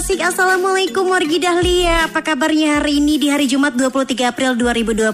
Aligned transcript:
Asik-asik 0.00 0.32
Assalamualaikum 0.32 1.12
wargi 1.12 1.36
Dahlia. 1.36 2.08
Apa 2.08 2.24
kabarnya 2.24 2.80
hari 2.80 3.04
ini 3.04 3.20
di 3.20 3.28
hari 3.28 3.44
Jumat 3.44 3.76
23 3.76 4.32
April 4.32 4.56
2021 4.56 5.12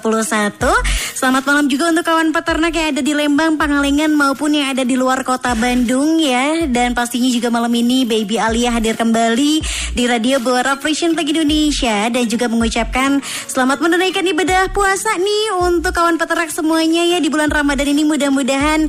Selamat 1.16 1.48
malam 1.48 1.64
juga 1.64 1.88
untuk 1.88 2.04
kawan 2.12 2.28
peternak 2.28 2.76
yang 2.76 2.92
ada 2.92 3.00
di 3.00 3.16
Lembang, 3.16 3.56
Pangalengan 3.56 4.12
maupun 4.12 4.52
yang 4.52 4.76
ada 4.76 4.84
di 4.84 5.00
luar 5.00 5.24
kota 5.24 5.56
Bandung 5.56 6.20
ya 6.20 6.68
Dan 6.68 6.92
pastinya 6.92 7.32
juga 7.32 7.48
malam 7.48 7.72
ini 7.72 8.04
Baby 8.04 8.36
Alia 8.36 8.76
hadir 8.76 9.00
kembali 9.00 9.64
di 9.96 10.04
Radio 10.04 10.44
Bora 10.44 10.76
Frisian 10.76 11.16
Flag 11.16 11.32
Indonesia 11.32 12.12
Dan 12.12 12.28
juga 12.28 12.52
mengucapkan 12.52 13.24
selamat 13.48 13.80
menunaikan 13.80 14.28
ibadah 14.28 14.68
puasa 14.76 15.16
nih 15.16 15.56
untuk 15.64 15.96
kawan 15.96 16.20
peternak 16.20 16.52
semuanya 16.52 17.08
ya 17.08 17.16
Di 17.16 17.32
bulan 17.32 17.48
Ramadan 17.48 17.96
ini 17.96 18.04
mudah-mudahan 18.04 18.84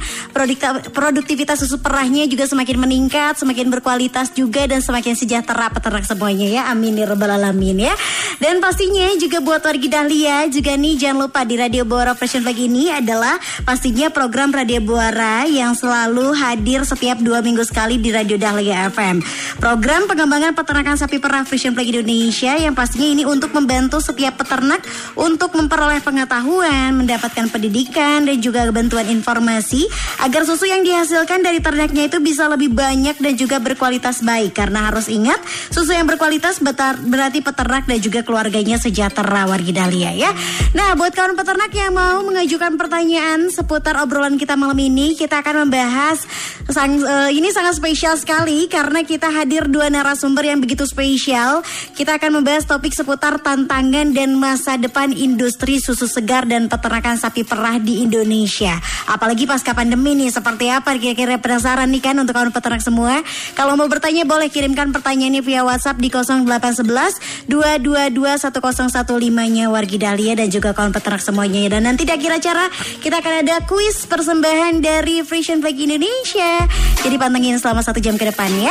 produktivitas 0.91 1.63
susu 1.63 1.79
perahnya 1.79 2.27
juga 2.27 2.43
semakin 2.43 2.75
meningkat, 2.75 3.39
semakin 3.39 3.71
berkualitas 3.71 4.35
juga 4.35 4.67
dan 4.67 4.83
semakin 4.83 5.15
sejahtera 5.15 5.71
peternak 5.71 6.03
semuanya 6.03 6.47
ya. 6.51 6.61
Amin 6.67 6.99
ya 6.99 7.07
alamin 7.07 7.87
ya. 7.87 7.95
Dan 8.43 8.59
pastinya 8.59 9.15
juga 9.15 9.39
buat 9.39 9.63
wargi 9.63 9.87
Dahlia 9.87 10.51
juga 10.51 10.75
nih 10.75 10.99
jangan 10.99 11.31
lupa 11.31 11.47
di 11.47 11.55
Radio 11.55 11.87
Buara 11.87 12.16
Fashion 12.17 12.41
Flag 12.41 12.57
ini 12.57 12.89
adalah 12.89 13.37
pastinya 13.63 14.09
program 14.09 14.49
Radio 14.49 14.81
Buara 14.81 15.45
yang 15.45 15.77
selalu 15.77 16.33
hadir 16.33 16.83
setiap 16.83 17.21
dua 17.21 17.45
minggu 17.45 17.61
sekali 17.63 18.01
di 18.01 18.09
Radio 18.09 18.41
Dahlia 18.41 18.89
FM. 18.89 19.21
Program 19.61 20.09
pengembangan 20.09 20.57
peternakan 20.57 20.97
sapi 20.97 21.21
perah 21.21 21.45
Fashion 21.45 21.77
Flag 21.77 21.87
Indonesia 21.87 22.57
yang 22.57 22.73
pastinya 22.73 23.07
ini 23.07 23.23
untuk 23.23 23.53
membantu 23.53 24.01
setiap 24.01 24.41
peternak 24.41 24.81
untuk 25.13 25.53
memperoleh 25.53 26.01
pengetahuan, 26.01 26.97
mendapatkan 27.05 27.47
pendidikan 27.53 28.25
dan 28.25 28.37
juga 28.41 28.65
bantuan 28.73 29.07
informasi 29.07 29.85
agar 30.25 30.43
susu 30.43 30.67
yang 30.67 30.81
dihasilkan 30.81 31.45
dari 31.45 31.61
ternaknya 31.61 32.09
itu 32.09 32.17
bisa 32.19 32.49
lebih 32.49 32.73
banyak 32.73 33.15
dan 33.21 33.33
juga 33.37 33.61
berkualitas 33.61 34.07
berkualitas 34.07 34.23
baik 34.23 34.55
karena 34.55 34.87
harus 34.87 35.11
ingat 35.11 35.35
susu 35.69 35.91
yang 35.91 36.07
berkualitas 36.07 36.63
berarti 37.03 37.43
peternak 37.43 37.83
dan 37.89 37.99
juga 37.99 38.23
keluarganya 38.23 38.79
sejahtera 38.79 39.43
wargi 39.49 39.75
Dahlia 39.75 40.15
ya. 40.15 40.31
Nah, 40.71 40.95
buat 40.95 41.11
kawan 41.11 41.35
peternak 41.35 41.71
yang 41.75 41.91
mau 41.91 42.06
mengajukan 42.23 42.79
pertanyaan 42.79 43.51
seputar 43.51 43.99
obrolan 43.99 44.39
kita 44.39 44.55
malam 44.55 44.77
ini, 44.79 45.17
kita 45.17 45.43
akan 45.43 45.67
membahas 45.67 46.23
sang, 46.71 47.01
uh, 47.03 47.27
ini 47.27 47.51
sangat 47.51 47.75
spesial 47.75 48.15
sekali 48.15 48.69
karena 48.71 49.03
kita 49.03 49.27
hadir 49.27 49.67
dua 49.67 49.91
narasumber 49.91 50.47
yang 50.47 50.63
begitu 50.63 50.87
spesial. 50.87 51.65
Kita 51.91 52.15
akan 52.15 52.39
membahas 52.39 52.63
topik 52.63 52.95
seputar 52.95 53.43
tantangan 53.43 54.15
dan 54.15 54.39
masa 54.39 54.79
depan 54.79 55.11
industri 55.11 55.83
susu 55.83 56.07
segar 56.07 56.47
dan 56.47 56.71
peternakan 56.71 57.19
sapi 57.19 57.43
perah 57.43 57.81
di 57.81 58.05
Indonesia. 58.05 58.79
Apalagi 59.09 59.43
pasca 59.43 59.75
pandemi 59.75 60.15
nih, 60.15 60.31
seperti 60.31 60.71
apa 60.71 60.95
kira-kira 60.95 61.41
penasaran 61.41 61.89
nih 61.91 61.99
kan 61.99 62.15
untuk 62.15 62.37
kawan 62.37 62.53
peternak 62.53 62.79
semua? 62.85 63.19
Kalau 63.57 63.75
mau 63.75 63.89
bertanya 63.91 64.23
boleh 64.23 64.47
kirimkan 64.47 64.95
pertanyaannya 64.95 65.41
via 65.43 65.65
WhatsApp 65.65 65.99
di 65.99 66.07
0811 66.13 67.49
222 67.49 68.13
1015-nya 68.37 69.65
Wargi 69.67 69.97
Dahlia 69.99 70.33
dan 70.37 70.47
juga 70.53 70.71
kawan 70.77 70.93
peternak 70.93 71.25
semuanya. 71.25 71.73
Dan 71.73 71.96
nanti 71.97 72.13
di 72.13 72.13
akhir 72.13 72.31
acara 72.37 72.69
kita 73.01 73.25
akan 73.25 73.33
ada 73.41 73.55
kuis 73.65 74.05
persembahan 74.05 74.85
dari 74.85 75.25
Frisian 75.25 75.65
Flag 75.65 75.73
Indonesia. 75.81 76.69
Jadi 77.01 77.17
pantengin 77.17 77.57
selama 77.57 77.81
satu 77.81 77.97
jam 77.97 78.13
ke 78.21 78.29
depan 78.29 78.53
ya. 78.61 78.69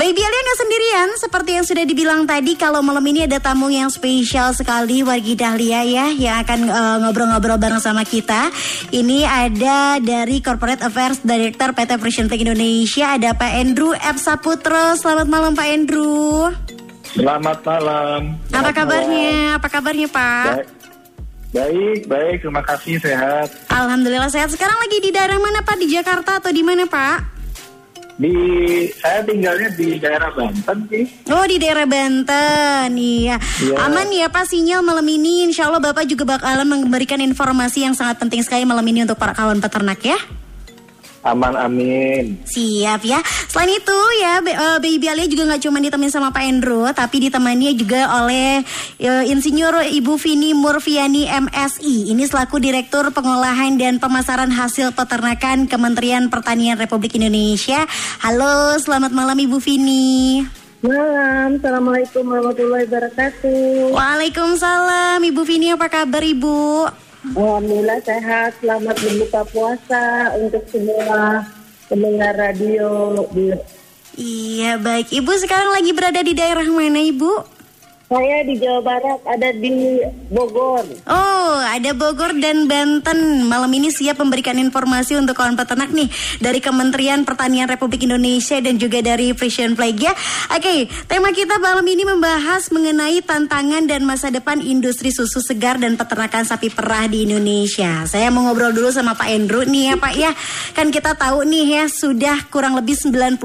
Baby 0.00 0.24
Alia 0.24 0.40
nggak 0.40 0.60
sendirian, 0.64 1.08
seperti 1.20 1.50
yang 1.52 1.68
sudah 1.68 1.84
dibilang 1.84 2.24
tadi 2.24 2.56
kalau 2.56 2.80
malam 2.80 3.04
ini 3.04 3.28
ada 3.28 3.44
tamu 3.44 3.68
yang 3.68 3.92
spesial 3.92 4.56
sekali 4.56 5.04
Wargi 5.04 5.36
Dahlia 5.36 5.84
ya 5.84 6.08
yang 6.16 6.40
akan 6.48 6.60
uh, 6.72 6.96
ngobrol-ngobrol 7.04 7.60
bareng 7.60 7.76
sama 7.84 8.08
kita. 8.08 8.48
Ini 8.88 9.28
ada 9.28 10.00
dari 10.00 10.40
Corporate 10.40 10.80
Affairs 10.80 11.20
Director 11.20 11.76
PT 11.76 12.00
Frisian 12.00 12.32
Flag 12.32 12.40
Indonesia 12.40 13.20
ada 13.20 13.36
Pak 13.36 13.52
Andrew 13.52 13.92
F. 13.92 14.16
Sapu 14.16 14.56
Putro. 14.56 14.96
Selamat 14.96 15.28
malam 15.28 15.52
Pak 15.52 15.68
Andrew. 15.68 16.48
Selamat 17.12 17.60
malam. 17.68 18.40
Selamat 18.48 18.64
Apa 18.64 18.70
kabarnya? 18.72 19.32
Malam. 19.36 19.56
Apa 19.60 19.68
kabarnya 19.68 20.08
Pak? 20.08 20.48
Baik. 20.56 20.75
Baik, 21.54 22.10
baik, 22.10 22.42
terima 22.42 22.62
kasih 22.66 22.98
sehat. 22.98 23.48
Alhamdulillah 23.70 24.30
sehat. 24.30 24.50
Sekarang 24.50 24.76
lagi 24.82 24.98
di 24.98 25.10
daerah 25.14 25.38
mana 25.38 25.62
Pak? 25.62 25.76
Di 25.78 25.86
Jakarta 25.86 26.42
atau 26.42 26.50
di 26.50 26.62
mana 26.66 26.86
Pak? 26.90 27.38
Di 28.16 28.32
saya 28.96 29.20
tinggalnya 29.28 29.68
di 29.76 30.00
daerah 30.00 30.32
Banten 30.32 30.88
sih. 30.88 31.04
Oh 31.28 31.44
di 31.44 31.60
daerah 31.60 31.84
Banten, 31.84 32.96
iya. 32.96 33.36
Ya. 33.60 33.76
Aman 33.84 34.08
ya 34.08 34.32
Pak 34.32 34.48
sinyal 34.48 34.80
malam 34.80 35.04
ini. 35.04 35.44
Insya 35.44 35.68
Allah 35.68 35.84
Bapak 35.84 36.08
juga 36.08 36.24
bakalan 36.24 36.64
memberikan 36.64 37.20
informasi 37.20 37.84
yang 37.84 37.92
sangat 37.92 38.16
penting 38.16 38.40
sekali 38.40 38.64
malam 38.64 38.84
ini 38.88 39.04
untuk 39.04 39.20
para 39.20 39.36
kawan 39.36 39.60
peternak 39.60 40.00
ya. 40.00 40.16
Aman 41.26 41.58
amin. 41.58 42.38
Siap 42.46 43.02
ya. 43.02 43.18
Selain 43.50 43.74
itu 43.74 43.98
ya 44.22 44.38
uh, 44.38 44.78
Baby 44.78 45.10
Alia 45.10 45.26
juga 45.26 45.50
nggak 45.50 45.62
cuma 45.66 45.82
ditemani 45.82 46.06
sama 46.06 46.30
Pak 46.30 46.44
Endro, 46.46 46.86
tapi 46.94 47.26
ditemani 47.26 47.74
juga 47.74 48.06
oleh 48.22 48.62
uh, 49.02 49.24
Insinyur 49.26 49.90
Ibu 49.90 50.14
Vini 50.22 50.54
Murfiani 50.54 51.26
MSI. 51.26 52.14
Ini 52.14 52.22
selaku 52.30 52.62
Direktur 52.62 53.10
Pengolahan 53.10 53.74
dan 53.74 53.98
Pemasaran 53.98 54.54
Hasil 54.54 54.94
Peternakan 54.94 55.66
Kementerian 55.66 56.30
Pertanian 56.30 56.78
Republik 56.78 57.18
Indonesia. 57.18 57.82
Halo, 58.22 58.78
selamat 58.78 59.10
malam 59.10 59.34
Ibu 59.34 59.58
Vini. 59.58 60.46
Malam, 60.86 61.58
Assalamualaikum 61.58 62.22
warahmatullahi 62.22 62.86
wabarakatuh. 62.86 63.90
Waalaikumsalam, 63.90 65.18
Ibu 65.18 65.42
Vini 65.42 65.74
apa 65.74 65.90
kabar 65.90 66.22
Ibu? 66.22 66.86
Alhamdulillah 67.34 67.98
sehat, 68.06 68.54
selamat 68.62 69.02
berbuka 69.02 69.42
puasa 69.50 70.30
untuk 70.38 70.62
semua 70.70 71.42
pendengar 71.90 72.38
radio. 72.38 73.18
Iya 74.14 74.78
baik, 74.78 75.10
Ibu 75.10 75.32
sekarang 75.42 75.74
lagi 75.74 75.90
berada 75.90 76.22
di 76.22 76.38
daerah 76.38 76.62
mana 76.70 77.02
Ibu? 77.02 77.55
Saya 78.06 78.46
di 78.46 78.54
Jawa 78.54 78.86
Barat, 78.86 79.18
ada 79.26 79.50
di 79.50 79.98
Bogor. 80.30 80.86
Oh, 81.10 81.58
ada 81.58 81.90
Bogor 81.90 82.38
dan 82.38 82.70
Banten. 82.70 83.42
Malam 83.50 83.66
ini 83.74 83.90
siap 83.90 84.22
memberikan 84.22 84.54
informasi 84.62 85.18
untuk 85.18 85.34
kawan 85.34 85.58
peternak 85.58 85.90
nih 85.90 86.06
dari 86.38 86.62
Kementerian 86.62 87.26
Pertanian 87.26 87.66
Republik 87.66 88.06
Indonesia 88.06 88.62
dan 88.62 88.78
juga 88.78 89.02
dari 89.02 89.34
Frisian 89.34 89.74
Flag 89.74 89.98
ya. 89.98 90.14
Oke, 90.54 90.86
tema 91.10 91.34
kita 91.34 91.58
malam 91.58 91.82
ini 91.82 92.06
membahas 92.06 92.70
mengenai 92.70 93.26
tantangan 93.26 93.90
dan 93.90 94.06
masa 94.06 94.30
depan 94.30 94.62
industri 94.62 95.10
susu 95.10 95.42
segar 95.42 95.82
dan 95.82 95.98
peternakan 95.98 96.46
sapi 96.46 96.70
perah 96.70 97.10
di 97.10 97.26
Indonesia. 97.26 98.06
Saya 98.06 98.30
mau 98.30 98.46
ngobrol 98.46 98.70
dulu 98.70 98.86
sama 98.94 99.18
Pak 99.18 99.34
Endro 99.34 99.66
nih 99.66 99.90
ya 99.90 99.94
Pak 99.98 100.14
ya. 100.14 100.30
Kan 100.78 100.94
kita 100.94 101.18
tahu 101.18 101.42
nih 101.42 101.82
ya 101.82 101.84
sudah 101.90 102.46
kurang 102.54 102.78
lebih 102.78 102.94
99 102.94 103.42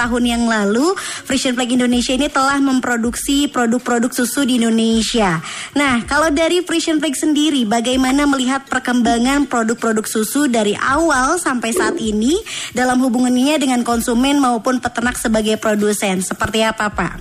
tahun 0.00 0.22
yang 0.24 0.48
lalu 0.48 0.96
Frisian 1.28 1.52
Flag 1.52 1.68
Indonesia 1.68 2.16
ini 2.16 2.32
telah 2.32 2.56
memproduksi 2.56 3.52
produk-produk 3.52 3.97
produk 3.98 4.14
susu 4.14 4.46
di 4.46 4.62
Indonesia. 4.62 5.42
Nah, 5.74 6.06
kalau 6.06 6.30
dari 6.30 6.62
Frisian 6.62 7.02
Flag 7.02 7.18
sendiri, 7.18 7.66
bagaimana 7.66 8.30
melihat 8.30 8.62
perkembangan 8.70 9.50
produk-produk 9.50 10.06
susu 10.06 10.46
dari 10.46 10.78
awal 10.78 11.34
sampai 11.34 11.74
saat 11.74 11.98
ini 11.98 12.38
dalam 12.70 13.02
hubungannya 13.02 13.58
dengan 13.58 13.82
konsumen 13.82 14.38
maupun 14.38 14.78
peternak 14.78 15.18
sebagai 15.18 15.58
produsen? 15.58 16.22
Seperti 16.22 16.62
apa, 16.62 16.86
Pak? 16.94 17.14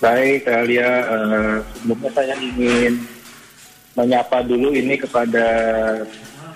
Baik, 0.00 0.48
Alia. 0.48 1.12
Uh, 1.12 1.56
sebelumnya 1.76 2.10
saya 2.16 2.34
ingin 2.40 3.04
menyapa 3.92 4.40
dulu 4.48 4.72
ini 4.72 4.96
kepada 4.96 5.44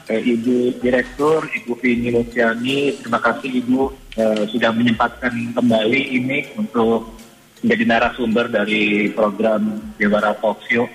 uh, 0.09 0.21
Ibu 0.33 0.81
Direktur, 0.81 1.45
Ibu 1.45 1.77
Vini 1.77 2.09
Luciani. 2.09 2.97
Terima 3.05 3.21
kasih 3.21 3.53
Ibu 3.53 3.81
uh, 4.17 4.43
sudah 4.49 4.73
menyempatkan 4.73 5.53
kembali 5.53 6.01
ini 6.17 6.57
untuk 6.57 7.18
menjadi 7.63 7.85
narasumber 7.87 8.47
dari 8.51 9.11
program 9.11 9.83
Jawara 9.99 10.35
Talk 10.39 10.63
Show. 10.67 10.87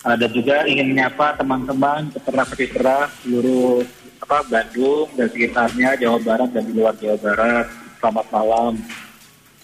Ada 0.00 0.32
juga 0.32 0.64
ingin 0.64 0.96
menyapa 0.96 1.36
teman-teman 1.36 2.08
peternak-peternak 2.16 3.12
seluruh 3.20 3.84
apa 4.24 4.38
Bandung 4.48 5.08
dan 5.16 5.28
sekitarnya 5.28 5.96
Jawa 6.00 6.18
Barat 6.24 6.48
dan 6.56 6.64
di 6.64 6.72
luar 6.72 6.96
Jawa 6.96 7.16
Barat. 7.20 7.66
Selamat 8.00 8.26
malam. 8.32 8.80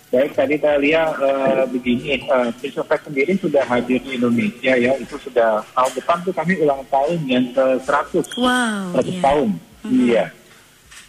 Baik, 0.07 0.39
tadi 0.39 0.55
saya 0.63 0.79
lihat 0.79 1.19
uh, 1.19 1.67
begini, 1.67 2.23
uh, 2.31 2.53
sendiri 2.55 3.35
sudah 3.43 3.67
hadir 3.67 3.99
di 4.07 4.15
Indonesia 4.15 4.73
ya, 4.79 4.95
itu 5.03 5.19
sudah 5.19 5.67
tahun 5.75 5.93
depan 5.99 6.17
tuh 6.23 6.31
kami 6.31 6.55
ulang 6.63 6.85
tahun 6.87 7.19
yang 7.27 7.51
ke 7.51 7.67
100, 7.83 8.23
wow, 8.39 8.95
100 8.95 9.03
yeah. 9.03 9.19
tahun. 9.19 9.49
Mm 9.51 9.59
-hmm. 9.83 10.07
Iya. 10.07 10.25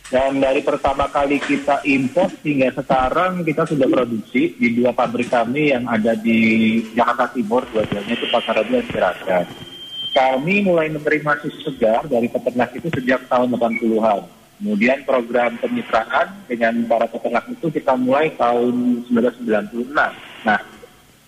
Dan 0.07 0.39
dari 0.39 0.63
pertama 0.63 1.11
kali 1.11 1.35
kita 1.35 1.83
import 1.83 2.31
hingga 2.39 2.71
sekarang 2.71 3.43
kita 3.43 3.67
sudah 3.67 3.91
produksi 3.91 4.55
di 4.55 4.79
dua 4.79 4.95
pabrik 4.95 5.27
kami 5.27 5.75
yang 5.75 5.83
ada 5.83 6.15
di 6.15 6.79
Jakarta 6.95 7.27
Timur, 7.35 7.67
dua-duanya 7.75 8.15
itu 8.15 8.23
Pasar 8.31 8.63
dan 8.63 8.87
Ciracas. 8.87 9.51
Kami 10.15 10.63
mulai 10.63 10.87
menerima 10.95 11.43
susu 11.43 11.59
segar 11.67 12.07
dari 12.07 12.31
peternak 12.31 12.71
itu 12.71 12.87
sejak 12.87 13.27
tahun 13.27 13.59
80-an. 13.59 14.23
Kemudian 14.57 15.03
program 15.03 15.59
kemitraan 15.59 16.27
dengan 16.47 16.87
para 16.87 17.11
peternak 17.11 17.45
itu 17.51 17.67
kita 17.67 17.93
mulai 17.99 18.31
tahun 18.39 19.03
1996. 19.11 19.91
Nah, 20.47 20.59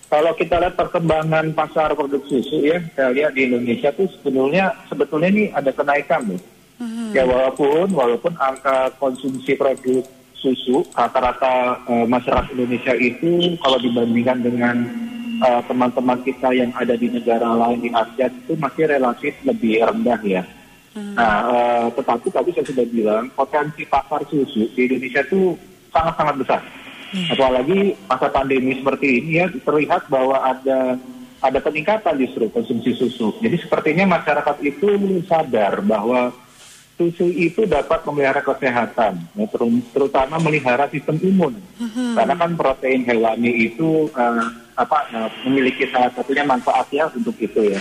kalau 0.08 0.32
kita 0.34 0.56
lihat 0.56 0.74
perkembangan 0.80 1.52
pasar 1.52 1.92
produk 1.92 2.24
susu 2.26 2.64
ya, 2.64 2.80
saya 2.96 3.12
lihat 3.12 3.36
di 3.36 3.44
Indonesia 3.44 3.92
tuh 3.92 4.08
sebetulnya 4.08 4.72
sebetulnya 4.88 5.28
ini 5.30 5.44
ada 5.52 5.68
kenaikan 5.68 6.32
nih. 6.32 6.59
Ya 7.12 7.28
walaupun 7.28 7.92
walaupun 7.92 8.32
angka 8.40 8.96
konsumsi 8.96 9.52
produk 9.52 10.00
susu 10.32 10.80
rata-rata 10.96 11.76
eh, 11.84 12.06
masyarakat 12.08 12.56
Indonesia 12.56 12.96
itu 12.96 13.60
kalau 13.60 13.76
dibandingkan 13.76 14.40
dengan 14.40 14.76
eh, 15.44 15.62
teman-teman 15.68 16.24
kita 16.24 16.48
yang 16.56 16.72
ada 16.72 16.96
di 16.96 17.12
negara 17.12 17.52
lain 17.52 17.84
di 17.84 17.92
Asia 17.92 18.32
itu 18.32 18.56
masih 18.56 18.88
relatif 18.88 19.36
lebih 19.44 19.84
rendah 19.84 20.20
ya. 20.24 20.42
Nah, 20.96 21.38
eh, 21.52 21.86
tetapi 22.00 22.32
tadi 22.32 22.50
saya 22.56 22.64
sudah 22.64 22.86
bilang 22.88 23.28
potensi 23.36 23.84
pasar 23.84 24.24
susu 24.24 24.64
di 24.72 24.80
Indonesia 24.88 25.20
itu 25.20 25.52
sangat-sangat 25.92 26.36
besar. 26.40 26.62
Apalagi 27.10 27.98
masa 28.08 28.30
pandemi 28.32 28.78
seperti 28.78 29.20
ini 29.20 29.42
ya 29.42 29.46
terlihat 29.52 30.08
bahwa 30.08 30.40
ada 30.40 30.96
ada 31.44 31.58
peningkatan 31.60 32.16
justru 32.20 32.48
konsumsi 32.48 32.96
susu. 32.96 33.36
Jadi 33.42 33.56
sepertinya 33.60 34.16
masyarakat 34.16 34.56
itu 34.64 34.88
sadar 35.28 35.84
bahwa 35.84 36.32
susu 37.00 37.32
itu 37.32 37.64
dapat 37.64 38.04
memelihara 38.04 38.44
kesehatan, 38.44 39.24
ya, 39.32 39.48
teru- 39.48 39.80
terutama 39.96 40.36
melihara 40.36 40.84
sistem 40.92 41.16
imun. 41.16 41.56
Karena 42.12 42.36
kan 42.36 42.52
protein 42.60 43.08
hewani 43.08 43.72
itu 43.72 44.12
eh, 44.12 44.44
apa 44.76 45.08
eh, 45.08 45.30
memiliki 45.48 45.88
salah 45.88 46.12
satunya 46.12 46.44
manfaatnya 46.44 47.08
untuk 47.16 47.40
itu 47.40 47.72
ya. 47.72 47.80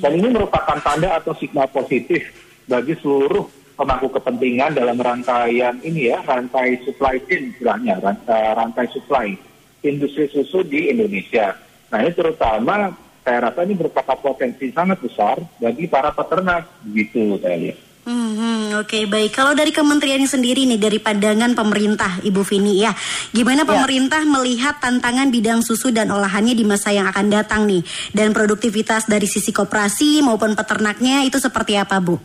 Dan 0.00 0.16
ini 0.16 0.32
merupakan 0.32 0.80
tanda 0.80 1.20
atau 1.20 1.36
signal 1.36 1.68
positif 1.68 2.24
bagi 2.64 2.96
seluruh 3.04 3.44
pemangku 3.76 4.08
kepentingan 4.16 4.72
dalam 4.72 4.96
rangkaian 4.96 5.76
ini 5.84 6.08
ya, 6.08 6.24
rantai 6.24 6.80
supply 6.88 7.20
chain 7.28 7.52
istilahnya, 7.52 8.00
rantai, 8.00 8.56
rantai 8.56 8.88
supply 8.88 9.36
industri 9.84 10.32
susu 10.32 10.64
di 10.64 10.88
Indonesia. 10.88 11.52
Nah 11.92 12.00
ini 12.00 12.16
terutama 12.16 12.96
saya 13.20 13.52
rasa 13.52 13.60
ini 13.68 13.76
merupakan 13.76 14.16
potensi 14.16 14.72
sangat 14.72 15.04
besar 15.04 15.36
bagi 15.60 15.84
para 15.84 16.16
peternak, 16.16 16.64
begitu 16.80 17.36
saya 17.44 17.56
lihat. 17.60 17.78
Hmm, 18.04 18.76
Oke 18.84 19.08
baik. 19.08 19.32
Kalau 19.32 19.56
dari 19.56 19.72
kementerian 19.72 20.20
sendiri 20.28 20.68
nih 20.68 20.76
dari 20.76 21.00
pandangan 21.00 21.56
pemerintah 21.56 22.20
Ibu 22.20 22.44
Vini 22.44 22.84
ya, 22.84 22.92
gimana 23.32 23.64
pemerintah 23.64 24.20
melihat 24.28 24.76
tantangan 24.76 25.32
bidang 25.32 25.64
susu 25.64 25.88
dan 25.88 26.12
olahannya 26.12 26.52
di 26.52 26.68
masa 26.68 26.92
yang 26.92 27.08
akan 27.08 27.32
datang 27.32 27.64
nih 27.64 27.80
dan 28.12 28.36
produktivitas 28.36 29.08
dari 29.08 29.24
sisi 29.24 29.56
koperasi 29.56 30.20
maupun 30.20 30.52
peternaknya 30.52 31.24
itu 31.24 31.40
seperti 31.40 31.80
apa 31.80 31.96
Bu? 31.96 32.20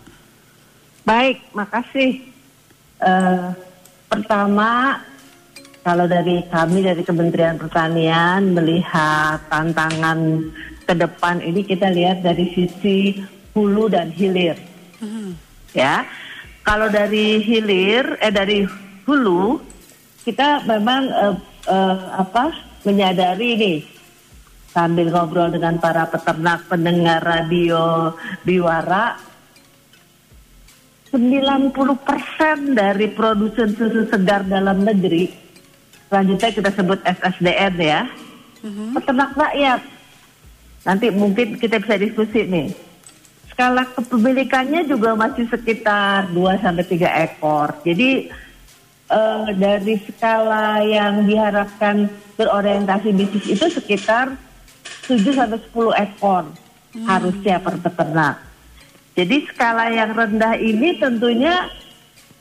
Baik, 1.07 1.39
makasih. 1.55 2.27
Eh, 2.99 3.47
pertama, 4.11 4.99
kalau 5.79 6.11
dari 6.11 6.43
kami 6.51 6.83
dari 6.83 7.07
Kementerian 7.07 7.55
Pertanian 7.55 8.51
melihat 8.51 9.39
tantangan 9.47 10.43
ke 10.83 10.93
depan 10.97 11.39
ini 11.39 11.63
kita 11.63 11.87
lihat 11.87 12.19
dari 12.19 12.51
sisi 12.51 13.15
hulu 13.55 13.87
dan 13.87 14.11
hilir. 14.11 14.59
Ya, 15.73 16.05
kalau 16.65 16.89
dari 16.89 17.41
hilir, 17.41 18.17
eh 18.21 18.33
dari 18.33 18.65
hulu, 19.05 19.61
kita 20.25 20.65
memang 20.65 21.09
eh, 21.09 21.35
eh, 21.69 21.97
apa 22.17 22.53
menyadari 22.85 23.57
nih 23.57 23.79
sambil 24.69 25.09
ngobrol 25.09 25.49
dengan 25.49 25.81
para 25.81 26.05
peternak 26.05 26.69
pendengar 26.69 27.25
radio 27.25 28.13
Biwara 28.45 29.17
90% 31.09 32.77
dari 32.77 33.09
produsen 33.09 33.73
susu 33.73 34.05
segar 34.05 34.45
dalam 34.45 34.85
negeri, 34.85 35.33
selanjutnya 36.05 36.49
kita 36.53 36.69
sebut 36.69 37.01
SSDN 37.01 37.73
ya, 37.81 38.05
peternak 38.93 39.33
rakyat. 39.33 39.81
Nanti 40.85 41.09
mungkin 41.09 41.57
kita 41.57 41.81
bisa 41.81 41.97
diskusi 41.97 42.45
nih. 42.45 42.88
Skala 43.59 43.83
kepemilikannya 43.91 44.87
juga 44.87 45.19
masih 45.19 45.43
sekitar 45.51 46.31
2 46.31 46.63
sampai 46.63 46.79
3 46.79 47.27
ekor. 47.27 47.75
Jadi 47.83 48.31
eh, 49.11 49.47
dari 49.59 49.99
skala 49.99 50.79
yang 50.87 51.27
diharapkan 51.27 52.07
berorientasi 52.39 53.11
bisnis 53.11 53.59
itu 53.59 53.67
sekitar 53.67 54.31
7 55.11 55.19
sampai 55.35 55.59
10 55.59 55.75
ekor 56.07 56.43
harusnya 57.03 57.59
per 57.59 57.75
peternak. 57.83 58.39
Jadi 59.19 59.43
skala 59.51 59.91
yang 59.91 60.15
rendah 60.15 60.55
ini 60.55 60.95
tentunya 60.95 61.67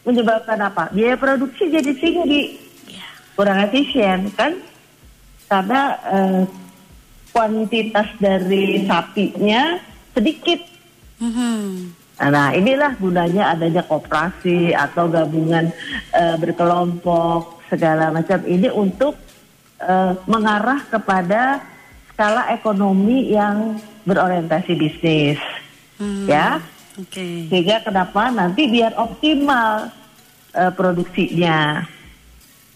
menyebabkan 0.07 0.71
apa? 0.71 0.95
Biaya 0.95 1.19
produksi 1.19 1.67
jadi 1.67 1.99
tinggi, 1.99 2.63
kurang 3.35 3.59
efisien 3.67 4.31
kan? 4.39 4.55
Karena 5.51 5.99
eh, 6.15 6.43
kuantitas 7.35 8.07
dari 8.23 8.87
sapinya 8.87 9.83
sedikit. 10.15 10.78
Mhm. 11.19 11.95
Nah 12.19 12.51
inilah 12.51 12.99
gunanya 12.99 13.55
adanya 13.55 13.83
koperasi 13.87 14.75
atau 14.75 15.07
gabungan 15.07 15.71
eh, 16.15 16.37
berkelompok 16.39 17.63
segala 17.71 18.11
macam 18.11 18.43
ini 18.43 18.67
untuk 18.75 19.15
eh, 19.79 20.13
mengarah 20.27 20.83
kepada 20.91 21.63
skala 22.11 22.51
ekonomi 22.51 23.31
yang 23.31 23.79
berorientasi 24.03 24.73
bisnis, 24.75 25.39
Hmm, 25.99 26.31
ya 26.31 26.63
Oke. 26.95 27.51
sehingga 27.51 27.83
kenapa 27.83 28.31
nanti 28.31 28.71
biar 28.71 28.95
optimal 28.99 29.91
eh, 30.55 30.73
produksinya. 30.75 31.83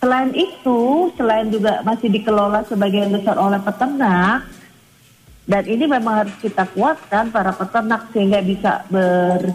Selain 0.03 0.35
itu, 0.35 1.11
selain 1.15 1.47
juga 1.47 1.79
masih 1.87 2.11
dikelola 2.11 2.67
sebagian 2.67 3.15
besar 3.15 3.39
oleh 3.39 3.63
peternak, 3.63 4.43
dan 5.43 5.67
ini 5.67 5.85
memang 5.91 6.27
harus 6.27 6.37
kita 6.39 6.63
kuatkan 6.71 7.35
para 7.35 7.51
peternak 7.51 8.07
sehingga 8.15 8.39
bisa 8.39 8.87
ber 8.87 9.51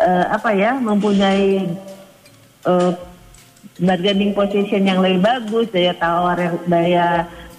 eh, 0.00 0.26
apa 0.32 0.56
ya 0.56 0.80
mempunyai 0.80 1.68
eh, 2.64 2.92
bargaining 3.78 4.32
position 4.32 4.88
yang 4.88 5.04
lebih 5.04 5.20
bagus, 5.22 5.68
daya 5.70 5.94
tawar 5.94 6.36
yang 6.40 6.56
daya 6.64 7.06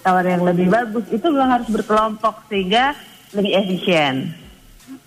tawar 0.02 0.24
yang 0.26 0.42
lebih 0.42 0.66
bagus 0.66 1.06
itu 1.14 1.26
memang 1.30 1.60
harus 1.60 1.68
berkelompok 1.70 2.48
sehingga 2.50 2.96
lebih 3.36 3.52
efisien. 3.54 4.34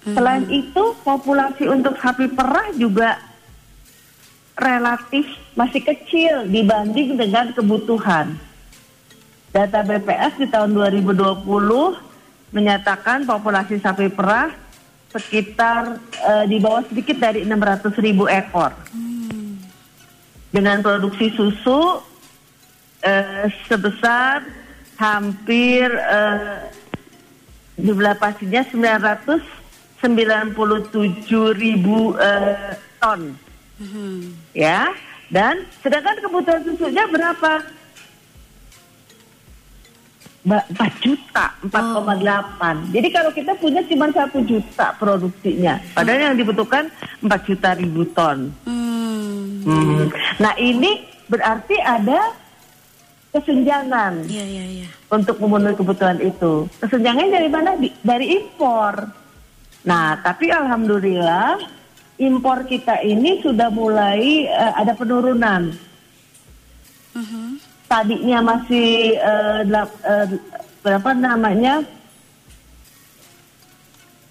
Selain 0.03 0.43
itu, 0.51 0.95
populasi 1.03 1.67
untuk 1.67 1.95
sapi 1.99 2.27
perah 2.31 2.75
juga 2.75 3.19
relatif 4.59 5.23
masih 5.55 5.79
kecil 5.79 6.47
dibanding 6.51 7.15
dengan 7.15 7.55
kebutuhan. 7.55 8.35
Data 9.53 9.79
BPS 9.85 10.43
di 10.43 10.47
tahun 10.49 10.75
2020 10.75 12.12
menyatakan 12.53 13.25
populasi 13.25 13.81
sapi 13.81 14.13
perah 14.13 14.53
sekitar 15.09 15.97
eh, 15.99 16.45
di 16.47 16.57
bawah 16.61 16.85
sedikit 16.85 17.17
dari 17.17 17.41
600 17.45 17.93
ribu 17.99 18.29
ekor. 18.29 18.71
Dengan 20.53 20.85
produksi 20.85 21.33
susu 21.33 22.01
eh, 23.01 23.49
sebesar 23.65 24.45
hampir 25.01 25.89
eh, 25.89 26.69
jumlah 27.81 28.15
pastinya 28.21 28.61
997 28.69 30.05
ribu 31.57 32.13
eh, 32.21 32.77
ton. 33.01 33.33
Ya 34.53 34.93
dan 35.33 35.65
sedangkan 35.81 36.21
kebutuhan 36.21 36.61
susunya 36.61 37.09
berapa 37.09 37.65
4 40.43 40.69
juta 40.99 41.45
4,8 41.63 42.91
jadi 42.91 43.07
kalau 43.09 43.31
kita 43.31 43.55
punya 43.55 43.79
cuma 43.83 44.11
satu 44.11 44.43
juta 44.43 44.91
produksinya 44.93 45.79
padahal 45.91 46.31
yang 46.31 46.37
dibutuhkan 46.37 46.91
4 47.19 47.27
juta 47.43 47.69
ribu 47.73 48.03
ton 48.09 48.51
Hmm. 48.63 49.63
Hmm. 49.63 50.11
nah 50.37 50.51
ini 50.55 50.99
berarti 51.25 51.79
ada 51.79 52.35
kesenjangan 53.31 54.27
Iya 54.27 54.45
iya 54.45 54.65
iya. 54.75 54.87
untuk 55.09 55.39
memenuhi 55.39 55.73
kebutuhan 55.73 56.19
itu. 56.19 56.69
Kesenjangannya 56.77 57.31
dari 57.31 57.49
mana? 57.49 57.73
Di- 57.73 57.95
dari 57.99 58.25
impor. 58.35 59.09
Nah, 59.83 60.21
tapi 60.21 60.47
alhamdulillah 60.47 61.57
impor 62.19 62.61
kita 62.63 63.01
ini 63.01 63.41
sudah 63.41 63.67
mulai 63.67 64.21
eh, 64.45 64.73
ada 64.75 64.93
penurunan. 64.93 65.73
Tadinya 67.93 68.41
masih 68.41 68.89
eh, 69.13 69.59
delap- 69.69 70.01
eh, 70.01 70.27
berapa 70.81 71.09
namanya? 71.13 71.85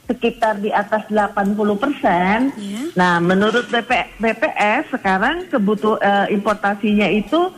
sekitar 0.02 0.60
di 0.60 0.68
atas 0.68 1.08
80 1.08 1.78
persen. 1.78 2.52
Iya. 2.58 2.82
Nah, 2.92 3.16
menurut 3.16 3.64
BP, 3.64 4.20
BPS 4.20 4.92
sekarang 4.92 5.48
kebutuh 5.48 5.96
eh, 5.96 6.26
importasinya 6.34 7.08
itu 7.08 7.48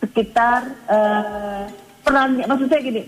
sekitar 0.00 0.64
eh, 0.88 1.62
perannya, 2.00 2.48
maksud 2.48 2.72
saya 2.72 2.80
gini, 2.80 3.02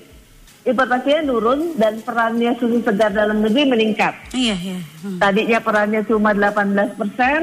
importasinya 0.66 1.22
turun 1.24 1.72
dan 1.80 2.04
perannya 2.04 2.52
susu 2.60 2.84
segar 2.84 3.14
dalam 3.14 3.40
negeri 3.40 3.64
meningkat. 3.64 4.12
Iya, 4.36 4.56
iya. 4.58 4.78
Hmm. 5.00 5.16
Tadinya 5.16 5.58
perannya 5.62 6.02
cuma 6.04 6.36
18 6.36 7.00
persen, 7.00 7.40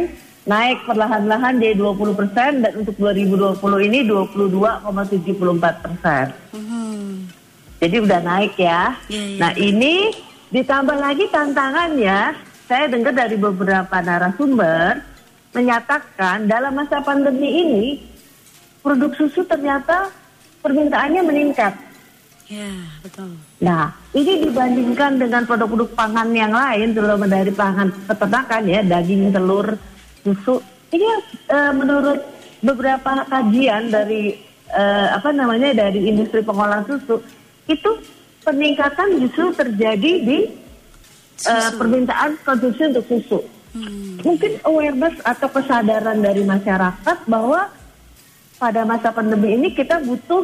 naik 0.49 0.81
perlahan-lahan 0.89 1.61
jadi 1.61 1.77
20 1.77 2.17
persen 2.17 2.51
dan 2.65 2.73
untuk 2.81 2.97
2020 2.97 3.61
ini 3.85 3.99
22,74 4.09 5.85
persen. 5.85 6.25
Hmm. 6.57 7.29
Jadi 7.77 7.95
udah 8.01 8.19
naik 8.25 8.57
ya. 8.57 8.97
Iya. 9.05 9.37
Nah 9.37 9.51
ini 9.53 10.09
ditambah 10.49 10.97
lagi 10.97 11.29
tantangannya, 11.29 12.33
saya 12.65 12.89
dengar 12.89 13.13
dari 13.13 13.37
beberapa 13.37 13.93
narasumber 14.01 15.05
menyatakan 15.53 16.49
dalam 16.49 16.73
masa 16.73 17.01
pandemi 17.05 17.49
ini 17.61 17.85
produk 18.81 19.13
susu 19.13 19.45
ternyata 19.45 20.09
permintaannya 20.65 21.21
meningkat. 21.21 21.73
Ya, 22.49 22.73
betul. 23.05 23.37
Nah, 23.61 23.93
ini 24.09 24.49
dibandingkan 24.49 25.21
dengan 25.21 25.45
produk-produk 25.45 25.93
pangan 25.93 26.33
yang 26.33 26.49
lain, 26.49 26.97
terutama 26.97 27.29
dari 27.29 27.53
pangan 27.53 27.93
peternakan 28.09 28.63
ya, 28.65 28.81
daging, 28.81 29.29
telur, 29.29 29.77
susu. 30.23 30.61
Ini 30.89 31.05
eh, 31.49 31.73
menurut 31.73 32.19
beberapa 32.59 33.23
kajian 33.29 33.93
dari 33.93 34.35
eh, 34.73 35.07
apa 35.13 35.29
namanya 35.31 35.73
dari 35.73 36.09
industri 36.09 36.41
pengolahan 36.41 36.85
susu, 36.85 37.21
itu 37.69 37.91
peningkatan 38.43 39.21
justru 39.21 39.53
terjadi 39.53 40.11
di 40.25 40.39
eh, 41.45 41.71
permintaan 41.77 42.39
konsumsi 42.41 42.81
untuk 42.89 43.05
susu. 43.05 43.39
Hmm. 43.69 44.17
Mungkin 44.25 44.57
awareness 44.65 45.21
atau 45.21 45.45
kesadaran 45.45 46.17
dari 46.17 46.41
masyarakat 46.41 47.17
bahwa 47.29 47.69
pada 48.57 48.81
masa 48.83 49.13
pandemi 49.13 49.55
ini 49.55 49.69
kita 49.71 50.01
butuh 50.01 50.43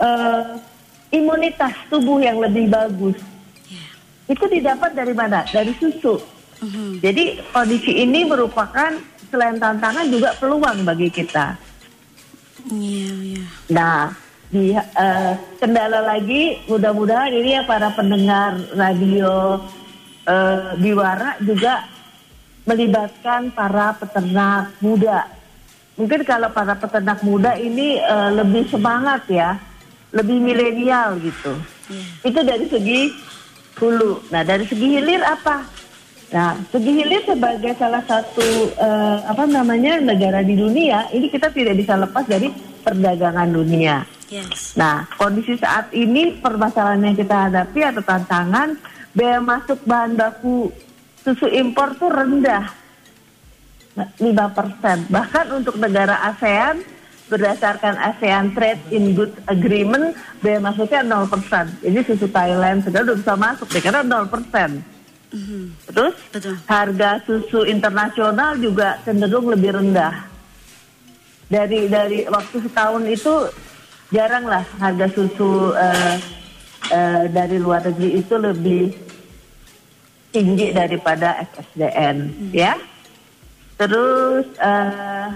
eh, 0.00 0.56
imunitas 1.12 1.76
tubuh 1.92 2.18
yang 2.18 2.40
lebih 2.40 2.72
bagus. 2.72 3.20
Ya. 3.68 3.84
Itu 4.32 4.48
didapat 4.48 4.96
dari 4.96 5.12
mana? 5.12 5.44
Dari 5.44 5.76
susu. 5.76 6.18
Jadi 7.02 7.42
kondisi 7.50 7.92
ini 8.06 8.22
merupakan 8.22 8.94
selain 9.32 9.58
tantangan 9.58 10.06
juga 10.06 10.36
peluang 10.38 10.86
bagi 10.86 11.10
kita. 11.10 11.58
Iya, 12.70 13.12
iya. 13.18 13.44
Nah, 13.74 14.14
di 14.52 14.76
eh, 14.76 15.32
kendala 15.58 16.04
lagi 16.04 16.60
mudah-mudahan 16.68 17.32
ini 17.32 17.58
ya 17.58 17.62
para 17.66 17.90
pendengar 17.96 18.60
radio 18.76 19.58
eh, 20.28 20.76
Biwara 20.78 21.40
juga 21.42 21.88
melibatkan 22.68 23.50
para 23.50 23.96
peternak 23.98 24.76
muda. 24.78 25.26
Mungkin 25.98 26.22
kalau 26.22 26.52
para 26.54 26.78
peternak 26.78 27.24
muda 27.26 27.58
ini 27.58 27.98
eh, 27.98 28.30
lebih 28.38 28.70
semangat 28.70 29.26
ya, 29.26 29.58
lebih 30.14 30.38
milenial 30.38 31.18
gitu. 31.18 31.58
Iya. 31.90 32.04
Itu 32.22 32.40
dari 32.46 32.66
segi 32.70 33.00
hulu. 33.80 34.30
Nah, 34.30 34.46
dari 34.46 34.68
segi 34.68 34.86
hilir 35.00 35.24
apa? 35.26 35.81
Nah, 36.32 36.56
segi 36.72 36.96
hilir 36.96 37.28
sebagai 37.28 37.76
salah 37.76 38.00
satu 38.08 38.72
eh, 38.72 39.18
apa 39.28 39.44
namanya 39.44 40.00
negara 40.00 40.40
di 40.40 40.56
dunia, 40.56 41.12
ini 41.12 41.28
kita 41.28 41.52
tidak 41.52 41.76
bisa 41.76 41.92
lepas 42.00 42.24
dari 42.24 42.48
perdagangan 42.80 43.52
dunia. 43.52 44.00
Yes. 44.32 44.72
Nah, 44.80 45.04
kondisi 45.20 45.60
saat 45.60 45.92
ini 45.92 46.40
permasalahan 46.40 47.04
yang 47.04 47.16
kita 47.20 47.52
hadapi 47.52 47.84
atau 47.84 48.00
tantangan 48.00 48.80
biaya 49.12 49.44
masuk 49.44 49.84
bahan 49.84 50.16
baku 50.16 50.72
susu 51.20 51.52
impor 51.52 52.00
tuh 52.00 52.08
rendah. 52.08 52.64
Nah, 53.92 54.08
5%. 54.16 55.12
Bahkan 55.12 55.46
untuk 55.52 55.76
negara 55.76 56.16
ASEAN 56.32 56.80
berdasarkan 57.28 57.92
ASEAN 58.00 58.56
Trade 58.56 58.80
in 58.88 59.12
Goods 59.12 59.36
Agreement 59.52 60.16
biaya 60.40 60.64
masuknya 60.64 61.04
0%. 61.04 61.84
Jadi 61.84 61.98
susu 62.08 62.24
Thailand 62.32 62.88
sudah 62.88 63.04
udah 63.04 63.16
bisa 63.20 63.34
masuk 63.36 63.68
deh 63.68 63.84
karena 63.84 64.00
0%. 64.00 64.91
Mhm. 65.32 65.62
Terus 65.88 66.14
Betul. 66.28 66.54
harga 66.68 67.10
susu 67.24 67.64
internasional 67.64 68.60
juga 68.60 69.00
cenderung 69.00 69.48
lebih 69.48 69.80
rendah. 69.80 70.28
Dari 71.48 71.88
dari 71.88 72.24
waktu 72.28 72.56
setahun 72.68 73.04
itu 73.08 73.34
jarang 74.12 74.44
lah 74.44 74.64
harga 74.76 75.08
susu 75.12 75.72
eh, 75.72 76.16
eh, 76.92 77.22
dari 77.32 77.56
luar 77.56 77.80
negeri 77.88 78.20
itu 78.20 78.34
lebih 78.36 78.84
tinggi 80.32 80.72
daripada 80.72 81.44
FSDN, 81.52 82.16
ya. 82.56 82.76
Terus 83.76 84.48
eh, 84.60 85.28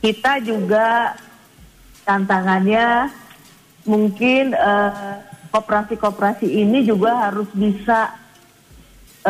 kita 0.00 0.40
juga 0.40 1.16
tantangannya 2.04 3.08
mungkin 3.84 4.52
eh, 4.56 5.14
koperasi-koperasi 5.52 6.46
ini 6.46 6.88
juga 6.88 7.28
harus 7.28 7.48
bisa 7.52 8.16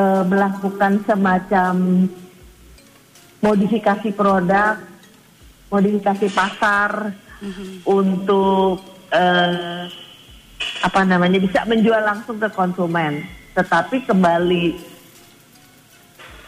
eh, 0.00 0.22
melakukan 0.24 1.04
semacam 1.04 1.74
modifikasi 3.44 4.08
produk, 4.16 4.80
modifikasi 5.68 6.26
pasar 6.32 7.12
untuk 7.84 8.80
eh, 9.12 9.84
apa 10.80 11.00
namanya 11.04 11.40
bisa 11.40 11.64
menjual 11.68 12.00
langsung 12.00 12.40
ke 12.40 12.48
konsumen. 12.52 13.24
Tetapi 13.52 14.08
kembali 14.08 14.76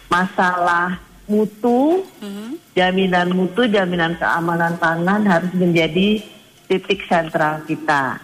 masalah 0.08 1.00
mutu, 1.24 2.04
Mhm. 2.20 2.76
jaminan 2.76 3.28
mutu, 3.32 3.64
jaminan 3.64 4.16
keamanan 4.20 4.76
pangan 4.76 5.24
harus 5.24 5.52
menjadi 5.56 6.20
titik 6.68 7.04
sentral 7.08 7.64
kita. 7.64 8.20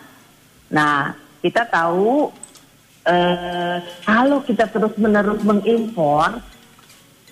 Nah, 0.68 1.16
kita 1.40 1.64
tahu 1.64 2.28
eh, 3.09 3.77
kalau 4.05 4.45
kita 4.45 4.69
terus-menerus 4.69 5.41
mengimpor 5.41 6.38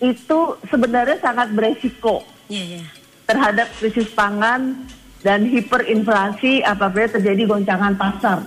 itu 0.01 0.39
sebenarnya 0.69 1.21
sangat 1.21 1.53
beresiko 1.53 2.25
Iya, 2.49 2.65
iya. 2.79 2.83
terhadap 3.27 3.69
krisis 3.81 4.09
pangan 4.13 4.87
dan 5.25 5.49
hiperinflasi 5.49 6.63
apabila 6.63 7.11
terjadi 7.11 7.43
goncangan 7.49 7.99
pasar. 7.99 8.47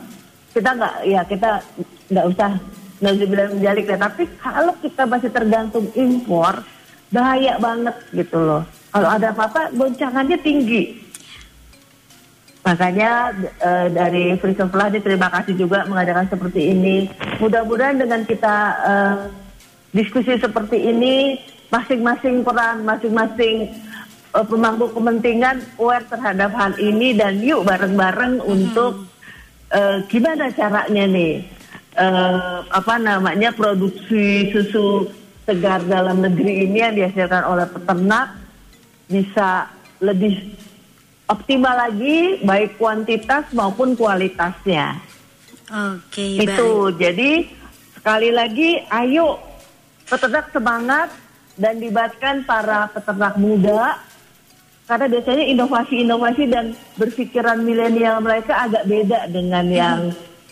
Kita 0.55 0.71
nggak, 0.71 0.95
ya 1.03 1.21
kita 1.27 1.59
nggak 2.07 2.25
usah 2.31 2.51
nggak 3.03 3.13
usah 3.19 3.27
bilang 3.27 3.51
menjalik 3.59 3.85
ya. 3.91 3.97
Tapi 3.99 4.23
kalau 4.39 4.73
kita 4.79 5.03
masih 5.03 5.29
tergantung 5.35 5.85
impor, 5.99 6.63
bahaya 7.11 7.59
banget 7.59 7.95
gitu 8.15 8.39
loh. 8.39 8.63
Kalau 8.89 9.09
ada 9.11 9.35
apa-apa, 9.35 9.75
goncangannya 9.75 10.37
tinggi. 10.39 11.08
Makanya 12.69 13.33
eh, 13.57 13.87
dari 13.89 14.37
Free 14.37 14.53
Supply 14.53 14.93
terima 15.01 15.25
kasih 15.33 15.57
juga 15.57 15.89
mengadakan 15.89 16.29
seperti 16.29 16.69
ini. 16.69 17.09
Mudah-mudahan 17.41 17.97
dengan 17.97 18.21
kita 18.29 18.57
eh, 18.85 19.15
diskusi 19.89 20.37
seperti 20.37 20.77
ini, 20.77 21.41
masing-masing 21.73 22.45
peran, 22.45 22.85
masing-masing 22.85 23.73
eh, 24.37 24.45
pemangku 24.45 24.93
kepentingan 24.93 25.65
aware 25.81 26.05
terhadap 26.05 26.53
hal 26.53 26.77
ini 26.77 27.17
dan 27.17 27.41
yuk 27.41 27.65
bareng-bareng 27.65 28.37
untuk 28.45 29.09
eh, 29.73 30.05
gimana 30.05 30.53
caranya 30.53 31.09
nih 31.09 31.41
eh, 31.97 32.57
apa 32.69 32.95
namanya 33.01 33.49
produksi 33.49 34.53
susu 34.53 35.09
segar 35.49 35.81
dalam 35.89 36.21
negeri 36.21 36.69
ini 36.69 36.77
yang 36.85 36.93
dihasilkan 36.93 37.41
oleh 37.49 37.65
peternak 37.65 38.37
bisa 39.09 39.73
lebih 40.05 40.53
optimal 41.29 41.75
lagi 41.77 42.41
baik 42.41 42.81
kuantitas 42.81 43.45
maupun 43.53 43.93
kualitasnya. 43.93 44.97
Oke, 45.69 46.41
Itu 46.41 46.89
baik. 46.89 46.97
jadi 46.97 47.31
sekali 47.93 48.29
lagi 48.33 48.81
ayo 48.89 49.37
peternak 50.09 50.49
semangat 50.49 51.13
dan 51.53 51.77
libatkan 51.77 52.41
para 52.49 52.89
peternak 52.89 53.37
muda 53.37 54.01
karena 54.89 55.05
biasanya 55.05 55.45
inovasi-inovasi 55.53 56.43
dan 56.49 56.73
berpikiran 56.97 57.61
milenial 57.61 58.17
mereka 58.25 58.65
agak 58.65 58.89
beda 58.89 59.29
dengan 59.29 59.65
yang 59.69 59.99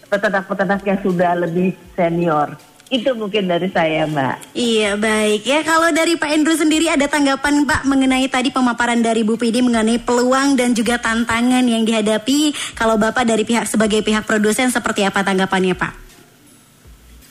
peternak-peternak 0.05 0.85
yang 0.85 0.99
sudah 1.01 1.31
lebih 1.41 1.73
senior. 1.97 2.53
Itu 2.87 3.11
mungkin 3.19 3.51
dari 3.51 3.67
saya, 3.67 4.07
Mbak. 4.07 4.55
Iya 4.55 4.95
baik 4.95 5.43
ya 5.43 5.59
kalau 5.67 5.91
dari 5.91 6.15
Pak 6.15 6.31
Endro 6.31 6.55
sendiri 6.55 6.87
ada 6.87 7.03
tanggapan 7.03 7.67
Pak 7.67 7.83
mengenai 7.83 8.31
tadi 8.31 8.47
pemaparan 8.47 9.03
dari 9.03 9.27
Bu 9.27 9.35
Pidi 9.35 9.59
mengenai 9.59 9.99
peluang 9.99 10.55
dan 10.55 10.71
juga 10.71 10.95
tantangan 10.95 11.67
yang 11.67 11.83
dihadapi 11.83 12.55
kalau 12.79 12.95
Bapak 12.95 13.27
dari 13.27 13.43
pihak 13.43 13.67
sebagai 13.67 13.99
pihak 13.99 14.23
produsen 14.23 14.71
seperti 14.71 15.03
apa 15.03 15.19
tanggapannya 15.19 15.75
Pak? 15.75 15.93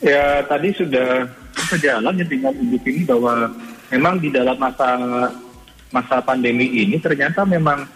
Ya 0.05 0.45
tadi 0.45 0.77
sudah 0.77 1.25
sejalan 1.73 2.21
ya 2.21 2.27
dengan 2.29 2.53
Ibu 2.53 2.77
ini 2.85 3.03
bahwa 3.09 3.49
memang 3.89 4.21
di 4.21 4.29
dalam 4.29 4.61
masa 4.61 4.89
masa 5.89 6.21
pandemi 6.21 6.69
ini 6.69 7.01
ternyata 7.01 7.49
memang 7.49 7.89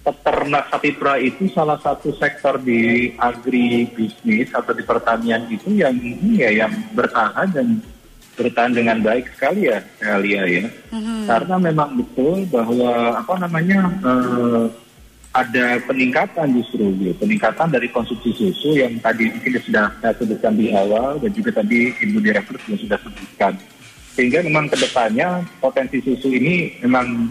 peternak 0.00 0.72
sapi 0.72 0.96
perah 0.96 1.20
itu 1.20 1.52
salah 1.52 1.76
satu 1.76 2.16
sektor 2.16 2.56
di 2.56 3.12
agribisnis 3.20 4.48
atau 4.56 4.72
di 4.72 4.84
pertanian 4.84 5.44
itu 5.52 5.76
yang 5.76 5.92
ini 5.92 6.40
ya 6.40 6.64
yang 6.64 6.72
bertahan 6.96 7.52
dan 7.52 7.84
bertahan 8.40 8.72
dengan 8.72 9.04
baik 9.04 9.28
sekali 9.36 9.68
ya 9.68 9.84
Alia 10.00 10.44
ya. 10.48 10.64
Karena 11.28 11.56
memang 11.60 12.00
betul 12.00 12.48
bahwa 12.48 13.20
apa 13.20 13.34
namanya 13.44 13.92
eh, 14.00 14.64
ada 15.30 15.78
peningkatan 15.86 16.58
justru 16.58 16.90
gitu, 16.98 17.14
peningkatan 17.22 17.70
dari 17.70 17.86
konsumsi 17.92 18.34
susu 18.34 18.74
yang 18.74 18.98
tadi 18.98 19.30
mungkin 19.30 19.62
sudah 19.62 19.94
saya 20.02 20.16
sebutkan 20.18 20.58
di 20.58 20.74
awal 20.74 21.22
dan 21.22 21.30
juga 21.30 21.62
tadi 21.62 21.94
Ibu 22.02 22.18
Direktur 22.18 22.58
juga 22.66 22.76
sudah 22.82 22.98
sebutkan. 23.04 23.54
Sehingga 24.16 24.42
memang 24.42 24.66
ke 24.66 24.74
depannya 24.80 25.46
potensi 25.62 26.02
susu 26.02 26.34
ini 26.34 26.82
memang 26.82 27.30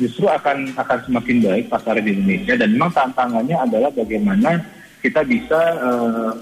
justru 0.00 0.24
akan 0.24 0.72
akan 0.80 0.98
semakin 1.04 1.36
baik 1.44 1.64
pasar 1.68 2.00
di 2.00 2.16
Indonesia 2.16 2.56
dan 2.56 2.72
memang 2.72 2.90
tantangannya 2.96 3.56
adalah 3.60 3.92
bagaimana 3.92 4.64
kita 5.04 5.20
bisa 5.28 5.60
eh, 5.76 6.32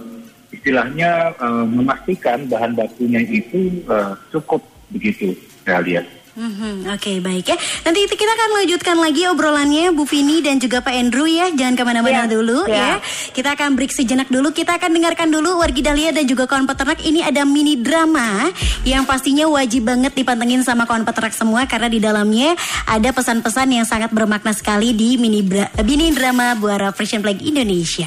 istilahnya 0.55 1.35
eh, 1.35 1.67
memastikan 1.67 2.47
bahan 2.47 2.79
bakunya 2.79 3.19
itu 3.27 3.83
eh, 3.91 4.15
cukup 4.31 4.63
begitu 4.95 5.35
saya 5.67 5.83
lihat. 5.83 6.07
Mhm, 6.39 6.87
Oke 6.95 7.19
baik 7.19 7.51
ya. 7.51 7.59
Nanti 7.83 8.07
kita 8.07 8.31
akan 8.31 8.63
lanjutkan 8.63 8.95
lagi 8.95 9.27
obrolannya 9.27 9.91
Bu 9.91 10.07
Vini 10.07 10.39
dan 10.39 10.63
juga 10.63 10.79
Pak 10.79 10.95
Andrew 10.95 11.27
ya. 11.27 11.51
Jangan 11.51 11.75
ke 11.75 11.83
mana-mana 11.83 12.25
Ya, 12.25 12.31
dulu 12.31 12.63
ya. 12.71 12.79
ya. 12.79 12.93
Kita 13.35 13.59
akan 13.59 13.75
break 13.75 13.91
sejenak 13.91 14.31
dulu. 14.31 14.55
Kita 14.55 14.79
akan 14.79 14.95
dengarkan 14.95 15.35
dulu 15.35 15.59
Wargi 15.59 15.83
Dahlia 15.83 16.15
dan 16.15 16.31
juga 16.31 16.47
kawan 16.47 16.71
peternak. 16.71 17.03
Ini 17.03 17.27
ada 17.27 17.43
mini 17.43 17.75
drama 17.75 18.55
yang 18.87 19.03
pastinya 19.03 19.51
wajib 19.51 19.91
banget 19.91 20.15
dipantengin 20.15 20.63
sama 20.63 20.87
kawan 20.87 21.03
peternak 21.03 21.35
semua 21.35 21.67
karena 21.67 21.91
di 21.91 21.99
dalamnya 21.99 22.55
ada 22.87 23.11
pesan-pesan 23.11 23.75
yang 23.75 23.83
sangat 23.83 24.15
bermakna 24.15 24.55
sekali 24.55 24.95
di 24.95 25.19
mini, 25.19 25.43
bra- 25.43 25.75
mini 25.83 26.15
drama 26.15 26.55
Buara 26.55 26.95
Frisian 26.95 27.19
Flag 27.19 27.43
Indonesia. 27.43 28.07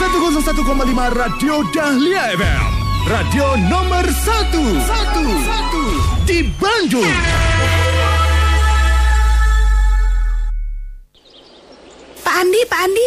101,5 0.00 0.48
Radio 1.12 1.60
Dahlia 1.70 2.34
FM 2.34 2.81
Radio 3.02 3.58
nomor 3.66 4.06
1 4.06 4.54
1 4.54 6.22
Di 6.22 6.46
Bandung 6.54 7.14
Pak 12.22 12.34
Andi, 12.46 12.60
Pak 12.62 12.80
Andi, 12.86 13.06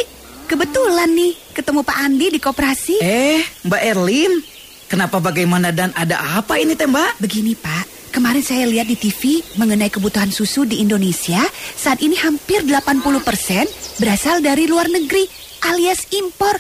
kebetulan 0.52 1.10
nih 1.16 1.34
ketemu 1.56 1.80
Pak 1.88 1.98
Andi 2.04 2.28
di 2.28 2.40
koperasi. 2.44 3.00
Eh, 3.00 3.40
Mbak 3.64 3.82
Erlin, 3.88 4.44
kenapa 4.92 5.24
bagaimana 5.24 5.72
dan 5.72 5.96
ada 5.96 6.44
apa 6.44 6.60
ini 6.60 6.76
teh 6.76 6.92
Mbak? 6.92 7.24
Begini 7.24 7.56
Pak, 7.56 8.12
kemarin 8.12 8.44
saya 8.44 8.68
lihat 8.68 8.92
di 8.92 9.00
TV 9.00 9.40
mengenai 9.56 9.88
kebutuhan 9.88 10.28
susu 10.28 10.68
di 10.68 10.84
Indonesia. 10.84 11.40
Saat 11.80 12.04
ini 12.04 12.20
hampir 12.20 12.68
80% 12.68 14.04
berasal 14.04 14.44
dari 14.44 14.68
luar 14.68 14.92
negeri 14.92 15.46
alias 15.72 16.06
impor. 16.14 16.56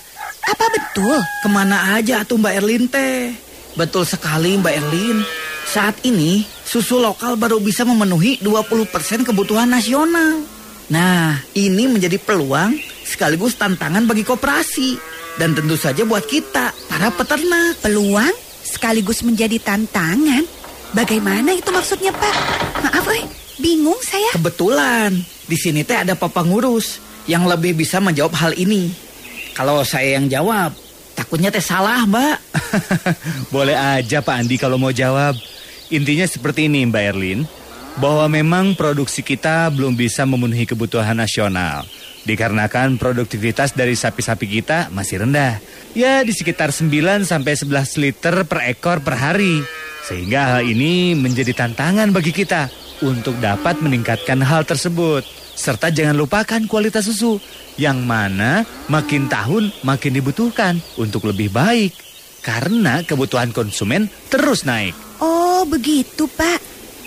Apa 0.45 0.65
betul? 0.74 1.17
Ke 1.41 1.47
mana 1.50 1.97
aja 1.97 2.25
tuh 2.25 2.38
Mbak 2.41 2.53
Erlin 2.62 2.85
teh? 2.89 3.33
Betul 3.77 4.05
sekali 4.05 4.57
Mbak 4.57 4.75
Erlin. 4.81 5.17
Saat 5.65 6.05
ini 6.05 6.45
susu 6.45 7.01
lokal 7.01 7.38
baru 7.38 7.57
bisa 7.57 7.83
memenuhi 7.83 8.41
20% 8.41 9.25
kebutuhan 9.25 9.69
nasional. 9.69 10.45
Nah, 10.85 11.41
ini 11.57 11.89
menjadi 11.89 12.21
peluang 12.21 12.77
sekaligus 13.01 13.57
tantangan 13.57 14.05
bagi 14.05 14.21
koperasi. 14.21 15.17
Dan 15.35 15.51
tentu 15.51 15.75
saja 15.75 16.07
buat 16.07 16.24
kita, 16.24 16.71
para 16.88 17.12
peternak. 17.12 17.83
Peluang 17.83 18.31
sekaligus 18.63 19.19
menjadi 19.25 19.59
tantangan. 19.59 20.47
Bagaimana 20.95 21.51
itu 21.51 21.67
maksudnya 21.75 22.15
Pak? 22.15 22.35
Maaf 22.88 23.07
eh, 23.12 23.27
bingung 23.59 24.00
saya. 24.00 24.31
Kebetulan, 24.31 25.12
di 25.43 25.57
sini 25.59 25.83
teh 25.83 26.00
ada 26.00 26.15
papa 26.15 26.39
ngurus 26.39 27.04
yang 27.25 27.46
lebih 27.46 27.77
bisa 27.77 27.98
menjawab 28.01 28.34
hal 28.38 28.51
ini. 28.58 28.94
Kalau 29.55 29.82
saya 29.88 30.20
yang 30.20 30.27
jawab, 30.27 30.75
takutnya 31.15 31.50
teh 31.50 31.63
salah, 31.63 32.03
Mbak. 32.05 32.38
Boleh 33.55 33.77
aja 33.77 34.20
Pak 34.20 34.36
Andi 34.36 34.55
kalau 34.60 34.75
mau 34.75 34.91
jawab. 34.91 35.38
Intinya 35.94 36.25
seperti 36.25 36.67
ini 36.67 36.84
Mbak 36.89 37.03
Erlin, 37.15 37.48
bahwa 37.96 38.27
memang 38.27 38.75
produksi 38.75 39.24
kita 39.24 39.72
belum 39.72 39.96
bisa 39.96 40.27
memenuhi 40.27 40.67
kebutuhan 40.67 41.15
nasional. 41.15 41.88
Dikarenakan 42.25 42.98
produktivitas 42.98 43.77
dari 43.77 43.94
sapi-sapi 43.94 44.50
kita 44.50 44.90
masih 44.90 45.24
rendah. 45.24 45.61
Ya 45.94 46.25
di 46.25 46.33
sekitar 46.33 46.74
9 46.74 46.90
sampai 47.24 47.53
11 47.53 48.01
liter 48.01 48.35
per 48.50 48.66
ekor 48.66 49.00
per 49.05 49.16
hari. 49.16 49.61
Sehingga 50.09 50.57
hal 50.57 50.66
ini 50.66 51.14
menjadi 51.14 51.53
tantangan 51.53 52.09
bagi 52.14 52.33
kita 52.33 52.84
untuk 53.03 53.36
dapat 53.44 53.81
meningkatkan 53.81 54.40
hal 54.44 54.64
tersebut. 54.64 55.25
Serta 55.55 55.88
jangan 55.88 56.20
lupakan 56.20 56.62
kualitas 56.68 57.08
susu 57.08 57.40
yang 57.79 58.03
mana 58.03 58.68
makin 58.92 59.27
tahun 59.31 59.72
makin 59.84 60.20
dibutuhkan 60.20 60.79
untuk 61.00 61.27
lebih 61.27 61.51
baik. 61.51 61.96
Karena 62.44 63.01
kebutuhan 63.01 63.50
konsumen 63.50 64.12
terus 64.29 64.68
naik. 64.68 64.94
Oh 65.18 65.66
begitu 65.66 66.29
Pak. 66.29 66.60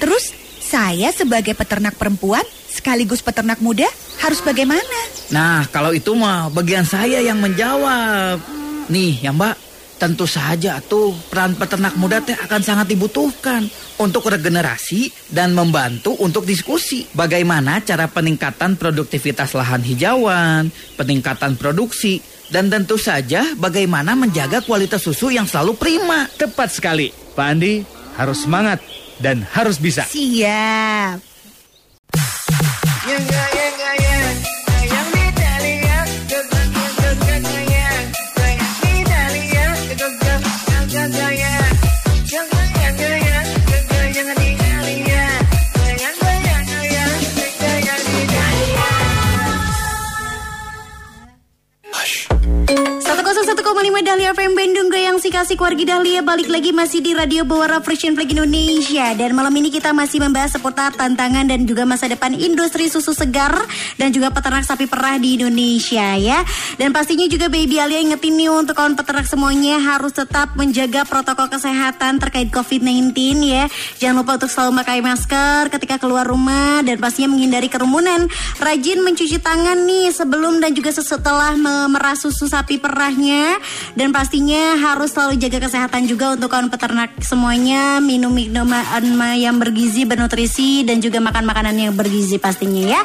Terus 0.02 0.34
saya 0.58 1.14
sebagai 1.14 1.54
peternak 1.54 1.94
perempuan 1.94 2.42
sekaligus 2.68 3.24
peternak 3.24 3.58
muda 3.64 3.86
harus 4.20 4.42
bagaimana? 4.44 4.98
Nah, 5.32 5.64
kalau 5.72 5.96
itu 5.96 6.12
mah 6.12 6.52
bagian 6.52 6.84
saya 6.84 7.22
yang 7.24 7.40
menjawab. 7.40 8.40
Nih, 8.88 9.20
ya 9.20 9.32
Mbak, 9.32 9.67
tentu 9.98 10.24
saja 10.24 10.78
tuh 10.78 11.10
peran 11.28 11.58
peternak 11.58 11.98
muda 11.98 12.22
teh 12.22 12.38
akan 12.38 12.62
sangat 12.62 12.86
dibutuhkan 12.94 13.66
untuk 13.98 14.30
regenerasi 14.30 15.10
dan 15.34 15.52
membantu 15.52 16.14
untuk 16.22 16.46
diskusi 16.46 17.04
bagaimana 17.12 17.82
cara 17.82 18.06
peningkatan 18.06 18.78
produktivitas 18.78 19.58
lahan 19.58 19.82
hijauan, 19.82 20.70
peningkatan 20.94 21.58
produksi, 21.58 22.22
dan 22.48 22.70
tentu 22.70 22.96
saja 22.96 23.44
bagaimana 23.58 24.14
menjaga 24.14 24.62
kualitas 24.62 25.02
susu 25.02 25.34
yang 25.34 25.44
selalu 25.44 25.74
prima. 25.76 26.30
Tepat 26.38 26.72
sekali. 26.72 27.10
Pak 27.10 27.46
Andi 27.46 27.82
harus 28.16 28.46
semangat 28.46 28.78
dan 29.18 29.42
harus 29.42 29.76
bisa. 29.82 30.06
Siap. 30.06 31.28
Satu 33.08 34.57
kasih 55.38 55.54
wargi 55.54 55.86
Dahlia 55.86 56.18
balik 56.18 56.50
lagi 56.50 56.74
masih 56.74 56.98
di 56.98 57.14
Radio 57.14 57.46
Bawara 57.46 57.78
Frisian 57.78 58.18
Flag 58.18 58.26
Indonesia. 58.26 59.14
Dan 59.14 59.38
malam 59.38 59.54
ini 59.54 59.70
kita 59.70 59.94
masih 59.94 60.18
membahas 60.18 60.58
seputar 60.58 60.90
tantangan 60.98 61.46
dan 61.46 61.62
juga 61.62 61.86
masa 61.86 62.10
depan 62.10 62.34
industri 62.34 62.90
susu 62.90 63.14
segar 63.14 63.54
dan 64.02 64.10
juga 64.10 64.34
peternak 64.34 64.66
sapi 64.66 64.90
perah 64.90 65.14
di 65.14 65.38
Indonesia 65.38 66.18
ya. 66.18 66.42
Dan 66.74 66.90
pastinya 66.90 67.30
juga 67.30 67.46
Baby 67.46 67.78
Alia 67.78 68.02
ingetin 68.02 68.34
nih 68.34 68.50
untuk 68.50 68.74
kawan 68.74 68.98
peternak 68.98 69.30
semuanya 69.30 69.78
harus 69.78 70.10
tetap 70.10 70.58
menjaga 70.58 71.06
protokol 71.06 71.46
kesehatan 71.46 72.18
terkait 72.18 72.50
COVID-19 72.50 73.14
ya. 73.46 73.70
Jangan 74.02 74.26
lupa 74.26 74.42
untuk 74.42 74.50
selalu 74.50 74.74
memakai 74.74 74.98
masker 75.06 75.70
ketika 75.70 76.02
keluar 76.02 76.26
rumah 76.26 76.82
dan 76.82 76.98
pastinya 76.98 77.38
menghindari 77.38 77.70
kerumunan. 77.70 78.26
Rajin 78.58 79.06
mencuci 79.06 79.38
tangan 79.38 79.86
nih 79.86 80.10
sebelum 80.10 80.58
dan 80.58 80.74
juga 80.74 80.90
setelah 80.90 81.54
memerah 81.54 82.18
susu 82.18 82.50
sapi 82.50 82.82
perahnya. 82.82 83.62
Dan 83.94 84.10
pastinya 84.10 84.74
harus 84.82 85.14
selalu 85.14 85.27
jaga 85.36 85.68
kesehatan 85.68 86.08
juga 86.08 86.32
untuk 86.32 86.48
kawan 86.48 86.72
peternak 86.72 87.12
semuanya 87.20 88.00
minum 88.00 88.32
minuman 88.32 88.84
yang 89.36 89.60
bergizi 89.60 90.08
bernutrisi 90.08 90.86
dan 90.88 91.04
juga 91.04 91.20
makan 91.20 91.44
makanan 91.44 91.76
yang 91.76 91.92
bergizi 91.92 92.40
pastinya 92.40 92.96
ya. 92.96 93.02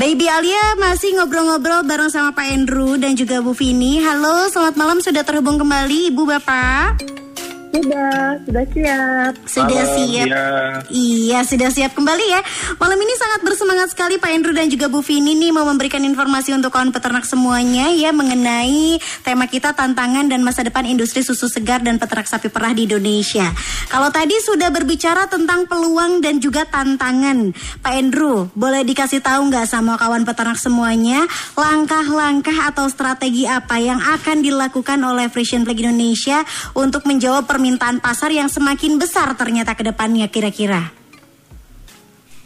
Baby 0.00 0.32
Alia 0.32 0.80
masih 0.80 1.20
ngobrol-ngobrol 1.20 1.84
bareng 1.84 2.08
sama 2.08 2.32
Pak 2.32 2.46
Andrew 2.48 2.96
dan 2.96 3.12
juga 3.12 3.44
Bu 3.44 3.52
Vini. 3.52 4.00
Halo 4.00 4.48
selamat 4.48 4.74
malam 4.80 4.98
sudah 5.04 5.20
terhubung 5.20 5.60
kembali 5.60 6.08
Ibu 6.08 6.22
Bapak 6.24 7.29
Sudah, 7.70 8.34
sudah 8.42 8.64
siap. 8.74 9.32
sudah 9.46 9.84
Halo, 9.86 9.94
siap 9.94 10.26
Dia. 10.26 10.46
Iya, 10.90 11.38
sudah 11.46 11.70
siap 11.70 11.94
kembali 11.94 12.26
ya. 12.26 12.42
Malam 12.82 12.98
ini 12.98 13.14
sangat 13.14 13.40
bersemangat 13.46 13.94
sekali 13.94 14.18
Pak 14.18 14.30
Andrew 14.30 14.50
dan 14.50 14.66
juga 14.66 14.90
Bu 14.90 14.98
Vini 15.06 15.38
nih 15.38 15.54
mau 15.54 15.62
memberikan 15.62 16.02
informasi 16.02 16.50
untuk 16.50 16.74
kawan 16.74 16.90
peternak 16.90 17.22
semuanya 17.22 17.94
ya 17.94 18.10
mengenai 18.10 18.98
tema 19.22 19.46
kita 19.46 19.70
tantangan 19.70 20.26
dan 20.26 20.42
masa 20.42 20.66
depan 20.66 20.82
industri 20.82 21.22
susu 21.22 21.46
segar 21.46 21.78
dan 21.78 22.02
peternak 22.02 22.26
sapi 22.26 22.50
perah 22.50 22.74
di 22.74 22.90
Indonesia. 22.90 23.46
Kalau 23.86 24.10
tadi 24.10 24.34
sudah 24.42 24.74
berbicara 24.74 25.30
tentang 25.30 25.70
peluang 25.70 26.18
dan 26.18 26.42
juga 26.42 26.66
tantangan, 26.66 27.54
Pak 27.86 27.94
Andrew, 27.94 28.50
boleh 28.58 28.82
dikasih 28.82 29.22
tahu 29.22 29.46
nggak 29.46 29.70
sama 29.70 29.94
kawan 29.94 30.26
peternak 30.26 30.58
semuanya 30.58 31.22
langkah-langkah 31.54 32.66
atau 32.74 32.90
strategi 32.90 33.46
apa 33.46 33.78
yang 33.78 34.02
akan 34.02 34.42
dilakukan 34.42 34.98
oleh 35.06 35.30
Frisian 35.30 35.62
Flag 35.62 35.78
Indonesia 35.78 36.42
untuk 36.74 37.06
menjawab 37.06 37.46
permintaan 37.60 38.00
pasar 38.00 38.32
yang 38.32 38.48
semakin 38.48 38.96
besar 38.96 39.36
ternyata 39.36 39.76
ke 39.76 39.84
depannya 39.84 40.24
kira-kira? 40.32 40.88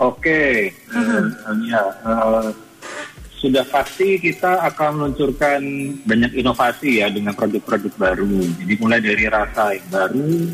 Oke, 0.03 0.75
eh, 0.75 1.23
ya, 1.71 1.85
eh, 2.03 2.51
sudah 3.39 3.63
pasti 3.71 4.19
kita 4.19 4.59
akan 4.75 4.91
meluncurkan 4.99 5.63
banyak 6.03 6.35
inovasi 6.35 6.99
ya 6.99 7.07
dengan 7.15 7.31
produk-produk 7.31 7.95
baru. 7.95 8.43
Jadi 8.59 8.75
mulai 8.83 8.99
dari 8.99 9.31
rasa 9.31 9.79
yang 9.79 9.87
baru 9.87 10.51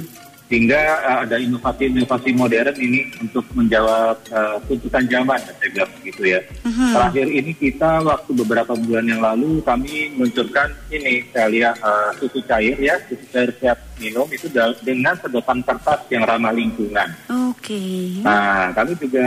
hingga 0.51 0.83
uh, 1.07 1.19
ada 1.23 1.39
inovasi-inovasi 1.39 2.35
modern 2.35 2.75
ini 2.75 3.07
untuk 3.23 3.47
menjawab 3.55 4.19
uh, 4.35 4.59
tuntutan 4.67 5.07
zaman, 5.07 5.39
saya 5.39 5.69
bilang 5.71 5.91
begitu 6.03 6.23
ya. 6.27 6.41
Terakhir 6.67 7.27
ini 7.31 7.53
kita 7.55 8.03
waktu 8.03 8.31
beberapa 8.35 8.75
bulan 8.75 9.07
yang 9.07 9.23
lalu 9.23 9.63
kami 9.63 10.11
meluncurkan 10.19 10.75
ini 10.91 11.23
saya 11.31 11.47
lihat 11.49 11.79
uh, 11.79 12.11
susu 12.19 12.43
cair 12.51 12.75
ya, 12.83 12.99
susu 13.07 13.23
cair 13.31 13.55
siap 13.63 13.79
minum 14.03 14.27
itu 14.27 14.51
dengan 14.83 15.15
sedotan 15.23 15.63
kertas 15.63 16.03
yang 16.11 16.27
ramah 16.27 16.51
lingkungan. 16.51 17.09
Oke. 17.55 18.19
Nah, 18.27 18.75
kami 18.75 18.99
juga 18.99 19.23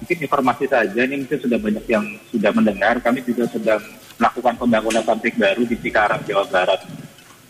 mungkin 0.00 0.18
informasi 0.24 0.64
saja 0.72 1.00
ini 1.04 1.20
mungkin 1.20 1.36
sudah 1.36 1.58
banyak 1.60 1.84
yang 1.84 2.04
sudah 2.32 2.50
mendengar. 2.56 2.96
Kami 3.04 3.20
juga 3.28 3.44
sedang 3.52 3.84
melakukan 4.16 4.56
pembangunan 4.56 5.04
pabrik 5.04 5.36
baru 5.36 5.68
di 5.68 5.76
Cikarang, 5.76 6.24
Jawa 6.24 6.48
Barat. 6.48 6.80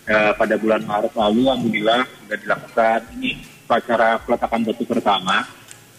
Eh, 0.07 0.33
pada 0.39 0.55
bulan 0.55 0.87
Maret 0.87 1.19
lalu, 1.19 1.51
alhamdulillah 1.51 2.07
sudah 2.07 2.39
dilakukan 2.39 3.01
ini 3.19 3.43
upacara 3.67 4.23
peletakan 4.23 4.63
batu 4.63 4.87
pertama 4.87 5.43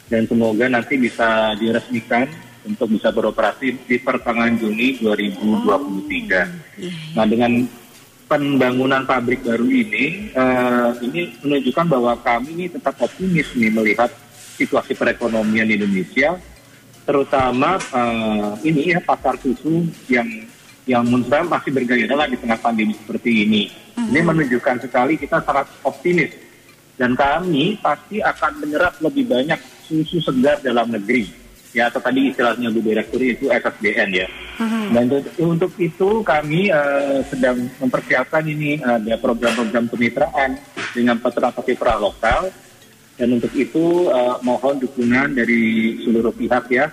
dan 0.07 0.23
semoga 0.23 0.63
nanti 0.71 0.95
bisa 0.95 1.51
diresmikan 1.59 2.23
untuk 2.63 2.95
bisa 2.95 3.11
beroperasi 3.11 3.75
di 3.83 3.99
pertengahan 3.99 4.55
Juni 4.55 4.95
2023. 5.03 7.19
Nah, 7.19 7.27
dengan 7.27 7.67
pembangunan 8.31 9.03
pabrik 9.03 9.43
baru 9.43 9.67
ini, 9.67 10.31
eh, 10.31 10.89
ini 11.03 11.35
menunjukkan 11.43 11.85
bahwa 11.91 12.15
kami 12.23 12.63
ini 12.63 12.65
tetap 12.71 12.95
optimis 13.03 13.51
nih 13.59 13.75
melihat 13.75 14.07
situasi 14.55 14.95
perekonomian 14.95 15.67
Indonesia, 15.67 16.39
terutama 17.03 17.75
eh, 17.75 18.71
ini 18.71 18.95
ya 18.95 19.03
pasar 19.03 19.35
susu 19.35 19.83
yang 20.07 20.47
yang 20.87 21.03
menurut 21.03 21.27
saya 21.27 21.43
masih 21.43 21.71
bergaya 21.75 22.07
di 22.07 22.37
tengah 22.39 22.59
pandemi 22.63 22.95
seperti 22.95 23.43
ini. 23.43 23.61
Ini 23.99 24.23
menunjukkan 24.23 24.87
sekali 24.87 25.19
kita 25.19 25.43
sangat 25.43 25.67
optimis 25.83 26.31
dan 26.95 27.13
kami 27.13 27.75
pasti 27.83 28.23
akan 28.23 28.63
menyerap 28.63 28.95
lebih 29.03 29.27
banyak 29.27 29.59
susu 29.83 30.23
segar 30.23 30.63
dalam 30.63 30.89
negeri. 30.89 31.27
Ya, 31.75 31.91
atau 31.91 32.01
tadi 32.01 32.31
istilahnya 32.31 32.73
Bu 32.73 32.79
Direktur 32.81 33.21
itu 33.21 33.51
SSDN 33.51 34.09
ya. 34.15 34.27
Dan 34.89 35.05
untuk, 35.37 35.69
itu 35.77 36.25
kami 36.25 36.73
eh, 36.73 37.19
sedang 37.29 37.69
mempersiapkan 37.77 38.41
ini 38.47 38.81
ada 38.81 39.13
program-program 39.21 39.85
kemitraan 39.91 40.57
dengan 40.95 41.21
peternak 41.21 41.61
mitra 41.61 41.99
lokal 42.01 42.49
dan 43.19 43.27
untuk 43.29 43.53
itu 43.53 44.09
eh, 44.09 44.35
mohon 44.41 44.81
dukungan 44.81 45.37
dari 45.37 45.93
seluruh 46.01 46.33
pihak 46.33 46.65
ya 46.73 46.89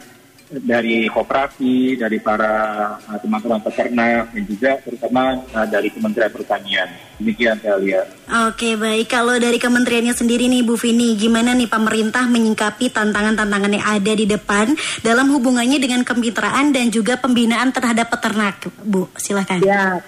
dari 0.50 1.08
koperasi, 1.08 1.96
dari 1.96 2.20
para 2.20 2.52
eh, 3.00 3.18
teman-teman 3.24 3.64
peternak 3.64 4.28
dan 4.30 4.44
juga 4.44 4.70
terutama 4.84 5.40
eh, 5.40 5.66
dari 5.72 5.88
Kementerian 5.88 6.32
Pertanian. 6.32 6.88
Demikian 7.16 7.56
saya 7.64 7.80
lihat. 7.80 8.06
Oke 8.50 8.76
baik, 8.76 9.08
kalau 9.08 9.40
dari 9.40 9.56
kementeriannya 9.56 10.12
sendiri 10.12 10.50
nih 10.50 10.62
Bu 10.66 10.76
Vini, 10.76 11.16
gimana 11.16 11.56
nih 11.56 11.70
pemerintah 11.70 12.28
menyingkapi 12.28 12.92
tantangan-tantangan 12.92 13.72
yang 13.72 13.86
ada 13.86 14.12
di 14.12 14.26
depan 14.28 14.76
dalam 15.00 15.32
hubungannya 15.32 15.80
dengan 15.80 16.04
kemitraan 16.04 16.76
dan 16.76 16.92
juga 16.92 17.16
pembinaan 17.16 17.72
terhadap 17.72 18.12
peternak, 18.12 18.68
Bu? 18.84 19.08
Silahkan. 19.16 19.64
Ya, 19.64 20.02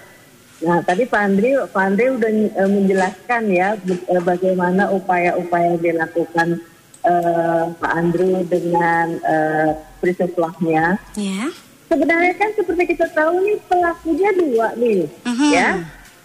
nah 0.61 0.85
tadi 0.85 1.09
Pak 1.09 1.21
Andri, 1.21 1.57
Pak 1.57 1.81
Andri 1.81 2.07
udah 2.13 2.31
eh, 2.53 2.69
menjelaskan 2.69 3.43
ya 3.49 3.73
bagaimana 4.21 4.93
upaya-upaya 4.93 5.73
yang 5.73 5.81
dilakukan 5.81 6.61
eh, 7.07 7.63
Pak 7.73 7.93
Andri 7.93 8.43
dengan 8.45 9.15
eh, 9.17 9.71
Prisuflahnya. 9.99 10.99
Ya. 11.15 11.49
Sebenarnya 11.87 12.35
kan 12.35 12.51
seperti 12.53 12.83
kita 12.89 13.07
tahu 13.11 13.41
nih 13.41 13.59
pelakunya 13.65 14.31
dua 14.35 14.69
nih, 14.75 15.07
Mhm. 15.23 15.51
ya. 15.51 15.71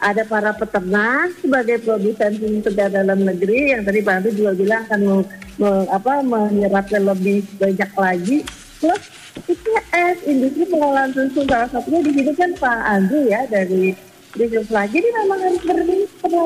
Ada 0.02 0.26
para 0.26 0.50
peternak 0.52 1.38
sebagai 1.38 1.78
produsen 1.80 2.34
segar 2.60 2.89
dalam 2.89 3.22
negeri 3.22 3.70
yang 3.70 3.86
tadi 3.86 4.02
Pak 4.02 4.13
Andri 4.15 4.32
juga 4.34 4.52
bilang 4.52 4.82
akan 4.84 5.00
me- 5.00 5.28
me- 5.56 5.88
apa, 5.88 6.13
menyerapnya 6.20 7.00
lebih 7.06 7.46
banyak 7.56 7.91
lagi. 7.96 8.38
Plus 8.76 9.04
IPS, 9.44 10.26
industri 10.26 10.65
pengolahan 10.65 11.13
susu 11.13 11.46
salah 11.46 11.70
satunya 11.70 12.02
di 12.02 12.12
sini 12.12 12.34
kan 12.34 12.52
Pak 12.58 12.80
Andri 12.84 13.30
ya 13.30 13.46
dari 13.46 13.94
Bisnis 14.32 14.72
lagi 14.72 14.96
ini 14.96 15.10
memang 15.13 15.39
harus 15.39 15.60
bermitra 15.62 16.39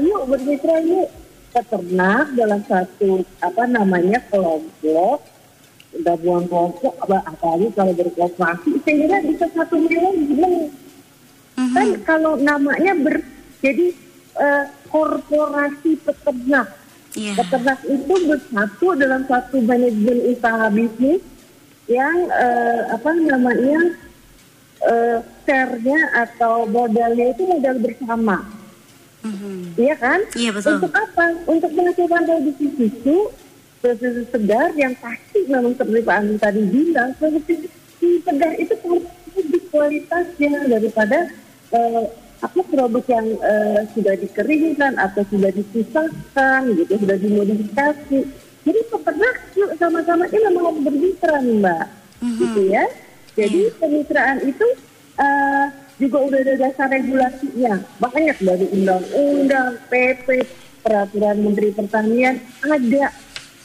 yuk 0.00 0.22
bermitra 0.26 0.76
yuk 0.82 1.06
peternak 1.50 2.32
dalam 2.38 2.60
satu 2.66 3.26
apa 3.42 3.64
namanya 3.66 4.18
kelompok. 4.30 5.22
Gabungan 5.90 6.46
kelompok 6.46 6.94
apa 7.02 7.18
apalagi 7.26 7.74
kalau 7.74 7.92
berkooperasi 7.98 8.78
sehingga 8.86 9.26
bisa 9.26 9.50
satu 9.50 9.74
manajemen 9.74 10.70
kan 11.74 11.88
kalau 12.06 12.38
namanya 12.38 12.94
ber 12.94 13.20
jadi 13.58 13.92
eh, 14.38 14.64
korporasi 14.88 15.98
peternak. 16.00 16.78
Iya. 17.10 17.34
peternak 17.42 17.82
itu 17.90 18.14
bersatu 18.22 18.94
dalam 18.94 19.26
satu 19.26 19.58
manajemen 19.58 20.30
usaha 20.30 20.70
bisnis 20.70 21.18
yang 21.90 22.30
eh, 22.30 22.80
apa 22.86 23.10
namanya 23.18 23.98
eh, 24.86 25.18
share-nya 25.42 26.00
atau 26.14 26.70
modalnya 26.70 27.34
itu 27.34 27.42
modal 27.50 27.82
bersama 27.82 28.59
Mhm. 29.20 29.76
Iya 29.76 29.94
kan? 30.00 30.20
Iya, 30.32 30.50
betul. 30.56 30.80
Untuk 30.80 30.92
apa? 30.96 31.24
Untuk 31.44 31.70
melakukan 31.76 32.22
produksi 32.24 32.66
susu, 32.76 33.16
susu 33.80 34.22
segar 34.32 34.72
yang 34.76 34.96
pasti 34.96 35.44
memang 35.44 35.76
seperti 35.76 36.00
Pak 36.00 36.16
Andi 36.16 36.34
tadi 36.40 36.60
bilang, 36.64 37.10
produksi 37.20 37.54
susu 38.00 38.08
segar 38.24 38.52
itu 38.56 38.74
lebih 39.36 39.62
kualitasnya 39.68 40.52
daripada 40.66 41.28
eh, 41.70 42.04
apa 42.40 42.60
produk 42.64 43.04
yang 43.12 43.26
eh, 43.36 43.80
sudah 43.92 44.14
dikeringkan 44.16 44.96
atau 44.96 45.22
sudah 45.28 45.52
dipisahkan 45.52 46.60
gitu, 46.80 46.92
sudah 46.96 47.16
dimodifikasi. 47.20 48.18
Jadi 48.60 48.80
peternak 48.88 49.36
yuk 49.56 49.72
sama-sama 49.76 50.24
ini 50.28 50.48
memang 50.48 50.80
bermitra 50.80 51.40
nih 51.40 51.56
Mbak, 51.60 51.84
gitu 52.40 52.60
ya. 52.68 52.84
Jadi 53.36 53.60
kemitraan 53.76 54.38
itu 54.44 54.66
eh, 55.16 55.66
juga 56.00 56.18
udah 56.24 56.40
ada 56.40 56.54
dasar 56.56 56.88
regulasinya 56.88 57.84
banyak 58.00 58.36
dari 58.40 58.66
undang-undang, 58.72 59.76
PP, 59.92 60.48
peraturan 60.80 61.36
Menteri 61.44 61.70
Pertanian 61.76 62.40
ada 62.64 63.12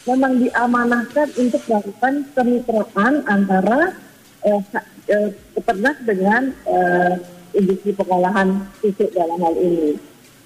memang 0.03 0.43
diamanahkan 0.43 1.27
untuk 1.39 1.63
melakukan 1.65 2.13
kemitraan 2.35 3.13
antara 3.25 3.95
eh, 4.43 4.61
eh, 5.09 5.29
peternak 5.55 5.97
dengan 6.03 6.51
eh, 6.67 7.13
industri 7.55 7.95
pengolahan 7.95 8.67
susu 8.83 9.07
dalam 9.15 9.39
hal 9.39 9.55
ini. 9.55 9.95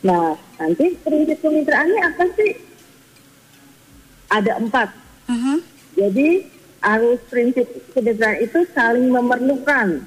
Nah, 0.06 0.38
nanti 0.62 0.96
prinsip 1.04 1.42
kemitraannya 1.44 2.02
apa 2.06 2.24
sih? 2.38 2.52
Ada 4.30 4.62
empat. 4.62 4.90
Mhm. 5.28 5.58
Jadi 5.98 6.30
harus 6.80 7.20
prinsip 7.28 7.68
kemitraan 7.92 8.40
itu 8.40 8.64
saling 8.72 9.10
memerlukan 9.12 10.06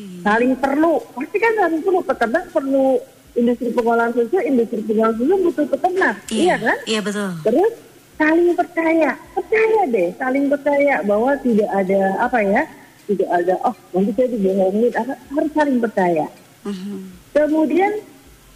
Oke. 0.00 0.24
saling 0.24 0.52
perlu 0.56 0.96
pasti 1.12 1.36
kan 1.36 1.52
saling 1.58 1.80
perlu 1.80 2.00
peternak 2.00 2.44
perlu 2.48 2.86
industri 3.30 3.68
pengolahan 3.70 4.10
susu 4.10 4.38
industri 4.40 4.80
pengolahan 4.82 5.14
susu 5.14 5.34
butuh 5.40 5.66
peternak 5.68 6.16
iya, 6.32 6.56
kan 6.56 6.78
Iya 6.82 7.00
betul. 7.04 7.30
terus 7.44 7.72
saling 8.16 8.48
percaya 8.52 9.10
percaya 9.32 9.80
deh 9.86 10.08
saling 10.16 10.44
percaya 10.46 10.94
bahwa 11.02 11.32
tidak 11.38 11.70
ada 11.70 12.00
apa 12.18 12.38
ya 12.40 12.62
tidak 13.04 13.28
ada 13.30 13.54
oh 13.60 13.74
nanti 13.92 14.10
saya 14.14 14.28
dibohongin 14.30 14.90
harus 14.96 15.52
saling 15.52 15.78
percaya 15.78 16.26
Mhm. 16.60 16.96
kemudian 17.32 17.92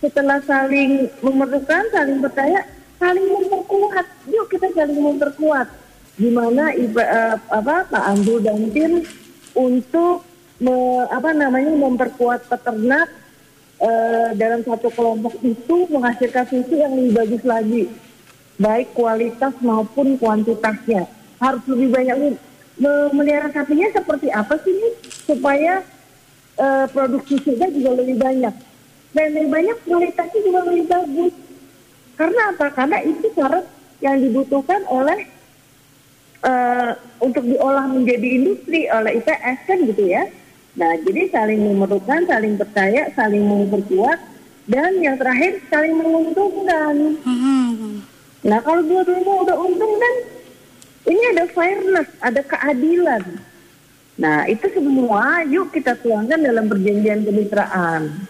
setelah 0.01 0.37
saling 0.45 1.09
memerlukan 1.21 1.85
saling 1.89 2.21
percaya 2.21 2.61
saling 2.97 3.25
memperkuat 3.25 4.07
yuk 4.27 4.47
kita 4.49 4.69
saling 4.71 4.97
memperkuat 4.97 5.69
gimana 6.15 6.71
iba, 6.75 7.01
eh, 7.01 7.37
apa 7.49 7.89
Pak 7.89 8.05
Andu 8.07 8.39
dan 8.39 8.69
tim 8.71 9.01
untuk 9.53 10.23
me- 10.63 11.09
apa 11.11 11.31
namanya 11.35 11.73
memperkuat 11.75 12.47
peternak 12.47 13.11
eh, 13.83 14.29
dalam 14.39 14.63
satu 14.63 14.91
kelompok 14.93 15.35
itu 15.43 15.77
menghasilkan 15.91 16.47
susu 16.47 16.75
yang 16.79 16.95
lebih 16.95 17.13
bagus 17.15 17.43
lagi. 17.43 17.85
Baik 18.55 18.95
kualitas 18.95 19.55
maupun 19.59 20.15
kuantitasnya. 20.15 21.11
Harus 21.43 21.65
lebih 21.67 21.91
banyak 21.91 22.39
memelihara 22.79 23.51
sapinya 23.51 23.91
seperti 23.91 24.31
apa 24.31 24.55
sih 24.63 24.75
nih 24.75 24.95
supaya 25.27 25.73
eh, 26.59 26.87
produksi 26.95 27.43
susunya 27.43 27.69
juga 27.75 27.91
lebih 27.99 28.17
banyak. 28.23 28.55
Dan 29.15 29.27
lebih 29.35 29.51
banyak 29.51 29.77
kualitasnya 29.87 30.41
juga 30.43 30.61
lebih 30.71 30.85
bagus. 30.87 31.35
Karena 32.15 32.43
apa? 32.55 32.67
Karena 32.71 32.99
itu 33.03 33.27
syarat 33.35 33.67
yang 33.99 34.23
dibutuhkan 34.23 34.87
oleh 34.87 35.27
eh, 36.47 36.91
untuk 37.19 37.43
diolah 37.43 37.91
menjadi 37.91 38.29
industri 38.39 38.87
oleh 38.87 39.19
IPS 39.19 39.59
kan 39.67 39.79
gitu 39.83 40.05
ya 40.07 40.23
nah 40.75 40.93
jadi 41.07 41.31
saling 41.31 41.61
memerlukan 41.63 42.27
saling 42.27 42.59
percaya 42.59 43.07
saling 43.15 43.45
memperkuat 43.47 44.19
dan 44.67 44.99
yang 44.99 45.15
terakhir 45.15 45.63
saling 45.71 45.95
menguntungkan 45.95 47.19
Mhm. 47.23 48.03
Nah 48.45 48.61
kalau 48.61 48.85
dua-duanya 48.85 49.35
udah 49.49 49.57
untung 49.57 49.95
kan 49.97 50.15
ini 51.05 51.23
ada 51.37 51.45
fairness, 51.53 52.09
ada 52.21 52.41
keadilan. 52.41 53.25
Nah, 54.17 54.49
itu 54.49 54.73
semua 54.73 55.45
yuk 55.45 55.69
kita 55.69 56.01
tuangkan 56.01 56.41
dalam 56.41 56.65
perjanjian 56.65 57.29
kemitraan. 57.29 58.25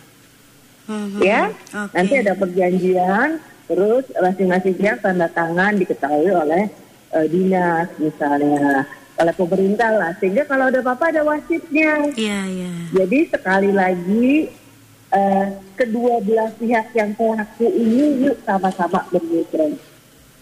Mhm. 0.91 1.21
Ya, 1.23 1.55
Oke. 1.71 1.93
nanti 1.95 2.15
ada 2.19 2.35
perjanjian, 2.35 3.39
terus 3.71 4.05
masing-masing 4.11 4.75
pihak 4.75 4.99
tanda 5.01 5.31
tangan 5.31 5.79
diketahui 5.79 6.35
oleh 6.35 6.67
eh, 7.15 7.27
dinas 7.31 7.89
misalnya, 8.03 8.83
oleh 9.19 9.35
pemerintah 9.35 9.91
lah. 9.95 10.11
Sehingga 10.19 10.45
kalau 10.47 10.71
ada 10.71 10.83
apa-apa 10.83 11.15
ada 11.15 11.23
wasitnya. 11.23 12.11
Iya, 12.15 12.39
iya. 12.51 12.73
Jadi 12.95 13.19
sekali 13.31 13.71
lagi 13.71 14.51
eh, 15.15 15.47
kedua 15.79 16.19
belah 16.23 16.51
pihak 16.59 16.91
yang 16.95 17.15
pelaku 17.15 17.67
ini 17.71 18.27
yuk 18.27 18.37
sama-sama 18.43 19.07
bermitra. 19.11 19.71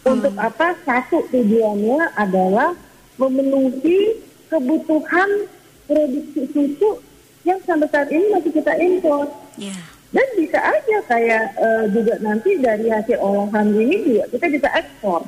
Untuk 0.03 0.35
apa? 0.35 0.75
Satu 0.83 1.23
tujuannya 1.31 2.11
adalah 2.19 2.75
memenuhi 3.21 4.19
kebutuhan 4.51 5.47
produksi 5.87 6.43
susu 6.51 6.99
yang 7.43 7.59
sampai 7.63 7.89
saat 7.91 8.09
ini 8.11 8.27
masih 8.33 8.51
kita 8.51 8.73
impor. 8.79 9.29
Iya. 9.59 9.77
Dan 10.13 10.29
bisa 10.37 10.61
aja 10.61 10.97
kayak 11.09 11.45
eh, 11.57 11.85
juga 11.93 12.15
nanti 12.21 12.61
dari 12.61 12.93
hasil 12.93 13.17
olahan 13.17 13.73
ini 13.73 13.97
juga 14.05 14.25
kita 14.33 14.47
bisa 14.53 14.69
ekspor. 14.77 15.25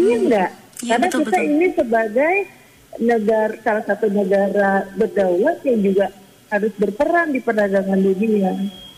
Iya 0.00 0.16
enggak? 0.16 0.50
Iya, 0.80 0.96
Karena 0.96 1.06
betul, 1.06 1.20
kita 1.24 1.30
betul. 1.36 1.50
ini 1.52 1.66
sebagai 1.76 2.34
negara 2.98 3.54
salah 3.62 3.84
satu 3.86 4.06
negara 4.10 4.70
berdaulat 4.96 5.58
yang 5.62 5.80
juga 5.80 6.06
harus 6.50 6.72
berperan 6.74 7.30
di 7.30 7.38
perdagangan 7.38 8.00
dunia. 8.00 8.52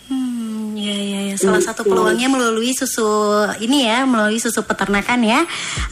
Hmm, 0.09 0.73
ya, 0.73 0.97
ya, 0.97 1.21
ya. 1.31 1.35
Salah 1.37 1.61
satu 1.61 1.85
Gitu. 1.85 1.92
peluangnya 1.92 2.29
melalui 2.33 2.73
susu 2.73 3.05
ini 3.61 3.85
ya, 3.85 4.09
melalui 4.09 4.40
susu 4.40 4.64
peternakan 4.64 5.21
ya. 5.23 5.40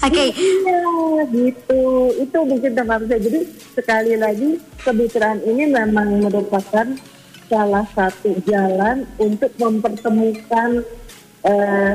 Oke. 0.00 0.33
Iya, 0.33 0.81
gitu. 1.29 1.83
Itu 2.16 2.38
mungkin 2.48 2.72
teman 2.72 3.05
saya. 3.05 3.20
Jadi 3.20 3.40
sekali 3.76 4.14
lagi 4.16 4.57
kemitraan 4.81 5.38
ini 5.44 5.68
memang 5.68 6.24
merupakan 6.24 6.87
salah 7.50 7.85
satu 7.92 8.31
jalan 8.46 9.05
untuk 9.18 9.50
mempertemukan 9.59 10.81
eh, 11.42 11.92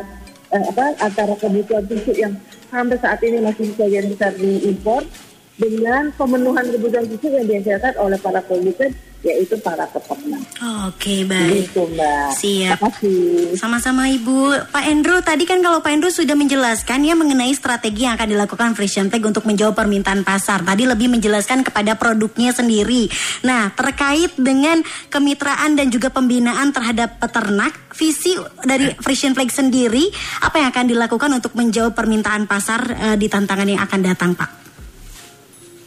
eh, 0.52 0.64
apa 0.70 0.86
antara 1.00 1.34
kebutuhan 1.40 1.86
susu 1.88 2.12
yang 2.14 2.34
sampai 2.76 3.00
saat 3.00 3.20
ini 3.24 3.40
masih 3.40 3.72
sebagian 3.72 4.12
besar 4.12 4.36
diimpor 4.36 5.08
dengan 5.56 6.12
pemenuhan 6.20 6.68
kebutuhan 6.68 7.08
susu 7.08 7.32
yang 7.32 7.48
dihasilkan 7.48 7.96
oleh 7.96 8.20
para 8.20 8.44
produsen 8.44 8.92
yaitu 9.26 9.58
para 9.58 9.90
peternak. 9.90 10.46
Oke, 10.86 11.26
baik. 11.26 11.74
Gitu 11.74 11.82
Mbak. 11.82 12.30
Siap. 12.38 12.78
Terima 12.78 12.90
kasih. 12.94 13.58
Sama-sama 13.58 14.06
Ibu. 14.06 14.70
Pak 14.70 14.86
Endro, 14.86 15.18
tadi 15.26 15.50
kan 15.50 15.66
kalau 15.66 15.82
Pak 15.82 15.90
Endro 15.98 16.14
sudah 16.14 16.38
menjelaskan 16.38 17.02
ya 17.02 17.18
mengenai 17.18 17.50
strategi 17.58 18.06
yang 18.06 18.22
akan 18.22 18.38
dilakukan 18.38 18.78
Frisian 18.78 19.10
Tech 19.10 19.26
untuk 19.26 19.50
menjawab 19.50 19.74
permintaan 19.74 20.22
pasar. 20.22 20.62
Tadi 20.62 20.86
lebih 20.86 21.10
menjelaskan 21.10 21.66
kepada 21.66 21.98
produknya 21.98 22.54
sendiri. 22.54 23.10
Nah, 23.42 23.74
terkait 23.74 24.38
dengan 24.38 24.86
kemitraan 25.10 25.74
dan 25.74 25.90
juga 25.90 26.14
pembinaan 26.14 26.70
terhadap 26.70 27.18
peternak, 27.18 27.74
visi 27.98 28.38
dari 28.62 28.94
Frisian 29.02 29.34
Flag 29.34 29.50
sendiri, 29.50 30.06
apa 30.46 30.62
yang 30.62 30.70
akan 30.70 30.86
dilakukan 30.86 31.34
untuk 31.34 31.58
menjawab 31.58 31.98
permintaan 31.98 32.46
pasar 32.46 32.82
eh, 32.94 33.18
di 33.18 33.26
tantangan 33.26 33.66
yang 33.66 33.82
akan 33.82 34.00
datang, 34.06 34.38
Pak? 34.38 34.50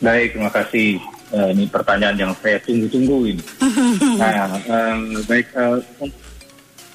Baik, 0.02 0.34
terima 0.34 0.50
kasih. 0.50 1.17
Eh, 1.28 1.48
ini 1.52 1.68
pertanyaan 1.68 2.16
yang 2.16 2.32
saya 2.40 2.56
tunggu-tunggu 2.64 3.36
ini. 3.36 3.44
nah, 4.20 4.48
eh, 4.56 4.96
baik 5.28 5.46
eh, 5.52 5.78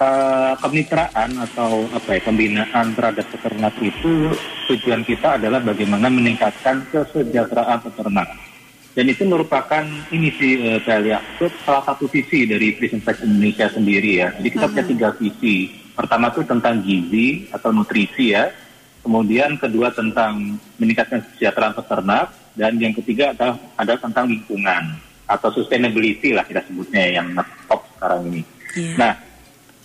eh, 0.02 0.54
kemitraan 0.58 1.30
atau 1.38 1.86
apa 1.94 2.18
ya 2.18 2.22
pembinaan 2.26 2.98
terhadap 2.98 3.30
peternak 3.30 3.78
itu 3.78 4.34
tujuan 4.74 5.06
kita 5.06 5.38
adalah 5.38 5.62
bagaimana 5.62 6.10
meningkatkan 6.10 6.82
kesejahteraan 6.90 7.86
peternak. 7.86 8.26
Dan 8.94 9.10
itu 9.10 9.22
merupakan 9.26 9.86
ini 10.10 10.34
sih 10.34 10.52
eh, 10.66 10.80
saya 10.82 11.00
lihat 11.06 11.22
itu 11.38 11.54
salah 11.62 11.86
satu 11.86 12.10
visi 12.10 12.50
dari 12.50 12.74
Prison 12.74 13.06
Indonesia 13.06 13.70
sendiri 13.70 14.18
ya. 14.18 14.34
Jadi 14.42 14.50
kita 14.50 14.66
punya 14.66 14.86
tiga 14.90 15.10
visi. 15.14 15.78
Pertama 15.94 16.34
itu 16.34 16.42
tentang 16.42 16.82
gizi 16.82 17.46
atau 17.54 17.70
nutrisi 17.70 18.34
ya. 18.34 18.50
Kemudian 19.06 19.62
kedua 19.62 19.94
tentang 19.94 20.58
meningkatkan 20.82 21.22
kesejahteraan 21.22 21.78
peternak 21.78 22.43
dan 22.54 22.78
yang 22.78 22.94
ketiga 22.94 23.34
adalah 23.34 23.58
ada 23.78 23.94
tentang 23.98 24.30
lingkungan 24.30 24.84
atau 25.26 25.50
sustainability 25.50 26.36
lah 26.36 26.46
kita 26.46 26.62
sebutnya 26.68 27.22
yang 27.22 27.34
top 27.66 27.82
sekarang 27.98 28.22
ini. 28.30 28.42
Iya. 28.74 28.94
Nah, 29.00 29.14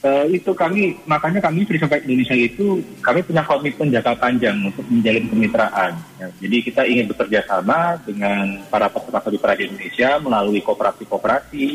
eh, 0.05 0.25
itu 0.37 0.51
kami 0.53 0.99
makanya 1.09 1.41
kami 1.41 1.65
Free 1.65 1.81
Sampai 1.81 2.05
Indonesia 2.05 2.37
itu 2.37 2.83
kami 3.01 3.25
punya 3.25 3.43
komitmen 3.47 3.89
jangka 3.93 4.15
panjang 4.19 4.57
untuk 4.61 4.85
menjalin 4.91 5.27
kemitraan. 5.31 5.93
Ya, 6.21 6.27
jadi 6.43 6.57
kita 6.65 6.83
ingin 6.85 7.07
bekerja 7.09 7.41
sama 7.49 7.97
dengan 8.05 8.61
para 8.69 8.93
peternak 8.93 9.25
di 9.31 9.39
peradi 9.41 9.63
Indonesia 9.71 10.19
melalui 10.21 10.61
kooperasi-kooperasi 10.61 11.67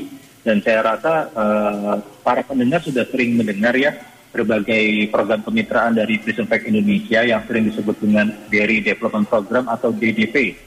dan 0.43 0.60
saya 0.62 0.79
rasa 0.84 1.13
eh, 1.32 1.95
para 2.21 2.43
pendengar 2.43 2.84
sudah 2.84 3.08
sering 3.08 3.39
mendengar 3.39 3.73
ya 3.73 3.95
berbagai 4.34 5.13
program 5.13 5.45
kemitraan 5.45 5.93
dari 5.93 6.17
Prison 6.17 6.49
Pack 6.49 6.65
Indonesia 6.65 7.21
yang 7.21 7.45
sering 7.45 7.69
disebut 7.69 8.01
dengan 8.01 8.34
Dairy 8.49 8.82
Development 8.82 9.29
Program 9.29 9.69
atau 9.69 9.93
DDP. 9.93 10.58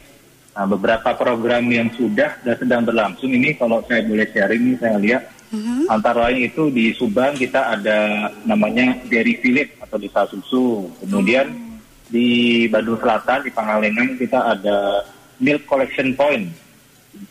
Nah, 0.56 0.64
beberapa 0.64 1.12
program 1.12 1.68
yang 1.68 1.92
sudah 1.92 2.40
dan 2.40 2.56
sedang 2.56 2.80
berlangsung 2.80 3.28
ini 3.28 3.52
kalau 3.60 3.84
saya 3.84 4.00
boleh 4.08 4.24
sharing 4.32 4.72
ini 4.72 4.74
saya 4.80 4.96
lihat 4.96 5.22
antara 5.92 6.32
lain 6.32 6.48
itu 6.48 6.72
di 6.72 6.96
Subang 6.96 7.36
kita 7.36 7.76
ada 7.76 8.32
namanya 8.48 8.96
Dairy 9.04 9.36
Village 9.36 9.76
atau 9.84 10.00
desa 10.00 10.24
susu. 10.32 10.88
Kemudian 11.04 11.52
di 12.08 12.64
Bandung 12.72 12.96
Selatan 12.96 13.44
di 13.44 13.52
Pangalengan 13.52 14.16
kita 14.16 14.56
ada 14.56 15.04
Milk 15.44 15.68
Collection 15.68 16.16
Point. 16.16 16.48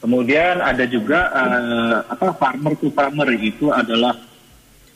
Kemudian 0.06 0.62
ada 0.62 0.86
juga 0.86 1.34
eh, 1.34 1.98
apa 2.06 2.30
farmer 2.38 2.78
to 2.78 2.94
farmer 2.94 3.30
itu 3.34 3.74
adalah 3.74 4.22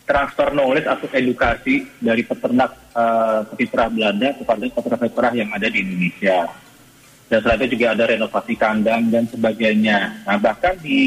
transfer 0.05 0.53
knowledge 0.53 0.85
atau 0.85 1.09
edukasi 1.17 1.81
dari 1.97 2.21
peternak 2.21 2.77
eh, 2.93 3.41
peternak 3.57 3.89
Belanda 3.89 4.29
kepada 4.37 4.61
peternak-peternak 4.69 5.33
yang 5.33 5.49
ada 5.49 5.65
di 5.65 5.81
Indonesia. 5.81 6.68
Dan 7.29 7.45
selain 7.45 7.61
itu 7.61 7.77
juga 7.77 7.93
ada 7.93 8.09
renovasi 8.09 8.53
kandang 8.57 9.13
dan 9.13 9.29
sebagainya. 9.29 10.25
Nah 10.25 10.37
bahkan 10.41 10.73
di 10.81 10.97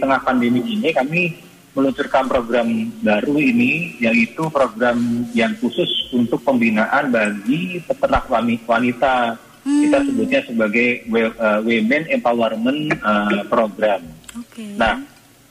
tengah 0.00 0.24
pandemi 0.24 0.64
ini 0.64 0.88
kami 0.90 1.36
meluncurkan 1.76 2.24
program 2.24 2.88
baru 3.04 3.36
ini 3.36 4.00
yaitu 4.00 4.48
program 4.48 5.28
yang 5.36 5.52
khusus 5.60 6.08
untuk 6.16 6.40
pembinaan 6.40 7.12
bagi 7.12 7.84
peternak 7.84 8.24
wani- 8.32 8.64
wanita. 8.64 9.36
Kita 9.66 9.98
sebutnya 10.06 10.40
sebagai 10.46 11.04
eh, 11.04 11.60
Women 11.60 12.02
Empowerment 12.08 12.96
eh, 12.96 13.42
Program. 13.50 14.00
Oke. 14.38 14.78
Nah, 14.78 15.02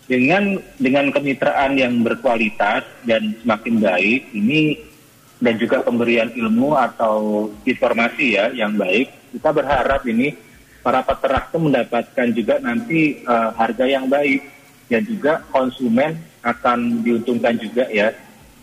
dengan 0.10 0.58
dengan 0.82 1.10
kemitraan 1.14 1.78
yang 1.78 2.02
berkualitas 2.02 2.86
dan 3.06 3.34
semakin 3.42 3.76
baik 3.82 4.22
ini 4.34 4.82
dan 5.42 5.60
juga 5.60 5.84
pemberian 5.84 6.32
ilmu 6.32 6.74
atau 6.78 7.50
informasi 7.68 8.40
ya 8.40 8.46
yang 8.56 8.78
baik, 8.80 9.12
kita 9.36 9.50
berharap 9.52 10.02
ini 10.08 10.32
para 10.80 11.04
peternak 11.04 11.52
itu 11.52 11.60
mendapatkan 11.60 12.28
juga 12.32 12.56
nanti 12.64 13.20
eh, 13.20 13.50
harga 13.60 13.86
yang 13.86 14.08
baik 14.08 14.42
dan 14.88 15.02
juga 15.04 15.44
konsumen 15.52 16.16
akan 16.46 17.04
diuntungkan 17.04 17.60
juga 17.60 17.90
ya 17.92 18.16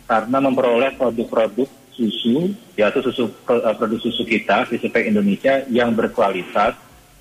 karena 0.09 0.37
memperoleh 0.41 0.97
produk-produk 0.97 1.69
susu 1.93 2.57
yaitu 2.73 2.99
susu 3.05 3.29
eh, 3.29 3.75
produk 3.77 3.99
susu 4.01 4.25
kita 4.25 4.65
susu 4.65 4.89
Pack 4.89 5.05
Indonesia 5.05 5.61
yang 5.69 5.93
berkualitas 5.93 6.73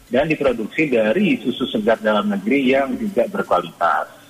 dan 0.08 0.28
diproduksi 0.28 0.92
dari 0.92 1.40
susu 1.40 1.68
segar 1.68 1.96
dalam 2.00 2.28
negeri 2.28 2.72
yang 2.72 2.92
juga 3.00 3.24
berkualitas. 3.32 4.21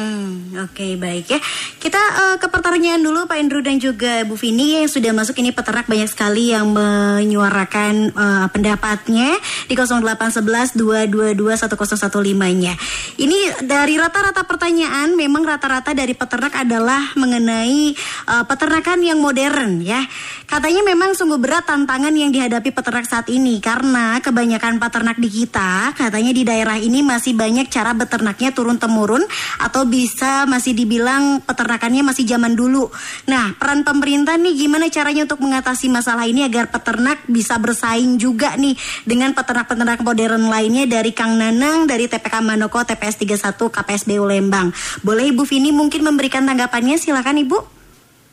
Hmm, 0.00 0.56
oke 0.64 0.96
baik 0.96 1.28
ya. 1.28 1.36
Kita 1.76 2.00
eh, 2.00 2.36
ke 2.40 2.48
pertanyaan 2.48 3.04
dulu 3.04 3.28
Pak 3.28 3.36
Indro 3.36 3.60
dan 3.60 3.76
juga 3.76 4.24
Bu 4.24 4.32
Vini 4.32 4.80
yang 4.80 4.88
sudah 4.88 5.12
masuk 5.12 5.36
ini 5.44 5.52
peternak 5.52 5.84
banyak 5.84 6.08
sekali 6.08 6.56
yang 6.56 6.72
menyuarakan 6.72 8.08
eh, 8.08 8.46
pendapatnya 8.48 9.36
di 9.68 9.76
0811 9.76 10.72
222 10.72 11.36
1015-nya. 11.36 12.74
Ini 13.20 13.68
dari 13.68 14.00
rata-rata 14.00 14.40
pertanyaan 14.48 15.12
memang 15.12 15.44
rata-rata 15.44 15.92
dari 15.92 16.16
peternak 16.16 16.56
adalah 16.56 17.12
mengenai 17.20 17.92
eh, 18.24 18.44
peternakan 18.48 19.04
yang 19.04 19.20
modern 19.20 19.84
ya. 19.84 20.00
Katanya 20.48 20.80
memang 20.80 21.12
sungguh 21.12 21.36
berat 21.36 21.68
tantangan 21.68 22.16
yang 22.16 22.32
dihadapi 22.32 22.72
peternak 22.72 23.04
saat 23.04 23.28
ini 23.28 23.60
karena 23.60 24.16
kebanyakan 24.24 24.80
peternak 24.80 25.20
di 25.20 25.28
kita 25.28 25.92
katanya 25.92 26.32
di 26.32 26.42
daerah 26.42 26.80
ini 26.80 27.04
masih 27.04 27.36
banyak 27.36 27.68
cara 27.68 27.92
beternaknya 27.92 28.50
turun 28.56 28.80
temurun 28.80 29.22
atau 29.60 29.89
bisa 29.90 30.46
masih 30.46 30.72
dibilang 30.72 31.42
peternakannya 31.42 32.06
masih 32.06 32.22
zaman 32.24 32.54
dulu. 32.54 32.88
Nah, 33.26 33.58
peran 33.58 33.82
pemerintah 33.82 34.38
nih 34.38 34.54
gimana 34.54 34.86
caranya 34.86 35.26
untuk 35.26 35.42
mengatasi 35.42 35.90
masalah 35.90 36.30
ini 36.30 36.46
agar 36.46 36.70
peternak 36.70 37.26
bisa 37.26 37.58
bersaing 37.58 38.16
juga 38.16 38.54
nih 38.54 38.78
dengan 39.02 39.34
peternak-peternak 39.34 40.06
modern 40.06 40.46
lainnya 40.46 40.86
dari 40.86 41.10
Kang 41.10 41.34
Nanang, 41.34 41.90
dari 41.90 42.06
TPK 42.06 42.38
Manoko, 42.38 42.86
TPS 42.86 43.18
31, 43.18 43.68
KPSBU 43.68 44.22
Lembang. 44.22 44.70
Boleh 45.02 45.34
Ibu 45.34 45.42
Vini 45.42 45.74
mungkin 45.74 46.06
memberikan 46.06 46.46
tanggapannya? 46.46 46.94
Silakan 46.94 47.42
Ibu. 47.42 47.58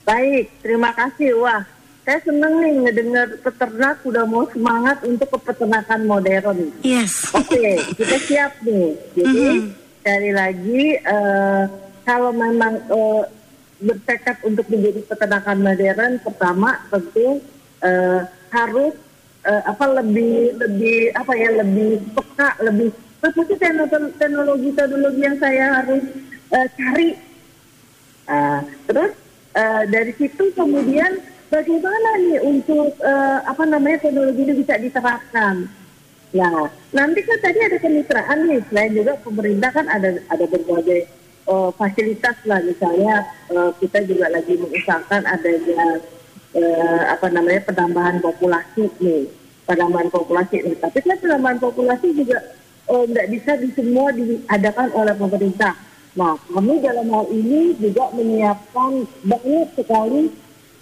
Baik, 0.06 0.48
terima 0.64 0.96
kasih. 0.96 1.36
Wah, 1.42 1.66
saya 2.08 2.24
seneng 2.24 2.64
nih 2.64 2.88
ngedengar 2.88 3.28
peternak 3.44 4.00
udah 4.08 4.24
mau 4.24 4.48
semangat 4.48 5.04
untuk 5.04 5.28
ke 5.28 5.52
peternakan 5.52 6.08
modern. 6.08 6.72
Yes. 6.80 7.36
Oke, 7.36 7.84
kita 8.00 8.16
siap 8.24 8.64
nih. 8.64 8.96
Jadi 9.12 9.44
sekali 10.08 10.32
lagi 10.32 10.96
eh, 11.04 11.64
kalau 12.08 12.32
memang 12.32 12.80
eh, 12.80 13.24
bertekad 13.84 14.40
untuk 14.48 14.64
menjadi 14.72 15.04
peternakan 15.04 15.60
modern, 15.60 16.24
pertama 16.24 16.80
tentu 16.88 17.44
eh, 17.84 18.24
harus 18.56 18.96
eh, 19.44 19.62
apa 19.68 20.00
lebih 20.00 20.56
lebih 20.64 21.12
apa 21.12 21.36
ya 21.36 21.60
lebih 21.60 22.08
peka, 22.16 22.56
lebih 22.64 22.96
apa 23.20 23.40
sih 23.52 23.60
teknologi 23.60 24.72
teknologi 24.80 25.20
yang 25.20 25.36
saya 25.44 25.84
harus 25.84 26.04
eh, 26.56 26.68
cari. 26.72 27.10
Ah, 28.32 28.64
terus 28.88 29.12
eh, 29.60 29.84
dari 29.92 30.16
situ 30.16 30.56
kemudian 30.56 31.20
bagaimana 31.52 32.10
nih 32.24 32.40
untuk 32.48 32.96
eh, 33.04 33.40
apa 33.44 33.64
namanya 33.68 34.08
teknologi 34.08 34.40
ini 34.40 34.54
bisa 34.56 34.80
diterapkan? 34.80 35.68
Nah, 36.36 36.68
nanti 36.92 37.24
kan 37.24 37.40
tadi 37.40 37.60
ada 37.64 37.78
kemitraan 37.80 38.52
nih, 38.52 38.60
selain 38.68 38.92
juga 38.92 39.16
pemerintah 39.24 39.72
kan 39.72 39.88
ada 39.88 40.20
ada 40.28 40.46
berbagai 40.48 41.08
eh, 41.48 41.70
fasilitas 41.80 42.36
lah, 42.44 42.60
misalnya 42.60 43.24
eh, 43.48 43.72
kita 43.80 44.04
juga 44.04 44.28
lagi 44.28 44.60
mengusahakan 44.60 45.24
adanya 45.24 46.04
eh, 46.52 47.02
apa 47.08 47.32
namanya 47.32 47.64
penambahan 47.64 48.20
populasi 48.20 48.92
nih, 49.00 49.32
penambahan 49.64 50.12
populasi 50.12 50.68
nih. 50.68 50.76
Tapi 50.84 51.00
kan 51.00 51.18
penambahan 51.24 51.60
populasi 51.64 52.12
juga 52.12 52.44
nggak 52.88 53.28
bisa 53.36 53.60
di 53.60 53.68
semua 53.76 54.16
diadakan 54.16 54.96
oleh 54.96 55.12
pemerintah. 55.16 55.76
Nah, 56.16 56.40
kami 56.50 56.80
dalam 56.80 57.08
hal 57.12 57.28
ini 57.36 57.76
juga 57.78 58.10
menyiapkan 58.16 59.06
banyak 59.24 59.68
sekali 59.80 60.28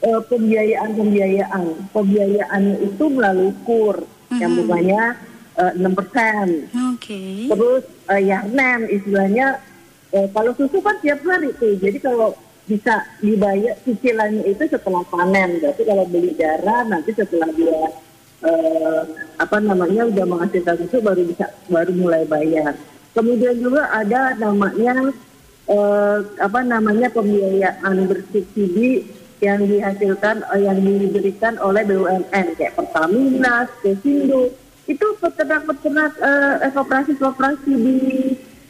eh, 0.01 0.21
pembiayaan-pembiayaan. 0.25 1.91
Pembiayaannya 1.93 2.75
itu 2.81 3.05
melalui 3.13 3.53
KUR 3.61 4.05
yang 4.41 4.53
eh, 5.57 5.73
6%. 5.77 6.95
Oke. 6.95 7.21
Terus 7.51 7.83
eh, 8.11 8.21
Yarnen 8.27 8.79
istilahnya 8.91 9.59
eh, 10.11 10.27
kalau 10.31 10.51
susu 10.55 10.79
kan 10.83 10.95
tiap 10.99 11.23
hari 11.23 11.51
tuh. 11.55 11.75
Jadi 11.79 11.97
kalau 11.99 12.35
bisa 12.65 13.05
dibayar 13.21 13.77
cicilannya 13.85 14.43
itu 14.49 14.63
setelah 14.65 15.05
panen. 15.07 15.61
Berarti 15.61 15.83
kalau 15.85 16.05
beli 16.09 16.33
darah 16.33 16.81
nanti 16.89 17.13
setelah 17.13 17.49
dia 17.53 17.81
eh, 18.45 19.01
apa 19.37 19.57
namanya 19.61 20.09
udah 20.09 20.25
menghasilkan 20.25 20.75
susu 20.85 20.97
baru 21.01 21.21
bisa 21.25 21.49
baru 21.69 21.93
mulai 21.93 22.25
bayar. 22.25 22.73
Kemudian 23.15 23.61
juga 23.61 23.87
ada 23.93 24.35
namanya 24.35 25.13
eh, 25.69 26.17
apa 26.41 26.59
namanya 26.65 27.07
pembiayaan 27.13 27.95
bersubsidi 28.09 29.07
yang 29.43 29.67
dihasilkan 29.67 30.41
yang 30.57 30.79
diberikan 30.79 31.59
oleh 31.59 31.83
BUMN 31.85 32.55
kayak 32.55 32.73
Pertamina, 32.73 33.67
Stesindo 33.77 34.64
itu 34.85 35.05
peternak-peternak 35.17 36.13
eh, 36.21 36.71
koperasi-koperasi 36.73 37.71
di 37.73 37.97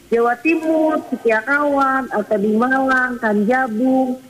Jawa 0.07 0.37
Timur, 0.39 1.01
Setiakawan, 1.11 2.07
atau 2.13 2.37
di 2.39 2.51
Malang, 2.55 3.19
Kanjabung, 3.19 4.21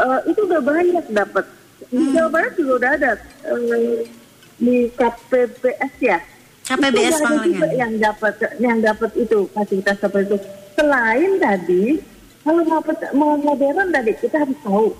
eh, 0.00 0.20
itu 0.32 0.40
udah 0.48 0.62
banyak 0.64 1.04
dapat. 1.12 1.44
Di 1.92 2.04
Jawa 2.16 2.28
Barat 2.32 2.52
juga 2.56 2.72
udah 2.80 2.90
ada 2.96 3.12
eh, 3.52 4.08
di 4.56 4.88
KPPS 4.96 5.94
ya. 6.00 6.18
KPBS 6.66 7.22
Pangalengan. 7.22 7.70
yang 7.78 7.92
dapat 8.02 8.34
yang 8.58 8.78
dapat 8.82 9.10
itu 9.14 9.46
fasilitas 9.54 10.02
seperti 10.02 10.34
itu. 10.34 10.38
Selain 10.74 11.30
tadi, 11.38 11.84
kalau 12.42 12.62
mau, 12.66 12.82
mau 13.14 13.32
modern 13.38 13.94
tadi 13.94 14.12
kita 14.18 14.42
harus 14.42 14.58
tahu 14.66 14.90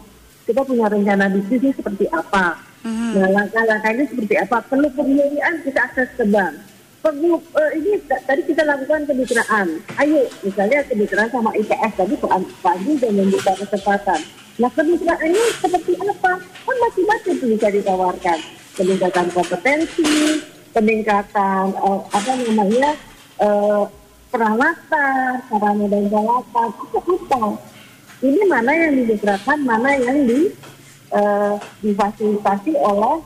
kita 0.46 0.62
punya 0.62 0.87
rencana 0.87 1.27
bisnisnya 1.27 1.75
seperti 1.75 2.07
apa. 2.14 2.65
Nah, 2.87 3.29
langkah-langkahnya 3.35 4.05
seperti 4.07 4.35
apa? 4.38 4.62
Perlu 4.70 4.87
pembiayaan 4.94 5.59
kita 5.66 5.81
akses 5.90 6.11
ke 6.14 6.25
bank. 6.31 6.55
Perlu 7.03 7.38
eh, 7.59 7.70
ini 7.83 7.99
tadi 8.07 8.42
kita 8.46 8.62
lakukan 8.62 9.11
kemitraan. 9.11 9.83
Ayo, 9.99 10.31
misalnya 10.46 10.87
kemitraan 10.87 11.31
sama 11.31 11.51
IPS 11.59 11.92
tadi 11.99 12.14
Pak 12.18 12.77
sudah 12.87 13.11
membuka 13.11 13.53
kesempatan. 13.59 14.20
Nah, 14.62 14.70
kemitraannya 14.70 15.44
seperti 15.59 15.92
apa? 15.99 16.33
Kan 17.27 17.35
tuh 17.42 17.49
bisa 17.51 17.68
ditawarkan. 17.75 18.38
Peningkatan 18.77 19.27
kompetensi, 19.35 20.42
peningkatan 20.70 21.64
eh, 21.75 22.01
apa 22.07 22.33
namanya 22.38 22.90
eh, 23.42 23.85
peralatan, 24.31 25.42
sarana 25.51 25.87
dan 25.90 26.05
peralatan, 26.07 26.68
apa 26.70 26.99
apa. 27.03 27.42
Ini 28.16 28.42
mana 28.49 28.72
yang 28.72 28.92
dimitrakan, 28.94 29.59
mana 29.66 29.90
yang 29.92 30.25
di 30.25 30.49
eh, 31.16 31.55
difasilitasi 31.81 32.76
oleh 32.76 33.16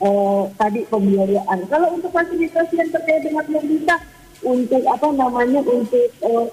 eh, 0.00 0.42
tadi 0.54 0.80
pembiayaan. 0.86 1.58
Kalau 1.66 1.88
untuk 1.98 2.14
fasilitasi 2.14 2.74
yang 2.78 2.90
terkait 2.94 3.26
dengan 3.26 3.44
pemerintah, 3.44 4.00
untuk 4.44 4.82
apa 4.86 5.08
namanya, 5.10 5.60
untuk 5.66 6.08
eh, 6.08 6.46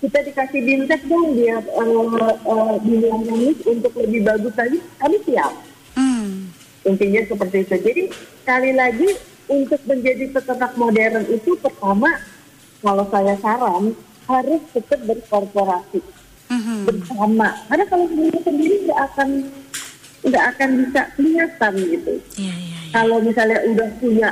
kita 0.00 0.20
dikasih 0.20 0.60
bintek 0.64 1.00
dong 1.08 1.32
dia 1.32 1.60
eh, 1.60 2.74
bimbingan 2.84 3.20
teknis 3.24 3.58
untuk 3.64 3.92
lebih 3.96 4.20
bagus 4.24 4.54
lagi, 4.56 4.78
kami 5.00 5.16
siap. 5.28 5.52
Hmm. 5.94 6.48
Intinya 6.84 7.20
seperti 7.24 7.56
itu. 7.64 7.76
Jadi 7.80 8.02
sekali 8.44 8.70
lagi 8.76 9.08
untuk 9.48 9.80
menjadi 9.84 10.24
peternak 10.32 10.72
modern 10.76 11.24
itu 11.28 11.56
pertama 11.60 12.16
kalau 12.80 13.04
saya 13.08 13.36
saran 13.40 13.92
harus 14.24 14.60
tetap 14.72 15.00
berkorporasi 15.04 16.00
Mhm. 16.44 16.84
bersama. 16.84 17.56
Karena 17.68 17.84
kalau 17.88 18.04
sendiri 18.08 18.38
sendiri 18.44 18.76
nggak 18.84 19.00
akan 19.12 19.28
nggak 20.24 20.44
akan 20.56 20.70
bisa 20.84 21.00
kelihatan 21.14 21.72
gitu. 21.84 22.12
Iya, 22.40 22.54
iya, 22.56 22.78
iya. 22.80 22.92
Kalau 22.96 23.20
misalnya 23.20 23.58
udah 23.68 23.88
punya 24.00 24.30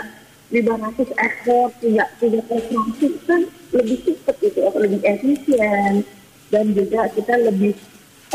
500 0.52 1.08
ekor, 1.16 1.66
punya 1.80 2.04
punya 2.20 2.40
kooperasi 2.48 3.08
kan 3.24 3.40
lebih 3.72 3.98
cepat 4.04 4.36
gitu, 4.40 4.60
lebih 4.76 5.00
efisien 5.04 6.04
dan 6.52 6.64
juga 6.76 7.08
kita 7.12 7.34
lebih 7.40 7.72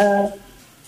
eh, 0.01 0.27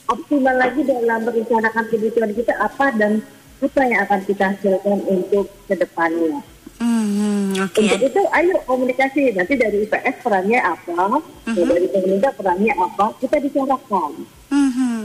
optimal 0.10 0.56
lagi 0.58 0.82
dalam 0.82 1.22
merencanakan 1.22 1.86
kebutuhan 1.94 2.34
kita 2.34 2.54
apa 2.58 2.86
dan 2.98 3.22
apa 3.60 3.82
yang 3.86 4.02
akan 4.10 4.20
kita 4.26 4.44
hasilkan 4.56 5.00
untuk 5.06 5.46
ke 5.70 5.76
depannya. 5.78 6.42
Mhm, 6.80 7.60
Oke. 7.60 7.84
Untuk 7.84 8.02
itu 8.08 8.22
ayo 8.24 8.56
komunikasi 8.64 9.36
nanti 9.36 9.54
dari 9.60 9.84
IPS 9.84 10.24
perannya 10.24 10.60
apa, 10.64 11.20
dari 11.44 11.88
pemerintah 11.92 12.32
perannya 12.40 12.72
apa, 12.72 13.12
kita 13.20 13.36
bicarakan. 13.44 14.12
Mhm. 14.48 14.99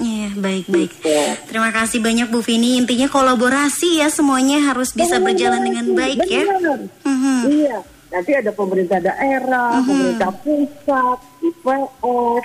Iya, 0.00 0.28
baik-baik. 0.34 0.90
Gitu. 0.96 1.12
Terima 1.46 1.70
kasih 1.70 2.00
banyak 2.00 2.26
Bu 2.32 2.40
Vini. 2.40 2.80
Intinya 2.80 3.06
kolaborasi 3.12 4.00
ya 4.00 4.08
semuanya 4.08 4.72
harus 4.72 4.96
bisa 4.96 5.20
berjalan 5.20 5.60
dengan 5.60 5.92
baik 5.92 6.24
ya. 6.24 6.44
Benar. 6.48 6.80
Mhm. 7.04 7.38
Iya, 7.52 7.78
nanti 8.08 8.30
ada 8.32 8.50
pemerintah 8.56 8.98
daerah, 8.98 9.84
pemerintah 9.84 10.32
pusat, 10.40 11.18
IPS, 11.44 12.44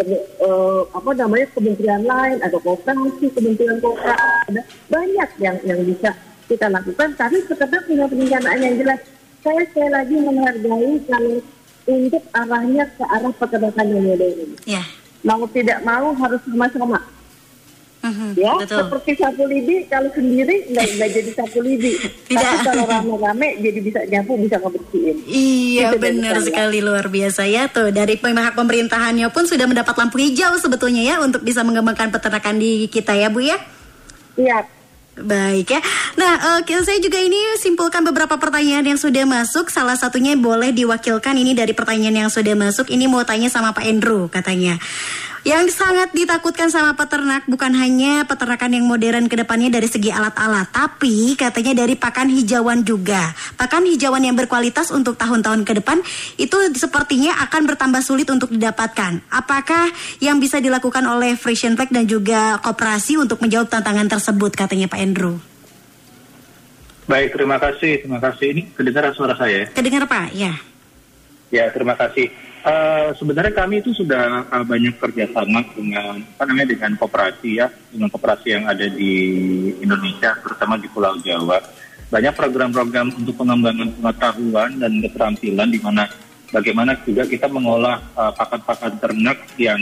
eh, 0.00 0.82
apa 0.92 1.10
namanya 1.12 1.46
kementerian 1.52 2.02
lain, 2.04 2.36
ada 2.40 2.58
koperasi, 2.60 3.26
kementerian 3.32 3.78
koperasi, 3.80 4.52
ada 4.52 4.62
banyak 4.88 5.30
yang 5.40 5.56
yang 5.68 5.80
bisa 5.84 6.10
kita 6.48 6.66
lakukan. 6.72 7.12
Tapi 7.16 7.36
sekedar 7.44 7.80
punya 7.84 8.08
perencanaan 8.08 8.60
yang 8.60 8.76
jelas. 8.80 9.00
Saya 9.44 9.62
sekali 9.70 9.90
lagi 9.94 10.16
menghargai 10.18 10.92
kalau 11.06 11.38
untuk 11.86 12.24
arahnya 12.34 12.84
ke 12.98 13.04
arah 13.06 13.32
peternakan 13.38 13.86
yang 13.94 14.02
modern. 14.10 14.50
Ya. 14.66 14.82
Mau 15.26 15.42
tidak 15.50 15.82
mau 15.82 16.14
harus 16.14 16.38
sama-sama. 16.46 17.02
Mhm, 18.06 18.38
Ya, 18.38 18.54
Betul. 18.54 18.86
seperti 18.86 19.10
sapu 19.18 19.42
lidi 19.50 19.82
kalau 19.90 20.06
sendiri 20.14 20.70
nggak 20.70 20.86
nggak 20.94 21.10
jadi 21.10 21.30
sapu 21.34 21.58
lidi. 21.58 21.98
Tidak. 22.30 22.38
Tapi 22.38 22.56
kalau 22.62 22.84
rame-rame 22.86 23.58
jadi 23.58 23.80
bisa 23.82 24.00
nyapu, 24.06 24.38
bisa 24.38 24.62
ngebersihin. 24.62 25.16
Iya 25.26 25.98
benar 25.98 26.38
sekali 26.38 26.78
luar 26.78 27.10
biasa 27.10 27.50
ya 27.50 27.66
tuh 27.66 27.90
dari 27.90 28.14
pihak 28.14 28.54
pemerintahannya 28.54 29.26
pun 29.34 29.50
sudah 29.50 29.66
mendapat 29.66 29.98
lampu 29.98 30.22
hijau 30.22 30.54
sebetulnya 30.54 31.02
ya 31.02 31.16
untuk 31.18 31.42
bisa 31.42 31.66
mengembangkan 31.66 32.14
peternakan 32.14 32.62
di 32.62 32.86
kita 32.86 33.10
ya 33.18 33.26
Bu 33.26 33.42
ya. 33.42 33.58
Iya, 34.38 34.68
Baik 35.16 35.72
ya. 35.72 35.80
Nah, 36.20 36.60
oke, 36.60 36.76
saya 36.84 37.00
juga 37.00 37.16
ini 37.16 37.40
simpulkan 37.56 38.04
beberapa 38.04 38.36
pertanyaan 38.36 38.84
yang 38.84 39.00
sudah 39.00 39.24
masuk. 39.24 39.72
Salah 39.72 39.96
satunya 39.96 40.36
boleh 40.36 40.76
diwakilkan 40.76 41.32
ini 41.40 41.56
dari 41.56 41.72
pertanyaan 41.72 42.28
yang 42.28 42.30
sudah 42.30 42.52
masuk. 42.52 42.92
Ini 42.92 43.08
mau 43.08 43.24
tanya 43.24 43.48
sama 43.48 43.72
Pak 43.72 43.88
Andrew 43.88 44.28
katanya. 44.28 44.76
Yang 45.46 45.78
sangat 45.78 46.10
ditakutkan 46.10 46.74
sama 46.74 46.98
peternak 46.98 47.46
bukan 47.46 47.70
hanya 47.78 48.26
peternakan 48.26 48.66
yang 48.66 48.82
modern 48.82 49.30
ke 49.30 49.38
depannya 49.38 49.70
dari 49.70 49.86
segi 49.86 50.10
alat-alat, 50.10 50.74
tapi 50.74 51.38
katanya 51.38 51.86
dari 51.86 51.94
pakan 51.94 52.26
hijauan 52.34 52.82
juga. 52.82 53.30
Pakan 53.54 53.86
hijauan 53.86 54.26
yang 54.26 54.34
berkualitas 54.34 54.90
untuk 54.90 55.14
tahun-tahun 55.14 55.62
ke 55.62 55.78
depan 55.78 56.02
itu 56.34 56.58
sepertinya 56.74 57.38
akan 57.46 57.62
bertambah 57.62 58.02
sulit 58.02 58.26
untuk 58.26 58.50
didapatkan. 58.50 59.22
Apakah 59.30 59.86
yang 60.18 60.42
bisa 60.42 60.58
dilakukan 60.58 61.06
oleh 61.06 61.38
Frisian 61.38 61.78
Flag 61.78 61.94
dan 61.94 62.10
juga 62.10 62.58
koperasi 62.58 63.14
untuk 63.14 63.38
menjawab 63.38 63.70
tantangan 63.70 64.18
tersebut 64.18 64.50
katanya 64.50 64.90
Pak 64.90 64.98
Andrew? 64.98 65.38
Baik, 67.06 67.38
terima 67.38 67.62
kasih. 67.62 68.02
Terima 68.02 68.18
kasih. 68.18 68.46
Ini 68.50 68.62
kedengaran 68.74 69.14
suara 69.14 69.38
saya 69.38 69.62
ya? 69.62 69.66
Kedengar 69.70 70.10
Pak? 70.10 70.34
Ya. 70.34 70.58
Ya, 71.54 71.70
terima 71.70 71.94
kasih. 71.94 72.34
Eh, 72.66 73.14
sebenarnya 73.14 73.54
kami 73.54 73.78
itu 73.78 73.94
sudah 73.94 74.42
uh, 74.50 74.66
banyak 74.66 74.98
kerjasama 74.98 75.62
dengan 75.70 76.18
apa 76.18 76.42
namanya 76.50 76.74
dengan 76.74 76.98
koperasi 76.98 77.62
ya, 77.62 77.70
dengan 77.94 78.10
koperasi 78.10 78.58
yang 78.58 78.66
ada 78.66 78.90
di 78.90 79.14
Indonesia, 79.78 80.34
terutama 80.42 80.74
di 80.74 80.90
Pulau 80.90 81.14
Jawa. 81.22 81.62
Banyak 82.10 82.34
program-program 82.34 83.14
untuk 83.22 83.38
pengembangan 83.38 83.94
pengetahuan 83.94 84.82
dan 84.82 84.98
keterampilan 84.98 85.68
di 85.70 85.78
mana 85.78 86.10
bagaimana 86.50 86.98
juga 87.06 87.22
kita 87.30 87.46
mengolah 87.46 88.02
uh, 88.18 88.34
pakan-pakan 88.34 88.98
ternak 88.98 89.46
yang 89.62 89.78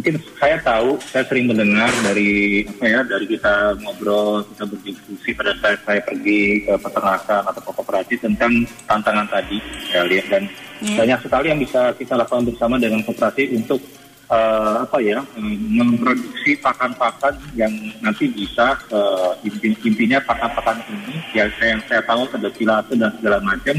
mungkin 0.00 0.16
saya 0.40 0.56
tahu, 0.64 0.96
saya 1.12 1.28
sering 1.28 1.44
mendengar 1.52 1.92
dari 2.00 2.64
apa 2.64 2.84
ya, 2.88 3.00
dari 3.04 3.28
kita 3.28 3.76
ngobrol, 3.84 4.40
kita 4.48 4.64
berdiskusi 4.64 5.36
pada 5.36 5.52
saat 5.60 5.76
saya 5.84 6.00
pergi 6.00 6.64
ke 6.64 6.72
peternakan 6.80 7.44
atau 7.52 7.60
ke 7.60 7.70
koperasi 7.76 8.14
tentang 8.16 8.64
tantangan 8.88 9.28
tadi, 9.28 9.60
saya 9.92 10.08
lihat 10.08 10.26
dan 10.32 10.48
Ya. 10.80 10.96
banyak 10.96 11.20
sekali 11.28 11.52
yang 11.52 11.60
bisa 11.60 11.92
kita 11.92 12.16
lakukan 12.16 12.48
bersama 12.48 12.80
dengan 12.80 13.04
koperasi 13.04 13.52
untuk 13.52 13.84
eh, 14.32 14.74
apa 14.80 14.96
ya 14.96 15.20
eh, 15.36 15.56
memproduksi 15.76 16.56
pakan-pakan 16.56 17.36
yang 17.52 17.68
nanti 18.00 18.32
bisa 18.32 18.80
eh, 18.88 19.44
inti- 19.44 19.76
intinya 19.84 20.16
pakan-pakan 20.24 20.80
ini 20.88 21.20
ya 21.36 21.52
saya 21.60 21.76
yang 21.76 21.84
saya 21.84 22.00
tahu 22.08 22.24
ada 22.32 22.48
pilato 22.48 22.96
dan 22.96 23.12
segala 23.20 23.44
macam 23.44 23.76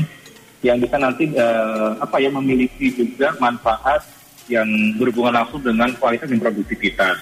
yang 0.62 0.78
bisa 0.78 0.94
nanti 1.02 1.26
eh, 1.34 1.90
apa 1.98 2.22
ya 2.22 2.30
memiliki 2.30 2.94
juga 2.94 3.34
manfaat 3.42 4.06
yang 4.52 4.68
berhubungan 5.00 5.40
langsung 5.40 5.64
dengan 5.64 5.96
kualitas 5.96 6.28
dan 6.28 6.44
produktivitas. 6.44 7.18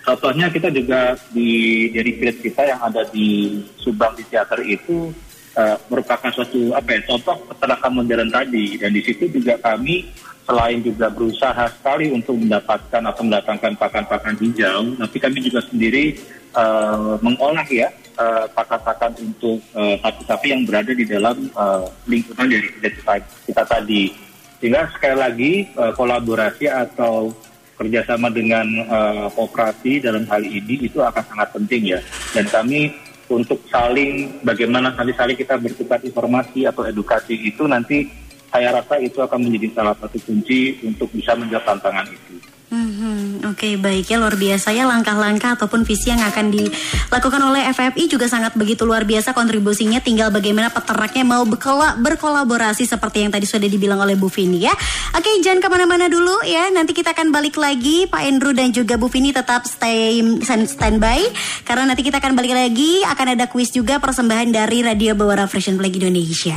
Contohnya 0.00 0.48
kita 0.48 0.72
juga 0.72 1.12
di 1.28 1.86
dari 1.92 2.16
village 2.16 2.40
kita 2.40 2.64
yang 2.64 2.80
ada 2.80 3.04
di 3.12 3.60
Subang 3.76 4.16
di 4.16 4.24
teater 4.24 4.64
itu 4.64 5.12
eh, 5.54 5.76
merupakan 5.92 6.32
suatu 6.32 6.72
apa 6.72 6.96
ya 6.96 7.00
contoh 7.04 7.36
peternakan 7.52 8.00
modern 8.00 8.30
tadi 8.32 8.80
dan 8.80 8.96
di 8.96 9.04
situ 9.04 9.28
juga 9.28 9.60
kami 9.60 10.08
selain 10.48 10.80
juga 10.80 11.12
berusaha 11.12 11.68
sekali 11.68 12.10
untuk 12.10 12.34
mendapatkan 12.40 13.02
atau 13.06 13.22
mendatangkan 13.22 13.72
pakan-pakan 13.76 14.34
hijau, 14.40 14.98
tapi 14.98 15.16
kami 15.20 15.38
juga 15.44 15.60
sendiri 15.68 16.16
eh, 16.56 17.14
mengolah 17.20 17.68
ya 17.68 17.92
eh, 18.16 18.44
pakan-pakan 18.56 19.14
untuk 19.20 19.60
sapi-sapi 19.76 20.46
yang 20.48 20.64
berada 20.64 20.96
di 20.96 21.04
dalam 21.04 21.36
eh, 21.44 21.86
lingkungan 22.08 22.48
dari 22.48 22.66
kita, 22.80 23.20
kita 23.46 23.62
tadi. 23.68 24.29
Sehingga 24.60 24.92
sekali 24.92 25.16
lagi 25.16 25.52
eh, 25.66 25.92
kolaborasi 25.96 26.68
atau 26.68 27.32
kerjasama 27.80 28.28
dengan 28.28 28.68
eh, 28.68 29.26
kooperasi 29.32 30.04
dalam 30.04 30.28
hal 30.28 30.44
ini 30.44 30.84
itu 30.84 31.00
akan 31.00 31.24
sangat 31.24 31.48
penting 31.56 31.96
ya. 31.96 32.00
Dan 32.36 32.44
kami 32.52 32.92
untuk 33.32 33.62
saling 33.72 34.42
bagaimana 34.44 34.92
nanti 34.92 35.16
saling 35.16 35.38
kita 35.38 35.56
bertukar 35.56 36.02
informasi 36.04 36.68
atau 36.68 36.84
edukasi 36.84 37.38
itu 37.38 37.64
nanti 37.64 38.10
saya 38.50 38.74
rasa 38.74 38.98
itu 38.98 39.22
akan 39.22 39.46
menjadi 39.46 39.78
salah 39.78 39.94
satu 39.94 40.18
kunci 40.26 40.82
untuk 40.82 41.06
bisa 41.14 41.38
menjawab 41.38 41.64
tantangan 41.64 42.10
itu. 42.10 42.34
Mhm, 42.70 43.50
Oke 43.50 43.74
baik 43.74 44.06
ya. 44.06 44.22
Luar 44.22 44.38
biasa 44.38 44.70
ya 44.70 44.86
langkah-langkah 44.86 45.58
ataupun 45.58 45.82
visi 45.82 46.14
yang 46.14 46.22
akan 46.22 46.54
dilakukan 46.54 47.42
oleh 47.42 47.66
FFI 47.66 48.06
juga 48.06 48.30
sangat 48.30 48.54
begitu 48.54 48.86
luar 48.86 49.02
biasa 49.02 49.34
kontribusinya. 49.34 49.98
Tinggal 49.98 50.30
bagaimana 50.30 50.70
peternaknya 50.70 51.26
mau 51.26 51.42
berkola- 51.42 51.98
berkolaborasi 51.98 52.86
seperti 52.86 53.26
yang 53.26 53.34
tadi 53.34 53.42
sudah 53.50 53.66
dibilang 53.66 53.98
oleh 53.98 54.14
Bu 54.14 54.30
Vini 54.30 54.62
ya. 54.62 54.74
Oke 55.10 55.42
jangan 55.42 55.58
ke 55.58 55.66
mana-mana 55.66 56.06
dulu 56.06 56.46
ya. 56.46 56.70
Nanti 56.70 56.94
kita 56.94 57.10
akan 57.10 57.34
balik 57.34 57.58
lagi 57.58 58.06
Pak 58.06 58.22
Andrew 58.22 58.54
dan 58.54 58.70
juga 58.70 58.94
Bu 58.94 59.10
Vini 59.10 59.34
tetap 59.34 59.66
stay 59.66 60.22
stand- 60.46 60.70
standby. 60.70 61.26
Karena 61.66 61.90
nanti 61.90 62.06
kita 62.06 62.22
akan 62.22 62.38
balik 62.38 62.54
lagi 62.54 63.02
akan 63.02 63.34
ada 63.34 63.50
kuis 63.50 63.74
juga 63.74 63.98
persembahan 63.98 64.46
dari 64.54 64.86
Radio 64.86 65.18
Bawara 65.18 65.50
Fresh 65.50 65.74
and 65.74 65.82
Flag 65.82 65.98
Indonesia. 65.98 66.54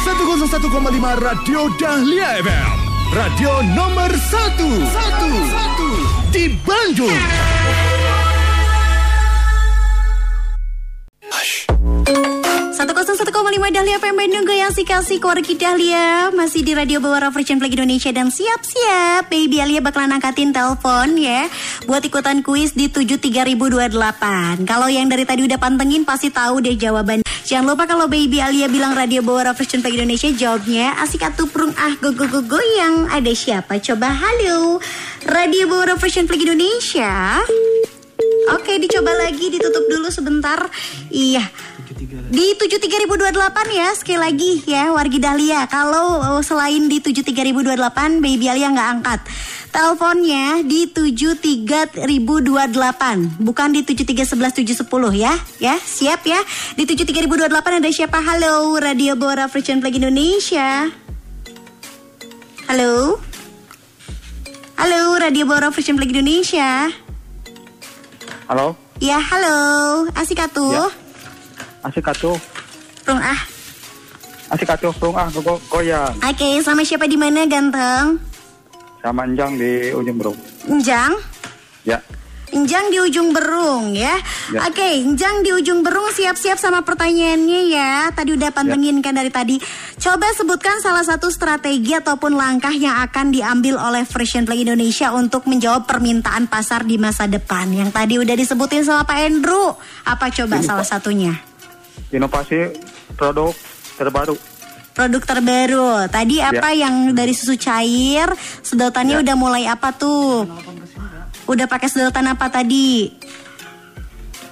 101,5 0.00 1.12
Radio 1.20 1.68
Dahlia 1.76 2.40
FM. 2.40 2.83
Radio 3.14 3.62
nomor 3.62 4.10
1. 4.10 4.58
1. 4.58 6.30
Di 6.32 6.50
Bandung. 6.66 7.54
101,5 12.84 13.32
Dahlia 13.72 13.96
FM 13.96 14.12
Bandung 14.12 14.44
Goyang 14.44 14.68
si 14.68 14.84
kasih 14.84 15.16
keluarga 15.16 15.56
Dahlia 15.56 16.28
Masih 16.36 16.60
di 16.60 16.76
Radio 16.76 17.00
Bawara 17.00 17.32
and 17.32 17.56
Flag 17.56 17.72
Indonesia 17.72 18.12
Dan 18.12 18.28
siap-siap 18.28 19.32
Baby 19.32 19.64
Alia 19.64 19.80
bakalan 19.80 20.12
angkatin 20.12 20.52
telepon 20.52 21.16
ya 21.16 21.48
Buat 21.88 22.04
ikutan 22.04 22.44
kuis 22.44 22.76
di 22.76 22.92
73028 22.92 24.68
Kalau 24.68 24.88
yang 24.92 25.08
dari 25.08 25.24
tadi 25.24 25.48
udah 25.48 25.56
pantengin 25.56 26.04
Pasti 26.04 26.28
tahu 26.28 26.60
deh 26.60 26.76
jawaban 26.76 27.24
Jangan 27.48 27.72
lupa 27.72 27.88
kalau 27.88 28.04
Baby 28.04 28.44
Alia 28.44 28.68
bilang 28.68 28.92
Radio 28.92 29.24
Bawara 29.24 29.56
and 29.56 29.80
Flag 29.80 29.96
Indonesia 29.96 30.28
Jawabnya 30.28 31.00
asik 31.00 31.24
atuh 31.24 31.48
prung 31.48 31.72
ah 31.80 31.96
go 32.04 32.12
go 32.12 32.28
go 32.28 32.44
goyang 32.44 33.08
Ada 33.08 33.32
siapa? 33.32 33.80
Coba 33.80 34.12
halo 34.12 34.76
Radio 35.24 35.72
Bawara 35.72 35.96
and 35.96 36.28
Flag 36.28 36.42
Indonesia 36.44 37.40
Oke, 38.44 38.76
dicoba 38.76 39.08
lagi, 39.16 39.48
ditutup 39.48 39.88
dulu 39.88 40.12
sebentar. 40.12 40.68
Iya. 41.08 41.48
Di 41.94 42.58
73028 42.58 43.70
ya, 43.70 43.94
sekali 43.94 44.18
lagi 44.18 44.66
ya, 44.66 44.90
Wargi 44.90 45.22
Dahlia. 45.22 45.62
Kalau 45.70 46.18
uh, 46.18 46.42
selain 46.42 46.90
di 46.90 46.98
73028, 46.98 48.18
Baby 48.18 48.50
Alia 48.50 48.74
nggak 48.74 48.90
angkat. 48.98 49.20
Teleponnya 49.70 50.66
di 50.66 50.90
73028, 50.90 53.38
bukan 53.42 53.68
di 53.70 53.86
7311710 53.86 54.90
ya. 55.14 55.38
Ya, 55.62 55.78
siap 55.78 56.26
ya. 56.26 56.42
Di 56.74 56.82
73028 56.82 57.78
ada 57.78 57.90
siapa? 57.94 58.18
Halo, 58.18 58.74
Radio 58.78 59.14
Bora 59.14 59.46
Free 59.46 59.62
Flag 59.62 59.94
Indonesia. 59.94 60.90
Halo. 62.66 63.22
Halo, 64.74 65.00
Radio 65.22 65.46
Bora 65.46 65.70
Free 65.70 65.86
Flag 65.86 66.10
Indonesia. 66.10 66.90
Halo, 68.50 68.74
Ya, 69.02 69.18
halo. 69.18 69.58
Asik 70.14 70.38
atuh. 70.38 70.70
Ya. 70.70 71.03
Asik 71.84 72.08
atuh, 72.08 72.36
Rung 73.04 73.20
ah. 73.20 73.40
asik 74.56 74.72
atuh, 74.72 74.92
rung 75.00 75.16
ah, 75.16 75.28
go 75.28 75.60
goyang, 75.68 76.12
Oke, 76.24 76.64
sama 76.64 76.80
siapa 76.82 77.04
di 77.04 77.16
mana 77.20 77.44
ganteng? 77.44 78.18
sama 79.04 79.28
Anjang 79.28 79.60
di 79.60 79.92
ujung 79.92 80.16
bro. 80.16 80.32
Enjang? 80.64 81.12
Ya, 81.84 82.00
Enjang 82.54 82.86
di 82.86 83.02
ujung 83.02 83.34
berung 83.34 83.98
ya. 83.98 84.14
Ya. 84.54 84.70
Oke, 84.70 85.02
Enjang 85.02 85.42
di 85.42 85.50
ujung 85.50 85.82
berung 85.82 86.06
siap-siap 86.14 86.54
sama 86.54 86.86
pertanyaannya 86.86 87.60
ya. 87.66 87.92
Tadi 88.14 88.30
udah 88.30 88.54
pantengin 88.54 89.02
kan 89.02 89.18
dari 89.18 89.32
tadi. 89.32 89.58
Coba 89.98 90.30
sebutkan 90.38 90.78
salah 90.78 91.02
satu 91.02 91.34
strategi 91.34 91.98
ataupun 91.98 92.38
langkah 92.38 92.70
yang 92.70 93.02
akan 93.02 93.34
diambil 93.34 93.82
oleh 93.82 94.06
Fresh 94.06 94.38
and 94.38 94.46
Play 94.46 94.62
Indonesia 94.62 95.10
untuk 95.10 95.50
menjawab 95.50 95.90
permintaan 95.90 96.46
pasar 96.46 96.86
di 96.86 96.94
masa 96.94 97.26
depan. 97.26 97.74
Yang 97.74 97.90
tadi 97.90 98.14
udah 98.22 98.34
disebutin 98.38 98.86
sama 98.86 99.02
Pak 99.02 99.18
Andrew. 99.18 99.74
Apa 100.06 100.30
coba 100.30 100.62
Ini, 100.62 100.66
salah 100.68 100.86
satunya? 100.86 101.34
Inovasi 102.14 102.70
produk 103.18 103.50
terbaru. 103.98 104.38
Produk 104.94 105.22
terbaru. 105.26 106.06
Tadi 106.06 106.38
apa 106.38 106.70
yang 106.70 107.10
dari 107.10 107.34
susu 107.34 107.58
cair, 107.58 108.30
sedotannya 108.62 109.18
Ya. 109.18 109.22
udah 109.26 109.36
mulai 109.36 109.66
apa 109.66 109.90
tuh? 109.90 110.46
Udah 111.44 111.66
pakai 111.66 111.90
sedotan 111.90 112.30
apa 112.30 112.46
tadi? 112.48 113.10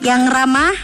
Yang 0.02 0.22
ramah? 0.28 0.74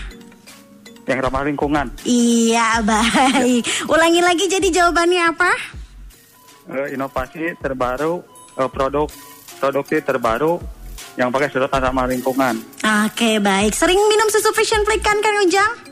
yang 1.09 1.25
ramah 1.25 1.41
lingkungan. 1.41 1.89
Iya, 2.05 2.81
baik. 2.85 3.65
Ulangi 3.89 4.21
lagi 4.21 4.45
jadi 4.45 4.69
jawabannya 4.69 5.33
apa? 5.33 5.51
Eh, 6.69 6.93
inovasi 6.93 7.57
terbaru, 7.57 8.21
eh, 8.55 8.69
produk 8.69 9.09
produksi 9.57 10.05
terbaru 10.05 10.61
yang 11.17 11.33
pakai 11.33 11.49
sedotan 11.49 11.81
ramah 11.81 12.05
lingkungan. 12.05 12.61
Oke, 13.09 13.41
baik. 13.41 13.73
Sering 13.73 13.97
minum 13.97 14.29
susu 14.29 14.53
Vision 14.53 14.85
Flick 14.85 15.01
kan 15.01 15.17
kan 15.19 15.33
Ujang? 15.41 15.88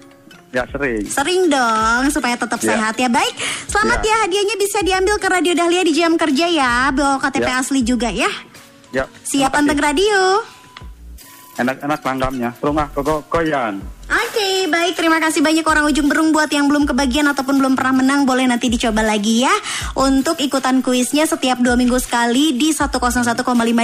Ya 0.56 0.64
sering. 0.72 1.04
Sering 1.04 1.42
dong 1.52 2.08
supaya 2.08 2.32
tetap 2.32 2.56
Ya. 2.64 2.68
sehat 2.72 2.96
ya. 2.96 3.12
Baik. 3.12 3.36
Selamat 3.68 4.00
Ya. 4.00 4.08
ya 4.08 4.16
hadiahnya 4.24 4.56
bisa 4.56 4.80
diambil 4.80 5.20
ke 5.20 5.28
Radio 5.28 5.52
Dahlia 5.52 5.84
di 5.84 5.92
jam 5.92 6.16
kerja 6.16 6.48
ya. 6.48 6.88
Bawa 6.96 7.20
KTP 7.20 7.44
Ya. 7.44 7.60
asli 7.60 7.84
juga 7.84 8.08
ya. 8.08 8.32
Ya. 8.88 9.04
Siap 9.20 9.52
panteng 9.52 9.76
radio. 9.76 10.40
Enak-enak 11.60 12.00
langgamnya. 12.00 12.50
Rumah 12.56 12.88
go 12.96 13.20
goyang. 13.28 13.84
Oke, 14.06 14.70
baik. 14.70 14.94
Terima 14.94 15.18
kasih 15.18 15.42
banyak 15.42 15.66
orang 15.66 15.82
ujung 15.90 16.06
berung 16.06 16.30
buat 16.30 16.46
yang 16.46 16.70
belum 16.70 16.86
kebagian 16.86 17.26
ataupun 17.26 17.58
belum 17.58 17.74
pernah 17.74 17.98
menang. 17.98 18.22
Boleh 18.22 18.46
nanti 18.46 18.70
dicoba 18.70 19.02
lagi 19.02 19.42
ya. 19.42 19.50
Untuk 19.98 20.38
ikutan 20.38 20.78
kuisnya 20.78 21.26
setiap 21.26 21.58
dua 21.58 21.74
minggu 21.74 21.98
sekali 21.98 22.54
di 22.54 22.70
101,5 22.70 23.02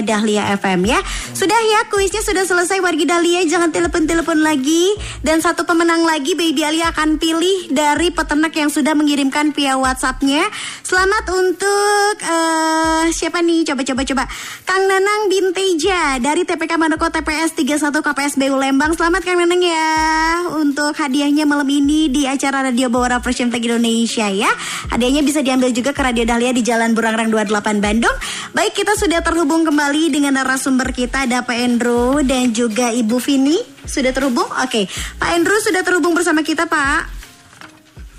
Dahlia 0.07 0.55
FM 0.55 0.87
ya. 0.87 1.03
Sudah 1.35 1.59
ya, 1.59 1.91
kuisnya 1.91 2.23
sudah 2.23 2.47
selesai 2.47 2.79
wargi 2.79 3.03
Dahlia. 3.03 3.43
Jangan 3.51 3.75
telepon-telepon 3.75 4.47
lagi. 4.47 4.95
Dan 5.27 5.43
satu 5.43 5.66
pemenang 5.66 6.07
lagi, 6.07 6.39
Baby 6.39 6.62
Ali 6.62 6.87
akan 6.87 7.18
pilih 7.18 7.75
dari 7.75 8.14
peternak 8.14 8.55
yang 8.55 8.70
sudah 8.70 8.95
mengirimkan 8.95 9.51
via 9.51 9.75
WhatsAppnya. 9.75 10.47
Selamat 10.87 11.35
untuk 11.35 12.14
eh 12.23 13.11
siapa 13.11 13.43
nih? 13.43 13.66
Coba 13.75 13.83
coba. 13.83 14.25
Kang 14.62 14.87
Nanang 14.87 15.27
Binteja 15.27 16.23
dari 16.23 16.47
TPK 16.47 16.79
Manoko 16.79 17.11
TPS 17.11 17.59
31 17.59 17.91
KPS 17.91 18.39
BU 18.39 18.55
Lembang. 18.55 18.95
Selamat 18.95 19.27
Kang 19.27 19.43
Nanang 19.43 19.59
ya 19.59 20.12
untuk 20.59 20.95
hadiahnya 20.97 21.45
malam 21.45 21.67
ini 21.69 22.09
di 22.09 22.29
acara 22.29 22.67
Radio 22.67 22.89
Bawara 22.89 23.19
Fresh 23.19 23.45
Tech 23.49 23.63
Indonesia 23.63 24.27
ya. 24.29 24.51
Hadiahnya 24.93 25.23
bisa 25.27 25.41
diambil 25.41 25.71
juga 25.71 25.91
ke 25.91 26.01
Radio 26.01 26.25
Dahlia 26.25 26.53
di 26.55 26.63
Jalan 26.65 26.95
Burangrang 26.95 27.33
28 27.33 27.83
Bandung. 27.83 28.17
Baik, 28.53 28.77
kita 28.77 28.95
sudah 28.97 29.21
terhubung 29.25 29.65
kembali 29.65 30.13
dengan 30.13 30.39
narasumber 30.39 30.93
kita 30.95 31.25
ada 31.25 31.43
Pak 31.43 31.57
Endro 31.57 32.21
dan 32.21 32.53
juga 32.55 32.93
Ibu 32.93 33.19
Vini. 33.23 33.59
Sudah 33.83 34.15
terhubung? 34.15 34.47
Oke. 34.63 34.87
Pak 35.19 35.31
Endro 35.35 35.57
sudah 35.59 35.83
terhubung 35.83 36.15
bersama 36.15 36.45
kita, 36.47 36.69
Pak. 36.69 37.25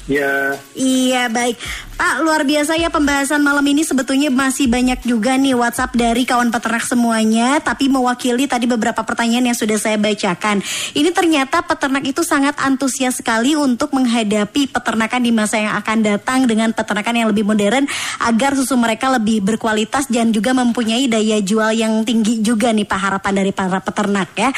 Ya, 0.04 0.60
Iya 0.76 1.32
baik 1.32 1.56
Pak 1.94 2.26
luar 2.26 2.46
biasa 2.46 2.78
ya 2.78 2.94
pembahasan 2.94 3.42
malam 3.42 3.62
ini. 3.70 3.82
Sebetulnya 3.82 4.34
masih 4.34 4.70
banyak 4.70 5.02
juga 5.02 5.34
nih 5.34 5.58
WhatsApp 5.58 5.94
dari 5.98 6.26
kawan 6.26 6.50
peternak 6.50 6.86
semuanya. 6.86 7.58
Tapi 7.58 7.90
mewakili 7.90 8.46
tadi 8.46 8.70
beberapa 8.70 9.02
pertanyaan 9.02 9.50
yang 9.50 9.58
sudah 9.58 9.82
saya 9.82 9.98
bacakan. 9.98 10.62
Ini 10.98 11.10
ternyata 11.10 11.66
peternak 11.66 12.02
itu 12.06 12.26
sangat 12.26 12.58
antusias 12.62 13.18
sekali 13.18 13.54
untuk 13.54 13.94
menghadapi 13.94 14.74
peternakan 14.74 15.22
di 15.22 15.32
masa 15.34 15.58
yang 15.62 15.74
akan 15.80 15.98
datang 16.02 16.46
Dengan 16.50 16.74
peternakan 16.74 17.14
yang 17.14 17.28
lebih 17.30 17.46
modern 17.46 17.86
Agar 18.26 18.58
susu 18.58 18.74
mereka 18.74 19.14
lebih 19.14 19.46
berkualitas 19.46 20.10
dan 20.10 20.34
juga 20.34 20.54
mempunyai 20.54 21.06
daya 21.06 21.40
jual 21.46 21.78
yang 21.78 22.02
tinggi 22.06 22.42
juga 22.42 22.74
nih 22.74 22.90
Pak 22.90 23.00
harapan 23.00 23.34
dari 23.42 23.52
para 23.54 23.80
peternak 23.82 24.30
ya. 24.34 24.50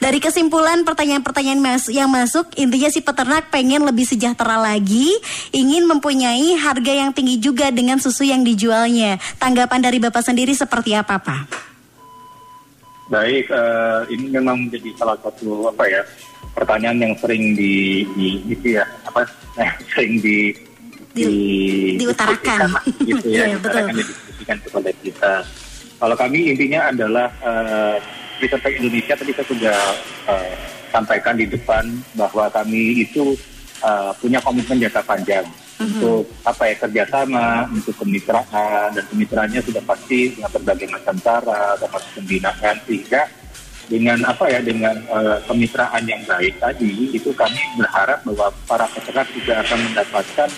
Dari 0.00 0.16
kesimpulan 0.16 0.84
pertanyaan-pertanyaan 0.88 1.60
yang 1.92 2.08
masuk 2.08 2.48
Intinya 2.56 2.88
si 2.88 3.04
peternak 3.04 3.52
pengen 3.52 3.84
lebih 3.84 4.08
sejahtera 4.08 4.56
lagi 4.56 5.12
Ingin 5.52 5.84
mempunyai 5.84 6.56
harga 6.56 6.79
yang 6.88 7.12
tinggi 7.12 7.36
juga 7.36 7.68
dengan 7.68 8.00
susu 8.00 8.24
yang 8.24 8.40
dijualnya 8.40 9.20
Tanggapan 9.36 9.84
dari 9.84 10.00
Bapak 10.00 10.24
sendiri 10.24 10.56
seperti 10.56 10.96
apa 10.96 11.20
Pak? 11.20 11.42
baik. 13.10 13.50
eh, 13.50 14.00
ini 14.14 14.30
memang 14.30 14.70
menjadi 14.70 14.94
salah 14.94 15.18
satu 15.18 15.66
apa 15.66 15.82
ya 15.82 16.02
pertanyaan 16.54 17.10
yang 17.10 17.14
sering 17.18 17.58
di, 17.58 18.06
di 18.14 18.26
itu 18.46 18.78
ya 18.78 18.86
apa 19.02 19.26
eh, 19.62 19.70
sering 19.90 20.22
di 20.22 20.54
Di- 21.10 21.98
diutarakan. 21.98 22.38
diskusikan 22.38 22.70
lah, 22.70 22.84
gitu 23.02 23.26
ya 23.34 23.44
betul. 23.50 23.58
diutarakan, 23.58 23.94
didiskusikan 23.98 24.56
kepada 24.62 24.90
kita. 25.02 25.32
Kalau 25.98 26.14
kami 26.14 26.38
intinya 26.54 26.80
adalah 26.86 27.26
eh, 27.42 27.96
Riset 28.38 28.62
Tech 28.62 28.78
Indonesia 28.78 29.14
tadi 29.18 29.32
saya 29.34 29.46
sudah 29.50 29.78
eh, 30.30 30.54
sampaikan 30.94 31.34
di 31.34 31.50
depan 31.50 31.82
bahwa 32.14 32.46
kami 32.54 33.02
itu 33.02 33.34
eh, 33.82 34.10
punya 34.22 34.38
komitmen 34.38 34.86
jangka 34.86 35.02
panjang 35.02 35.42
untuk 35.80 36.28
apa 36.44 36.62
ya 36.68 36.76
kerjasama, 36.76 37.64
untuk 37.72 37.96
kemitraan 37.96 38.92
dan 38.92 39.04
kemitraannya 39.08 39.60
sudah 39.64 39.82
pasti 39.88 40.36
dengan 40.36 40.52
berbagai 40.52 40.86
macam 40.92 41.16
cara, 41.24 41.74
termasuk 41.80 42.10
pembinaan 42.20 42.76
sehingga 42.84 43.22
dengan 43.90 44.22
apa 44.22 44.44
ya 44.46 44.60
dengan 44.62 44.94
eh, 44.94 45.38
kemitraan 45.50 46.04
yang 46.06 46.22
baik 46.28 46.62
tadi 46.62 47.10
itu 47.10 47.34
kami 47.34 47.58
berharap 47.74 48.22
bahwa 48.22 48.54
para 48.68 48.86
peternak 48.92 49.26
juga 49.34 49.66
akan 49.66 49.78
mendapatkan 49.90 50.50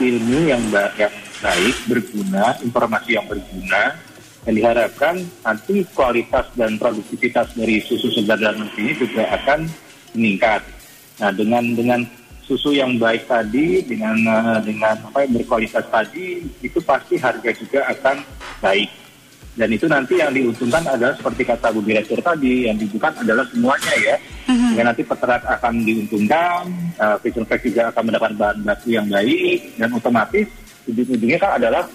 ilmu 0.00 0.38
yang 0.48 0.62
ba- 0.74 0.90
yang 0.98 1.14
baik 1.38 1.76
berguna 1.86 2.58
informasi 2.64 3.14
yang 3.14 3.26
berguna 3.30 3.94
dan 4.42 4.52
diharapkan 4.56 5.14
nanti 5.44 5.84
kualitas 5.92 6.48
dan 6.56 6.80
produktivitas 6.80 7.52
dari 7.54 7.78
susu 7.84 8.08
segar 8.10 8.40
negeri 8.40 8.90
ini 8.90 8.94
juga 8.96 9.28
akan 9.38 9.68
meningkat. 10.16 10.64
Nah 11.20 11.30
dengan 11.30 11.64
dengan 11.76 12.00
susu 12.50 12.74
yang 12.74 12.98
baik 12.98 13.30
tadi 13.30 13.86
dengan 13.86 14.18
eh, 14.18 14.58
dengan 14.66 14.98
apa 15.06 15.22
yang 15.22 15.38
berkualitas 15.38 15.86
tadi 15.86 16.42
itu 16.58 16.82
pasti 16.82 17.14
harga 17.14 17.50
juga 17.54 17.86
akan 17.94 18.26
baik. 18.58 18.90
Dan 19.54 19.70
itu 19.70 19.86
nanti 19.86 20.18
yang 20.18 20.34
diuntungkan 20.34 20.82
adalah 20.82 21.14
seperti 21.14 21.42
kata 21.46 21.70
Bu 21.70 21.82
Direktur 21.86 22.18
tadi 22.18 22.66
yang 22.66 22.74
diuntungkan 22.74 23.22
adalah 23.22 23.46
semuanya 23.50 23.94
ya. 24.02 24.16
Sehingga 24.46 24.82
nanti 24.82 25.02
peternak 25.06 25.42
akan 25.46 25.74
diuntungkan 25.86 26.62
uh, 26.98 27.58
juga 27.62 27.94
akan 27.94 28.02
mendapat 28.02 28.30
bahan 28.34 28.58
baku 28.66 28.88
yang 28.94 29.06
baik 29.06 29.78
dan 29.78 29.90
otomatis 29.94 30.46
ujung-ujungnya 30.90 31.38
kan 31.38 31.52
adalah 31.60 31.86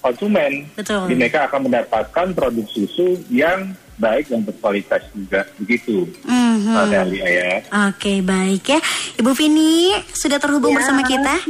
konsumen. 0.00 0.66
Betul. 0.74 1.10
Jadi 1.10 1.14
mereka 1.18 1.50
akan 1.50 1.60
mendapatkan 1.66 2.26
produk 2.34 2.66
susu 2.70 3.18
yang 3.28 3.74
baik 3.98 4.30
dan 4.30 4.46
berkualitas 4.46 5.02
juga. 5.10 5.42
Begitu. 5.58 6.06
Mhm. 6.24 6.74
Dahlia 6.88 7.28
ya. 7.28 7.52
Oke 7.90 8.22
baik 8.22 8.64
ya. 8.78 8.80
Ibu 9.18 9.30
Vini 9.34 9.92
sudah 10.14 10.38
terhubung 10.38 10.72
bersama 10.72 11.02
kita? 11.02 11.42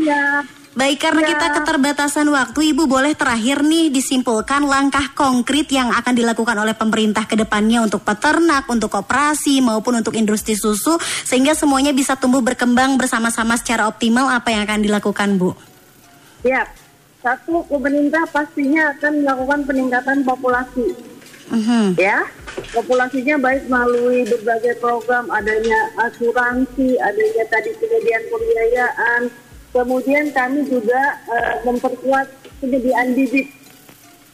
Baik 0.78 1.10
karena 1.10 1.26
kita 1.26 1.46
keterbatasan 1.58 2.30
waktu 2.30 2.70
Ibu 2.70 2.86
boleh 2.86 3.10
terakhir 3.18 3.66
nih 3.66 3.90
disimpulkan 3.90 4.62
langkah 4.62 5.10
konkret 5.10 5.66
yang 5.74 5.90
akan 5.90 6.14
dilakukan 6.14 6.54
oleh 6.54 6.70
pemerintah 6.70 7.26
ke 7.26 7.34
depannya 7.34 7.82
untuk 7.82 8.06
peternak, 8.06 8.62
untuk 8.70 8.86
koperasi 8.86 9.58
maupun 9.58 9.98
untuk 9.98 10.14
industri 10.14 10.54
susu 10.54 10.94
sehingga 11.26 11.58
semuanya 11.58 11.90
bisa 11.90 12.14
tumbuh 12.14 12.46
berkembang 12.46 12.94
bersama-sama 12.94 13.58
secara 13.58 13.90
optimal. 13.90 14.30
Apa 14.30 14.54
yang 14.54 14.62
akan 14.70 14.78
dilakukan 14.86 15.34
Bu? 15.34 15.50
Ya, 16.46 16.62
satu 17.18 17.66
pemerintah 17.66 18.22
pastinya 18.30 18.94
akan 18.94 19.26
melakukan 19.26 19.60
peningkatan 19.66 20.18
populasi. 20.22 20.94
Mhm. 21.48 21.96
Ya, 21.96 22.28
populasinya 22.76 23.40
baik 23.40 23.72
melalui 23.72 24.28
berbagai 24.28 24.76
program, 24.84 25.32
adanya 25.32 25.96
asuransi, 25.96 27.00
adanya 27.00 27.44
tadi 27.48 27.72
penyediaan 27.80 28.24
pembiayaan. 28.28 29.22
Kemudian 29.72 30.24
kami 30.32 30.68
juga 30.68 31.00
eh, 31.32 31.54
memperkuat 31.64 32.28
penyediaan 32.60 33.16
bibit. 33.16 33.48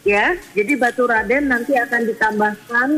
Ya, 0.04 0.36
jadi 0.52 0.76
batu 0.76 1.08
raden 1.08 1.48
nanti 1.48 1.72
akan 1.78 2.02
ditambahkan 2.10 2.88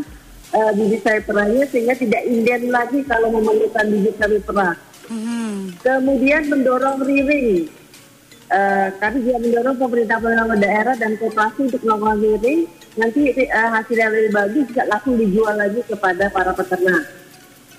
eh, 0.56 0.70
bibit 0.74 1.00
sayur 1.04 1.22
perahnya 1.28 1.64
sehingga 1.68 1.94
tidak 1.94 2.22
inden 2.26 2.72
lagi 2.72 3.04
kalau 3.04 3.30
memerlukan 3.30 3.86
bibit 3.92 4.16
sayur 4.16 4.40
perah. 4.42 4.74
Mhm. 5.12 5.76
Kemudian 5.84 6.42
mendorong 6.50 7.04
riring. 7.04 7.68
Eh, 8.46 8.88
kami 9.02 9.26
juga 9.26 9.42
mendorong 9.42 9.74
pemerintah 9.74 10.22
pemerintah 10.22 10.54
daerah 10.54 10.94
dan 10.94 11.18
koperasi 11.18 11.66
untuk 11.66 11.82
melakukan 11.82 12.22
riring. 12.22 12.60
Nanti 12.94 13.34
eh, 13.34 13.50
hasil 13.50 13.96
yang 13.98 14.14
lebih 14.14 14.32
bagus 14.38 14.62
bisa 14.70 14.86
langsung 14.86 15.18
dijual 15.18 15.58
lagi 15.58 15.82
kepada 15.82 16.30
para 16.30 16.54
peternak. 16.54 17.10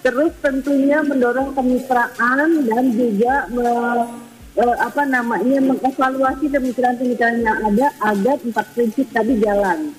Terus 0.04 0.32
tentunya 0.44 1.00
mendorong 1.08 1.56
kemitraan 1.56 2.68
dan 2.68 2.84
juga 2.92 3.48
me- 3.48 4.12
eh, 4.60 4.76
apa 4.84 5.08
namanya 5.08 5.72
mengevaluasi 5.72 6.52
kemitraan-kemitraan 6.52 7.48
yang 7.48 7.60
ada 7.64 7.88
agar 8.04 8.36
empat 8.44 8.68
prinsip 8.76 9.08
tadi 9.16 9.40
jalan. 9.40 9.96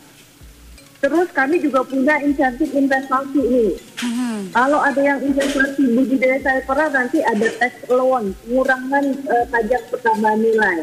Terus 0.98 1.30
kami 1.30 1.62
juga 1.62 1.86
punya 1.86 2.18
insentif 2.26 2.74
investasi 2.74 3.38
ini. 3.38 3.68
Mhm. 4.02 4.50
Kalau 4.50 4.82
ada 4.82 4.98
yang 4.98 5.22
investasi 5.22 5.94
budidaya 5.94 6.42
sayur 6.42 6.78
nanti 6.90 7.22
ada 7.22 7.46
tax 7.62 7.86
loan, 7.86 8.34
pengurangan 8.42 9.04
eh, 9.14 9.46
pajak 9.46 9.82
pertambahan 9.94 10.42
nilai. 10.42 10.78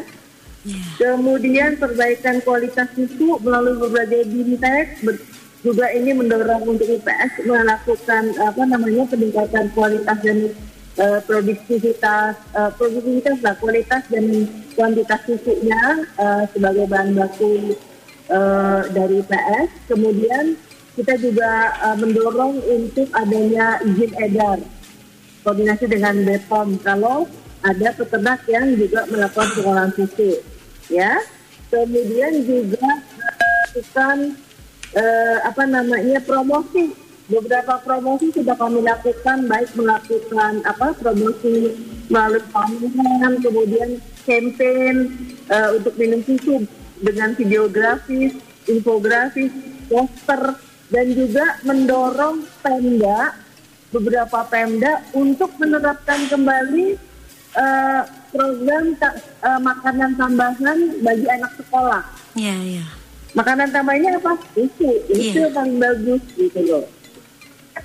Kemudian 0.98 1.78
perbaikan 1.78 2.42
kualitas 2.42 2.90
susu 2.96 3.38
melalui 3.38 3.78
berbagai 3.78 4.26
bintek 4.26 4.98
ber- 5.04 5.22
juga 5.62 5.90
ini 5.94 6.14
mendorong 6.14 6.62
untuk 6.62 6.86
IPS 6.86 7.42
melakukan 7.46 8.24
apa 8.38 8.62
namanya 8.66 9.04
peningkatan 9.10 9.66
kualitas 9.74 10.18
dan 10.22 10.38
eh, 10.98 11.20
produktivitas 11.26 12.34
eh, 12.54 12.70
produktivitas 12.74 13.36
lah 13.42 13.54
kualitas 13.58 14.02
dan 14.10 14.46
kuantitas 14.74 15.20
susunya 15.26 16.06
eh, 16.18 16.42
sebagai 16.54 16.86
bahan 16.86 17.14
baku 17.14 17.74
eh, 18.30 18.80
dari 18.90 19.22
IPS. 19.22 19.68
Kemudian 19.90 20.58
kita 20.96 21.14
juga 21.20 21.76
eh, 21.82 21.96
mendorong 22.00 22.62
untuk 22.66 23.08
adanya 23.12 23.78
izin 23.84 24.12
edar 24.16 24.58
koordinasi 25.46 25.86
dengan 25.86 26.26
BPOM 26.26 26.82
kalau 26.82 27.30
ada 27.62 27.88
peternak 27.94 28.42
yang 28.50 28.74
juga 28.74 29.06
melakukan 29.06 29.48
pengolahan 29.54 29.92
susu 29.94 30.42
ya. 30.90 31.18
Kemudian 31.70 32.46
juga 32.46 32.86
melakukan 33.14 34.38
eh, 34.94 35.38
apa 35.42 35.62
namanya 35.66 36.18
promosi. 36.22 36.94
Beberapa 37.26 37.82
promosi 37.82 38.30
sudah 38.30 38.54
kami 38.54 38.86
lakukan 38.86 39.50
baik 39.50 39.74
melakukan 39.74 40.62
apa 40.62 40.94
promosi 40.94 41.74
melalui 42.06 42.38
pameran 42.54 43.34
kemudian 43.42 43.98
campaign 44.22 45.10
eh, 45.50 45.68
untuk 45.74 45.94
minum 45.98 46.22
susu 46.22 46.62
dengan 46.98 47.32
videografis 47.32 48.32
infografis 48.66 49.52
poster 49.86 50.58
dan 50.88 51.06
juga 51.10 51.58
mendorong 51.62 52.42
Pemda 52.62 53.34
beberapa 53.88 54.42
Pemda 54.44 55.02
untuk 55.12 55.54
menerapkan 55.56 56.26
kembali 56.26 56.98
eh, 57.54 58.00
program 58.28 58.94
ta- 58.96 59.16
eh, 59.16 59.60
makanan 59.60 60.14
tambahan 60.14 60.78
bagi 61.00 61.26
anak 61.26 61.52
sekolah. 61.56 62.02
Ya 62.34 62.54
ya. 62.58 62.84
Makanan 63.32 63.68
tambahannya 63.70 64.16
apa? 64.16 64.32
Itu, 64.54 64.88
itu 65.06 65.32
Iya. 65.32 65.48
yang 65.48 65.54
paling 65.54 65.76
bagus 65.76 66.22
gitu 66.32 66.60
loh. 66.64 66.84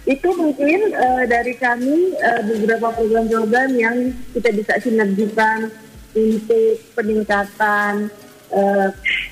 Itu 0.03 0.31
mungkin 0.33 0.79
eh, 0.89 1.23
dari 1.25 1.53
kami 1.53 2.15
eh, 2.15 2.41
beberapa 2.41 2.91
program-program 2.91 3.69
yang 3.75 3.97
kita 4.31 4.49
bisa 4.51 4.73
sinergikan 4.79 5.67
untuk 6.11 6.75
peningkatan 6.93 8.11
eh, 8.51 8.89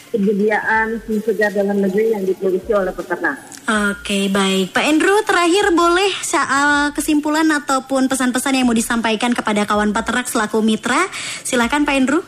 kebudiaan 0.10 1.04
susu 1.06 1.22
segar 1.30 1.54
dalam 1.54 1.78
negeri 1.78 2.18
yang 2.18 2.24
diproduksi 2.26 2.74
oleh 2.74 2.92
peternak. 2.96 3.38
Oke, 3.70 4.26
baik. 4.34 4.74
Pak 4.74 4.82
Andrew, 4.82 5.22
terakhir 5.22 5.70
boleh 5.78 6.10
soal 6.26 6.90
kesimpulan 6.98 7.46
ataupun 7.54 8.10
pesan-pesan 8.10 8.58
yang 8.58 8.66
mau 8.66 8.74
disampaikan 8.74 9.30
kepada 9.30 9.70
kawan 9.70 9.94
peternak 9.94 10.26
selaku 10.26 10.66
mitra? 10.66 11.06
Silakan 11.46 11.86
Pak 11.86 11.96
Andrew. 11.96 12.22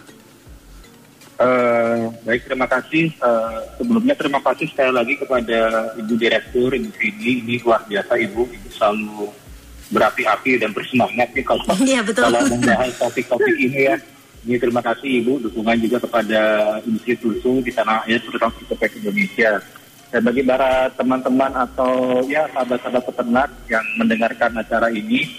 Eh, 1.41 2.01
baik, 2.21 2.45
terima 2.45 2.69
kasih. 2.69 3.09
Eh, 3.09 3.59
sebelumnya 3.81 4.13
terima 4.13 4.37
kasih 4.45 4.69
sekali 4.69 4.93
lagi 4.93 5.17
kepada 5.17 5.89
Ibu 5.97 6.13
Direktur, 6.13 6.69
Ibu 6.77 6.93
Vini. 6.93 7.41
Ini 7.41 7.55
luar 7.65 7.81
biasa 7.89 8.13
Ibu. 8.21 8.41
Ibu 8.45 8.67
selalu 8.69 9.25
berapi-api 9.89 10.61
dan 10.61 10.71
bersemangat 10.71 11.33
nih 11.33 11.41
kalau, 11.41 11.65
Iya, 11.81 12.05
betul. 12.05 12.23
kalau 12.29 12.45
membahas 12.45 12.93
topik-topik 13.01 13.55
ini 13.57 13.89
ya. 13.89 13.97
Ini 14.41 14.57
terima 14.57 14.81
kasih 14.81 15.21
Ibu, 15.21 15.45
dukungan 15.49 15.77
juga 15.85 16.01
kepada 16.01 16.41
industri 16.81 17.13
susu 17.21 17.61
di 17.61 17.69
tanah 17.69 18.09
air, 18.09 18.17
terutama 18.25 18.57
di 18.57 18.65
Kepek 18.65 18.97
Indonesia. 18.97 19.61
Dan 20.09 20.21
bagi 20.25 20.41
para 20.41 20.89
teman-teman 20.97 21.53
atau 21.55 22.25
ya 22.25 22.49
sahabat-sahabat 22.49 23.03
peternak 23.05 23.49
yang 23.69 23.85
mendengarkan 24.01 24.51
acara 24.57 24.89
ini, 24.89 25.29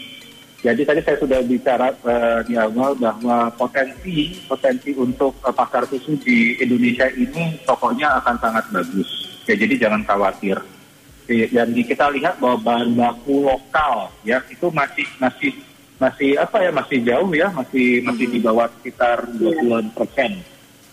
jadi 0.63 0.87
tadi 0.87 1.03
saya 1.03 1.19
sudah 1.19 1.43
bicara 1.43 1.91
eh, 1.91 2.41
di 2.47 2.55
awal 2.55 2.95
bahwa 2.95 3.51
potensi 3.59 4.39
potensi 4.47 4.95
untuk 4.95 5.35
eh, 5.43 5.51
pasar 5.51 5.83
susu 5.91 6.15
di 6.23 6.55
Indonesia 6.63 7.11
ini 7.11 7.59
pokoknya 7.67 8.23
akan 8.23 8.39
sangat 8.39 8.65
bagus. 8.71 9.11
Ya, 9.51 9.59
jadi 9.59 9.75
jangan 9.75 10.07
khawatir. 10.07 10.63
Ya, 11.27 11.67
Dan 11.67 11.75
kita 11.75 12.07
lihat 12.15 12.39
bahwa 12.39 12.63
bahan 12.63 12.95
baku 12.95 13.51
lokal 13.51 14.11
ya 14.23 14.39
itu 14.47 14.71
masih 14.71 15.07
masih 15.19 15.51
masih 16.01 16.38
apa 16.40 16.57
ya 16.62 16.70
masih 16.74 16.99
jauh 17.05 17.30
ya 17.32 17.49
masih 17.53 18.03
masih 18.03 18.26
di 18.30 18.38
bawah 18.43 18.68
sekitar 18.80 19.26
20 19.38 19.97
persen. 19.97 20.40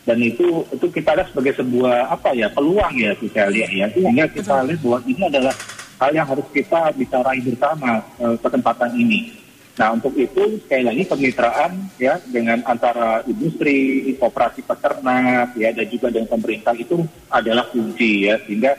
Dan 0.07 0.17
itu 0.25 0.65
itu 0.73 0.85
kita 0.89 1.13
lihat 1.13 1.29
sebagai 1.29 1.61
sebuah 1.61 2.09
apa 2.09 2.33
ya 2.33 2.49
peluang 2.49 2.95
ya 2.97 3.13
kita 3.13 3.51
lihat 3.53 3.69
ya. 3.69 3.85
Sehingga 3.93 4.25
kita 4.31 4.65
lihat 4.65 4.79
bahwa 4.81 4.99
ini 5.05 5.21
adalah 5.29 5.55
hal 5.99 6.11
yang 6.15 6.27
harus 6.27 6.47
kita 6.49 6.95
bicarain 6.95 7.43
bersama 7.45 8.01
eh, 8.17 8.35
kesempatan 8.41 8.91
ini. 8.97 9.37
Nah 9.77 9.95
untuk 9.95 10.11
itu 10.19 10.59
sekali 10.65 10.83
lagi 10.83 11.03
kemitraan 11.07 11.71
ya 11.95 12.19
dengan 12.27 12.59
antara 12.67 13.23
industri, 13.23 14.11
kooperasi 14.19 14.65
peternak 14.65 15.55
ya 15.55 15.71
dan 15.71 15.87
juga 15.87 16.11
dengan 16.11 16.27
pemerintah 16.35 16.75
itu 16.75 17.05
adalah 17.31 17.63
kunci 17.71 18.27
ya. 18.27 18.35
Sehingga 18.43 18.75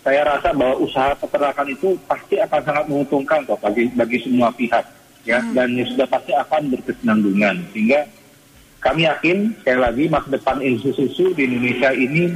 saya 0.00 0.24
rasa 0.24 0.52
bahwa 0.52 0.80
usaha 0.80 1.12
peternakan 1.18 1.68
itu 1.72 1.96
pasti 2.08 2.36
akan 2.40 2.60
sangat 2.64 2.84
menguntungkan 2.88 3.44
kok 3.44 3.60
bagi 3.60 3.90
bagi 3.92 4.18
semua 4.24 4.48
pihak 4.52 4.99
ya 5.28 5.44
dan 5.52 5.76
ya 5.76 5.84
sudah 5.88 6.06
pasti 6.08 6.32
akan 6.32 6.72
berkesinambungan. 6.72 7.56
Sehingga 7.72 8.08
kami 8.80 9.04
yakin 9.04 9.52
sekali 9.60 9.80
lagi 9.80 10.04
masa 10.08 10.28
depan 10.32 10.56
industri 10.64 10.96
susu 10.96 11.36
di 11.36 11.44
Indonesia 11.44 11.92
ini 11.92 12.32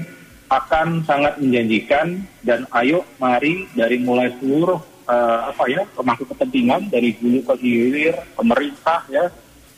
akan 0.52 1.04
sangat 1.08 1.40
menjanjikan. 1.40 2.20
Dan 2.44 2.68
ayo 2.76 3.08
mari 3.16 3.64
dari 3.72 3.96
mulai 4.00 4.32
seluruh 4.40 4.80
eh, 5.08 5.40
apa 5.48 5.64
ya 5.68 5.82
pemangku 5.96 6.28
kepentingan 6.28 6.92
dari 6.92 7.16
hulu 7.16 7.40
ke 7.48 7.54
hilir 7.64 8.14
pemerintah 8.36 9.00
ya 9.08 9.32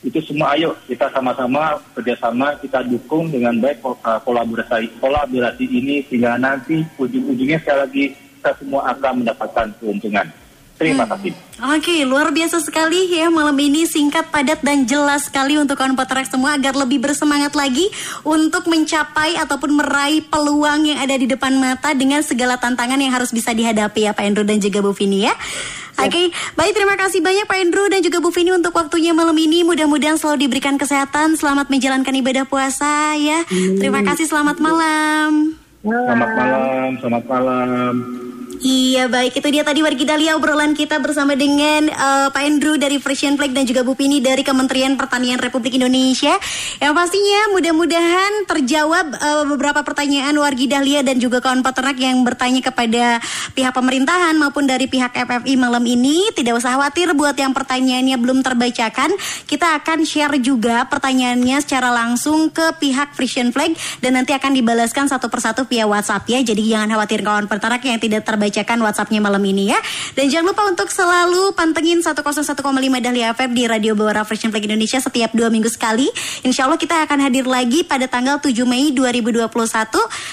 itu 0.05 0.23
semua 0.23 0.55
ayo 0.55 0.75
kita 0.87 1.11
sama-sama 1.11 1.83
kerjasama 1.97 2.55
kita 2.63 2.83
dukung 2.87 3.31
dengan 3.31 3.59
baik 3.59 3.83
eh, 3.83 4.21
kolaborasi 4.27 4.99
kolaborasi 4.99 5.65
ini. 5.67 6.03
Sehingga 6.11 6.35
nanti 6.39 6.83
ujung-ujungnya 6.99 7.63
sekali 7.63 7.81
lagi 7.87 8.05
kita 8.43 8.51
semua 8.63 8.95
akan 8.95 9.23
mendapatkan 9.23 9.67
keuntungan. 9.79 10.27
Terima 10.77 11.09
kasih. 11.09 11.33
Oke, 11.57 12.05
luar 12.05 12.29
biasa 12.37 12.61
sekali 12.61 13.09
ya 13.17 13.33
malam 13.33 13.57
ini 13.57 13.89
singkat, 13.89 14.29
padat 14.29 14.61
dan 14.61 14.85
jelas 14.85 15.25
sekali 15.25 15.57
untuk 15.57 15.81
kawan 15.81 15.97
peternak 15.97 16.29
semua 16.29 16.53
agar 16.53 16.77
lebih 16.77 17.01
bersemangat 17.01 17.57
lagi 17.57 17.89
untuk 18.29 18.69
mencapai 18.69 19.41
ataupun 19.41 19.73
meraih 19.73 20.21
peluang 20.29 20.85
yang 20.85 21.01
ada 21.01 21.17
di 21.17 21.25
depan 21.25 21.57
mata 21.57 21.97
dengan 21.97 22.21
segala 22.21 22.61
tantangan 22.61 23.01
yang 23.01 23.09
harus 23.09 23.33
bisa 23.33 23.57
dihadapi 23.57 24.05
ya 24.05 24.13
Pak 24.13 24.25
Andrew 24.29 24.45
dan 24.45 24.61
juga 24.61 24.85
Bu 24.85 24.93
Vini 24.93 25.25
ya. 25.25 25.33
Oke, 25.97 26.29
baik 26.61 26.77
terima 26.77 26.93
kasih 27.01 27.25
banyak 27.25 27.49
Pak 27.49 27.57
Andrew 27.57 27.89
dan 27.89 28.05
juga 28.05 28.21
Bu 28.21 28.29
Vini 28.29 28.53
untuk 28.53 28.77
waktunya 28.77 29.17
malam 29.17 29.33
ini. 29.41 29.65
Mudah-mudahan 29.65 30.21
selalu 30.21 30.45
diberikan 30.45 30.77
kesehatan, 30.77 31.41
selamat 31.41 31.73
menjalankan 31.73 32.13
ibadah 32.21 32.45
puasa 32.45 33.17
ya. 33.17 33.49
Terima 33.49 34.05
kasih, 34.05 34.29
selamat 34.29 34.61
malam. 34.61 35.57
Selamat 35.81 36.31
malam, 36.37 36.89
selamat 37.01 37.25
malam. 37.25 37.93
Iya 38.57 39.13
baik. 39.13 39.37
Itu 39.37 39.49
dia 39.53 39.61
tadi 39.67 39.85
wargi 39.85 40.09
Dahlia 40.09 40.33
obrolan 40.33 40.73
kita 40.73 40.97
bersama 40.97 41.37
dengan 41.37 41.93
eh, 41.93 42.29
Pak 42.33 42.41
Andrew 42.41 42.81
dari 42.81 42.97
Frisian 42.97 43.37
Flag 43.37 43.53
dan 43.53 43.69
juga 43.69 43.85
Bu 43.85 43.93
Pini 43.93 44.25
dari 44.25 44.41
Kementerian 44.41 44.97
Pertanian 44.97 45.37
Republik 45.37 45.77
Indonesia. 45.77 46.33
Yang 46.81 46.93
pastinya 46.97 47.41
mudah-mudahan 47.53 48.33
terjawab 48.49 49.07
eh, 49.13 49.45
beberapa 49.45 49.85
pertanyaan 49.85 50.33
wargi 50.41 50.71
Dahlia 50.71 51.05
dan 51.05 51.21
juga 51.21 51.45
kawan 51.45 51.61
peternak 51.61 52.01
yang 52.01 52.25
bertanya 52.25 52.61
kepada 52.65 53.05
pihak 53.53 53.73
pemerintahan 53.77 54.41
maupun 54.41 54.65
dari 54.65 54.89
pihak 54.89 55.13
FFI 55.13 55.53
malam 55.61 55.85
ini. 55.85 56.33
Tidak 56.33 56.57
usah 56.57 56.81
khawatir 56.81 57.13
buat 57.13 57.37
yang 57.37 57.53
pertanyaannya 57.53 58.17
belum 58.17 58.41
terbacakan. 58.41 59.13
Kita 59.45 59.77
akan 59.85 60.09
share 60.09 60.41
juga 60.41 60.89
pertanyaannya 60.89 61.61
secara 61.61 61.93
langsung 61.93 62.49
ke 62.49 62.73
pihak 62.81 63.13
Frisian 63.13 63.53
Flag 63.53 63.77
dan 64.01 64.17
nanti 64.17 64.33
akan 64.33 64.57
dibalaskan 64.57 65.13
satu 65.13 65.29
persatu 65.29 65.69
via 65.69 65.85
WhatsApp 65.85 66.25
ya. 66.25 66.41
Jadi 66.41 66.73
jangan 66.73 66.97
khawatir 66.97 67.21
kawan 67.21 67.45
peternak 67.51 67.85
yang 67.85 68.01
tidak 68.01 68.25
terbacakan 68.47 68.79
WhatsAppnya 68.87 69.19
malam 69.19 69.43
ini 69.43 69.75
ya. 69.75 69.81
Dan 70.15 70.31
jangan 70.31 70.55
lupa 70.55 70.63
untuk 70.71 70.87
selalu 70.87 71.51
pantengin 71.59 71.99
101,5 71.99 72.63
Dahlia 73.03 73.35
FM 73.35 73.51
di 73.59 73.67
Radio 73.67 73.99
Bawara 73.99 74.23
Frisian 74.23 74.55
Flag 74.55 74.63
Indonesia 74.63 75.03
setiap 75.03 75.35
dua 75.35 75.51
minggu 75.51 75.67
sekali. 75.67 76.07
Insya 76.47 76.71
Allah 76.71 76.79
kita 76.79 77.03
akan 77.03 77.27
hadir 77.27 77.43
lagi 77.43 77.83
pada 77.83 78.07
tanggal 78.07 78.39
7 78.39 78.55
Mei 78.63 78.95
2021 78.95 79.51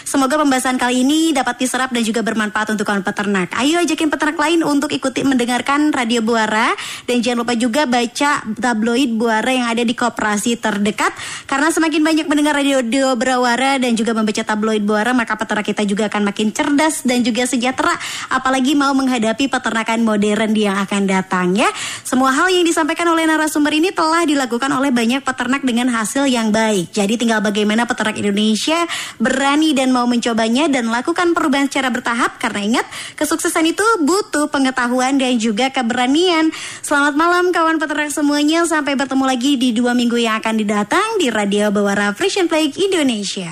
semoga 0.05 0.37
pembahasan 0.37 0.77
kali 0.77 1.01
ini 1.01 1.33
dapat 1.33 1.57
diserap 1.57 1.89
dan 1.89 2.05
juga 2.05 2.21
bermanfaat 2.21 2.69
untuk 2.77 2.85
kawan 2.85 3.01
peternak. 3.01 3.49
Ayo 3.57 3.81
ajakin 3.81 4.13
peternak 4.13 4.37
lain 4.37 4.61
untuk 4.61 4.93
ikuti 4.93 5.25
mendengarkan 5.25 5.89
Radio 5.89 6.21
Buara. 6.21 6.69
Dan 7.09 7.25
jangan 7.25 7.41
lupa 7.41 7.57
juga 7.57 7.89
baca 7.89 8.45
tabloid 8.45 9.09
Buara 9.17 9.49
yang 9.49 9.65
ada 9.73 9.81
di 9.81 9.97
koperasi 9.97 10.61
terdekat. 10.61 11.17
Karena 11.49 11.73
semakin 11.73 12.01
banyak 12.05 12.25
mendengar 12.29 12.53
radio 12.61 12.85
Buara 13.17 13.81
dan 13.81 13.97
juga 13.97 14.13
membaca 14.13 14.45
tabloid 14.45 14.85
Buara 14.85 15.17
maka 15.17 15.33
peternak 15.33 15.65
kita 15.65 15.81
juga 15.89 16.13
akan 16.13 16.29
makin 16.29 16.53
cerdas 16.53 17.01
dan 17.01 17.25
juga 17.25 17.49
sejahtera 17.49 17.95
apalagi 18.29 18.73
mau 18.73 18.91
menghadapi 18.95 19.49
peternakan 19.49 20.01
modern 20.05 20.51
yang 20.53 20.77
akan 20.81 21.03
datang 21.09 21.57
ya. 21.57 21.69
Semua 22.03 22.33
hal 22.33 22.51
yang 22.51 22.65
disampaikan 22.67 23.09
oleh 23.09 23.25
narasumber 23.25 23.73
ini 23.73 23.89
telah 23.89 24.25
dilakukan 24.25 24.69
oleh 24.73 24.93
banyak 24.93 25.21
peternak 25.25 25.65
dengan 25.65 25.89
hasil 25.89 26.29
yang 26.29 26.53
baik. 26.53 26.91
Jadi 26.93 27.17
tinggal 27.17 27.39
bagaimana 27.41 27.87
peternak 27.89 28.17
Indonesia 28.19 28.85
berani 29.17 29.73
dan 29.73 29.89
mau 29.89 30.05
mencobanya 30.05 30.69
dan 30.69 30.89
lakukan 30.89 31.33
perubahan 31.33 31.67
secara 31.67 31.89
bertahap. 31.89 32.37
Karena 32.37 32.61
ingat 32.61 32.85
kesuksesan 33.17 33.69
itu 33.73 33.85
butuh 34.03 34.49
pengetahuan 34.51 35.17
dan 35.17 35.37
juga 35.41 35.69
keberanian. 35.73 36.53
Selamat 36.81 37.13
malam 37.17 37.49
kawan 37.49 37.77
peternak 37.81 38.13
semuanya. 38.13 38.65
Sampai 38.67 38.93
bertemu 38.97 39.25
lagi 39.25 39.57
di 39.57 39.73
dua 39.75 39.93
minggu 39.97 40.17
yang 40.17 40.39
akan 40.39 40.55
didatang 40.59 41.19
di 41.19 41.29
Radio 41.29 41.69
Bawara 41.73 42.13
Frisian 42.13 42.47
Flag 42.47 42.73
Indonesia. 42.77 43.49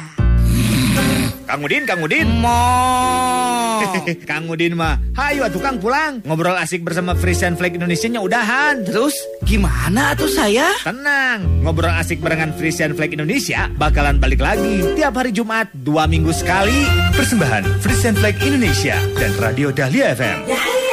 Kang 1.51 1.67
Udin, 1.67 1.83
Kang 1.83 1.99
Udin. 1.99 2.27
Kang 4.29 4.47
Udin 4.47 4.77
mah, 4.77 4.99
hayu 5.17 5.45
atuh 5.45 5.61
Kang 5.61 5.77
pulang. 5.81 6.21
Ngobrol 6.25 6.57
asik 6.57 6.85
bersama 6.85 7.17
Frisian 7.17 7.57
Flag 7.57 7.75
Indonesia-nya 7.75 8.21
udahan. 8.21 8.85
Terus 8.85 9.15
gimana 9.45 10.13
tuh 10.17 10.29
saya? 10.29 10.73
Tenang, 10.83 11.65
ngobrol 11.65 11.93
asik 11.93 12.21
barengan 12.21 12.53
Frisian 12.55 12.93
Flag 12.93 13.13
Indonesia 13.13 13.69
bakalan 13.75 14.21
balik 14.21 14.41
lagi 14.41 14.83
tiap 14.97 15.17
hari 15.17 15.33
Jumat 15.33 15.69
dua 15.73 16.05
minggu 16.05 16.31
sekali. 16.35 16.85
Persembahan 17.15 17.81
Frisian 17.81 18.15
Flag 18.17 18.37
Indonesia 18.43 18.97
dan 19.17 19.31
Radio 19.39 19.69
Dahlia 19.73 20.13
FM. 20.13 20.90